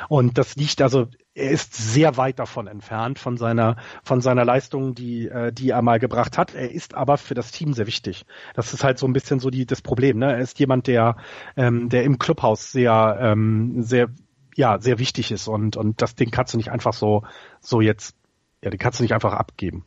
[0.08, 4.94] Und das liegt also, er ist sehr weit davon entfernt von seiner von seiner Leistung,
[4.94, 6.54] die äh, die er mal gebracht hat.
[6.54, 8.24] Er ist aber für das Team sehr wichtig.
[8.54, 10.18] Das ist halt so ein bisschen so die das Problem.
[10.18, 10.32] Ne?
[10.32, 11.16] Er ist jemand, der
[11.56, 14.08] ähm, der im Clubhaus sehr ähm, sehr
[14.56, 17.22] ja sehr wichtig ist und und das Ding kannst du nicht einfach so
[17.60, 18.16] so jetzt
[18.62, 19.84] ja, den kannst du nicht einfach abgeben.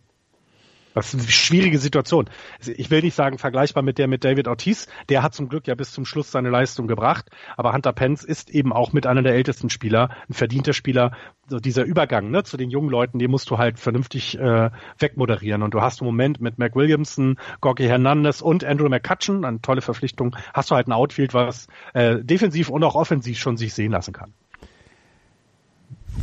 [0.94, 2.30] Das ist eine schwierige Situation.
[2.60, 4.88] Ich will nicht sagen vergleichbar mit der mit David Ortiz.
[5.10, 7.30] Der hat zum Glück ja bis zum Schluss seine Leistung gebracht.
[7.56, 11.12] Aber Hunter Pence ist eben auch mit einer der ältesten Spieler, ein verdienter Spieler.
[11.48, 14.70] So dieser Übergang ne, zu den jungen Leuten, den musst du halt vernünftig äh,
[15.00, 15.64] wegmoderieren.
[15.64, 19.82] Und du hast im Moment mit Mac Williamson, Gorky Hernandez und Andrew McCutcheon, eine tolle
[19.82, 23.92] Verpflichtung, hast du halt ein Outfield, was äh, defensiv und auch offensiv schon sich sehen
[23.92, 24.34] lassen kann.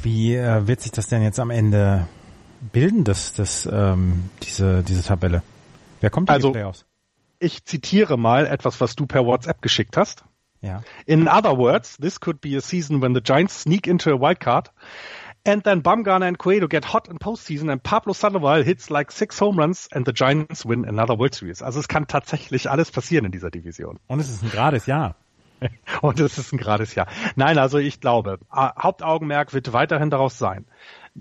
[0.03, 2.07] Wie äh, wird sich das denn jetzt am Ende
[2.61, 5.43] bilden das, das, ähm, diese, diese Tabelle?
[6.01, 6.85] Wer kommt in also, die Playoffs?
[7.39, 10.25] Ich zitiere mal etwas, was du per WhatsApp geschickt hast.
[10.61, 10.83] Ja.
[11.07, 14.41] In other words, this could be a season when the Giants sneak into a wild
[14.41, 14.73] card
[15.49, 19.39] and then Bumgarner and Cueto get hot in postseason and Pablo Sandoval hits like six
[19.39, 21.63] home runs and the Giants win another World Series.
[21.63, 23.99] Also es kann tatsächlich alles passieren in dieser Division.
[24.09, 25.17] Und es ist ein gerades Jahr.
[26.03, 27.09] Und es ist ein gerades Jahr.
[27.35, 30.67] Nein, also ich glaube, Hauptaugenmerk wird weiterhin darauf sein,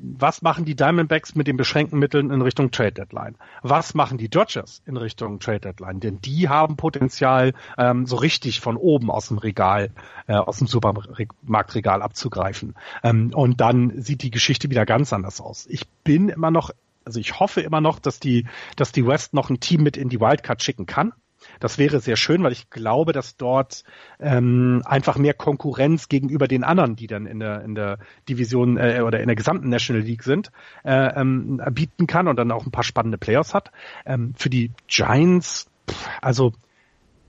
[0.02, 3.36] was machen die Diamondbacks mit den beschränkten Mitteln in Richtung Trade Deadline?
[3.62, 6.00] Was machen die Dodgers in Richtung Trade Deadline?
[6.00, 9.92] Denn die haben Potenzial, ähm, so richtig von oben aus dem Regal,
[10.28, 12.76] äh, aus dem Supermarktregal abzugreifen.
[13.04, 15.66] Ähm, und dann sieht die Geschichte wieder ganz anders aus.
[15.70, 16.72] Ich bin immer noch,
[17.06, 18.46] also ich hoffe immer noch, dass die,
[18.76, 21.14] dass die West noch ein Team mit in die Wildcard schicken kann.
[21.60, 23.84] Das wäre sehr schön, weil ich glaube, dass dort
[24.20, 29.02] ähm, einfach mehr Konkurrenz gegenüber den anderen, die dann in der in der Division äh,
[29.06, 30.52] oder in der gesamten National League sind,
[30.84, 33.72] äh, ähm, bieten kann und dann auch ein paar spannende Playoffs hat.
[34.06, 36.54] Ähm, für die Giants, pff, also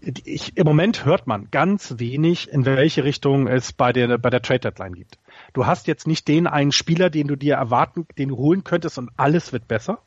[0.01, 4.43] ich, im Moment hört man ganz wenig, in welche Richtung es bei der, bei der
[4.43, 5.19] Trade Deadline gibt.
[5.53, 8.99] Du hast jetzt nicht den einen Spieler, den du dir erwarten, den du holen könntest
[8.99, 9.99] und alles wird besser.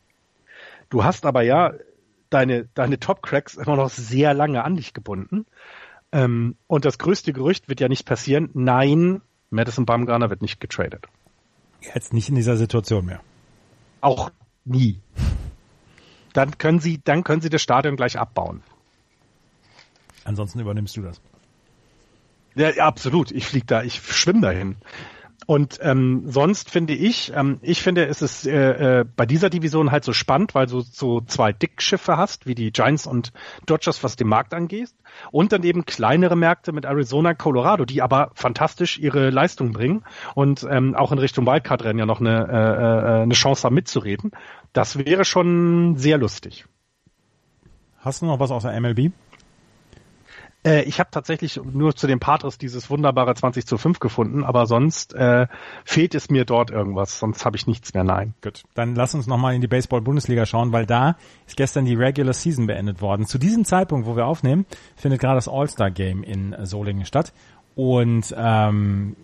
[0.90, 1.74] Du hast aber ja
[2.32, 5.46] deine, deine Top-Cracks immer noch sehr lange an dich gebunden.
[6.12, 8.50] Ähm, und das größte Gerücht wird ja nicht passieren.
[8.54, 9.22] Nein,
[9.52, 11.06] Madison Bumgarner wird nicht getradet.
[11.82, 13.22] Jetzt nicht in dieser Situation mehr.
[14.02, 14.32] Auch
[14.66, 15.00] nie.
[16.34, 18.64] Dann können sie, dann können sie das Stadion gleich abbauen.
[20.24, 21.22] Ansonsten übernimmst du das.
[22.56, 23.32] Ja, absolut.
[23.32, 24.76] Ich flieg da, ich schwimme dahin.
[25.48, 29.92] Und ähm, sonst finde ich, ähm, ich finde, es ist äh, äh, bei dieser Division
[29.92, 33.34] halt so spannend, weil du so zwei Dickschiffe hast, wie die Giants und
[33.66, 34.90] Dodgers, was den Markt angeht.
[35.32, 40.04] Und dann eben kleinere Märkte mit Arizona, Colorado, die aber fantastisch ihre Leistung bringen
[40.36, 44.32] und ähm, auch in Richtung Wildcard-Rennen ja noch eine, äh, äh, eine Chance haben mitzureden.
[44.74, 46.66] Das wäre schon sehr lustig.
[47.98, 49.12] Hast du noch was außer MLB?
[50.64, 54.66] Äh, ich habe tatsächlich nur zu den Patres dieses wunderbare 20 zu 5 gefunden, aber
[54.66, 55.48] sonst äh,
[55.86, 58.34] fehlt es mir dort irgendwas, sonst habe ich nichts mehr, nein.
[58.42, 61.16] Gut, dann lass uns nochmal in die Baseball-Bundesliga schauen, weil da
[61.48, 63.26] ist gestern die Regular Season beendet worden.
[63.26, 64.66] Zu diesem Zeitpunkt, wo wir aufnehmen,
[64.96, 67.34] findet gerade das All-Star-Game in Solingen statt
[67.76, 69.16] und ähm,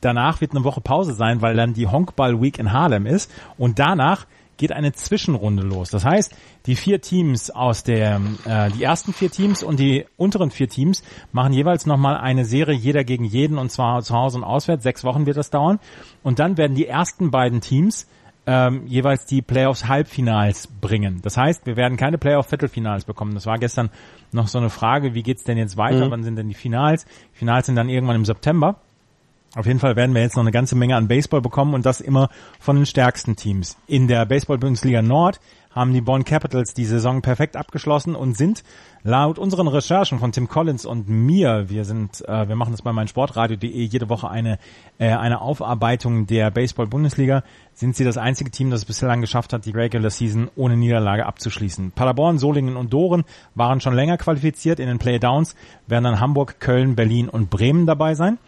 [0.00, 3.78] danach wird eine Woche Pause sein, weil dann die Honkball Week in Harlem ist und
[3.78, 5.90] danach geht eine Zwischenrunde los.
[5.90, 6.34] Das heißt,
[6.66, 11.02] die vier Teams aus der, äh, die ersten vier Teams und die unteren vier Teams
[11.32, 14.82] machen jeweils nochmal eine Serie jeder gegen jeden und zwar zu Hause und auswärts.
[14.82, 15.78] Sechs Wochen wird das dauern.
[16.22, 18.06] Und dann werden die ersten beiden Teams
[18.46, 21.20] ähm, jeweils die Playoffs-Halbfinals bringen.
[21.22, 23.34] Das heißt, wir werden keine Playoff-Viertelfinals bekommen.
[23.34, 23.90] Das war gestern
[24.32, 26.06] noch so eine Frage, wie geht's denn jetzt weiter?
[26.06, 26.10] Mhm.
[26.10, 27.06] Wann sind denn die Finals?
[27.34, 28.80] Die Finals sind dann irgendwann im September.
[29.54, 32.00] Auf jeden Fall werden wir jetzt noch eine ganze Menge an Baseball bekommen und das
[32.00, 32.28] immer
[32.58, 33.76] von den stärksten Teams.
[33.86, 35.40] In der Baseball-Bundesliga Nord
[35.70, 38.62] haben die Bonn Capitals die Saison perfekt abgeschlossen und sind
[39.02, 42.92] laut unseren Recherchen von Tim Collins und mir, wir sind, äh, wir machen das bei
[42.92, 44.58] meinsportradio.de jede Woche eine
[44.98, 49.66] äh, eine Aufarbeitung der Baseball-Bundesliga, sind sie das einzige Team, das es bislang geschafft hat,
[49.66, 51.92] die Regular Season ohne Niederlage abzuschließen.
[51.92, 53.24] Paderborn, Solingen und Doren
[53.54, 55.56] waren schon länger qualifiziert in den Playdowns,
[55.88, 58.38] werden dann Hamburg, Köln, Berlin und Bremen dabei sein.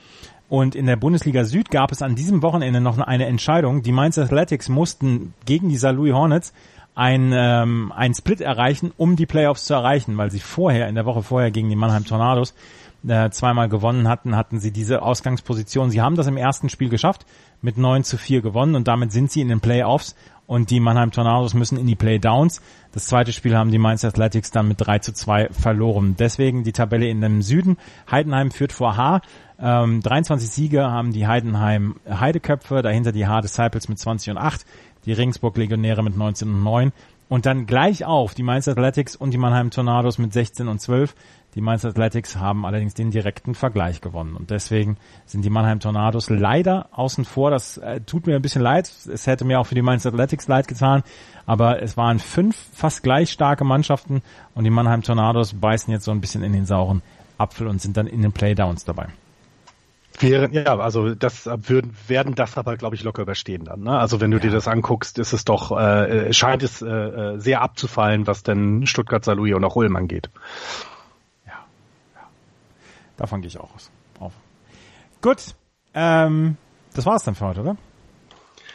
[0.48, 3.82] Und in der Bundesliga Süd gab es an diesem Wochenende noch eine Entscheidung.
[3.82, 5.92] Die Mainz Athletics mussten gegen die St.
[5.92, 6.52] Louis Hornets
[6.94, 11.04] ein, ähm, ein Split erreichen, um die Playoffs zu erreichen, weil sie vorher, in der
[11.04, 12.54] Woche vorher gegen die Mannheim Tornados
[13.06, 15.90] äh, zweimal gewonnen hatten, hatten sie diese Ausgangsposition.
[15.90, 17.26] Sie haben das im ersten Spiel geschafft,
[17.60, 20.16] mit 9 zu 4 gewonnen und damit sind sie in den Playoffs
[20.46, 22.60] und die Mannheim Tornados müssen in die Playdowns.
[22.92, 26.16] Das zweite Spiel haben die Mainz Athletics dann mit 3 zu 2 verloren.
[26.18, 27.76] Deswegen die Tabelle in dem Süden.
[28.10, 29.22] Heidenheim führt vor H.
[29.58, 34.64] Ähm, 23 Siege haben die Heidenheim Heideköpfe, dahinter die H Disciples mit 20 und 8,
[35.04, 36.92] die Regensburg Legionäre mit 19 und 9
[37.28, 41.14] und dann gleich auf die Mainz Athletics und die Mannheim Tornados mit 16 und 12.
[41.56, 46.28] Die Mainz Athletics haben allerdings den direkten Vergleich gewonnen und deswegen sind die Mannheim Tornados
[46.28, 47.50] leider außen vor.
[47.50, 48.92] Das äh, tut mir ein bisschen leid.
[49.10, 51.02] Es hätte mir auch für die Mainz Athletics leid getan,
[51.46, 54.20] aber es waren fünf fast gleich starke Mannschaften
[54.54, 57.00] und die Mannheim Tornados beißen jetzt so ein bisschen in den sauren
[57.38, 59.06] Apfel und sind dann in den Playdowns dabei.
[60.18, 63.80] Wären, ja, also das würden, werden das aber, glaube ich, locker überstehen dann.
[63.80, 63.98] Ne?
[63.98, 64.42] Also wenn du ja.
[64.42, 68.86] dir das anguckst, ist es doch, äh, scheint es äh, äh sehr abzufallen, was denn
[68.86, 70.28] Stuttgart, Saarlouis und auch Ulm angeht.
[73.16, 73.90] Davon gehe ich auch aus.
[74.20, 74.32] Auf.
[75.22, 75.54] Gut,
[75.94, 76.56] ähm,
[76.94, 77.76] das war's dann für heute, oder?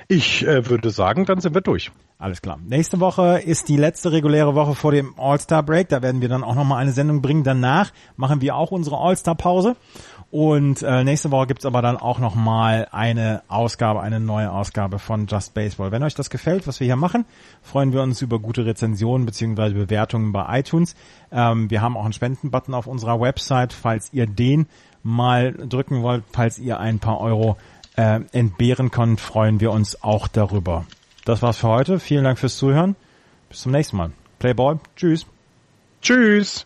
[0.08, 1.92] Ich äh, würde sagen, dann sind wir durch.
[2.18, 2.60] Alles klar.
[2.64, 5.90] Nächste Woche ist die letzte reguläre Woche vor dem All-Star Break.
[5.90, 7.44] Da werden wir dann auch nochmal eine Sendung bringen.
[7.44, 9.76] Danach machen wir auch unsere All-Star Pause.
[10.32, 15.28] Und äh, nächste Woche gibt's aber dann auch nochmal eine Ausgabe, eine neue Ausgabe von
[15.28, 15.92] Just Baseball.
[15.92, 17.26] Wenn euch das gefällt, was wir hier machen,
[17.62, 19.74] freuen wir uns über gute Rezensionen bzw.
[19.74, 20.96] Bewertungen bei iTunes.
[21.34, 24.68] Ähm, wir haben auch einen Spendenbutton auf unserer Website, falls ihr den
[25.04, 27.58] mal drücken wollt, falls ihr ein paar Euro
[27.98, 30.86] äh, entbehren könnt, freuen wir uns auch darüber.
[31.26, 32.00] Das war's für heute.
[32.00, 32.96] Vielen Dank fürs Zuhören.
[33.50, 34.12] Bis zum nächsten Mal.
[34.40, 34.80] Playball.
[34.96, 35.26] Tschüss.
[36.02, 36.66] Tschüss.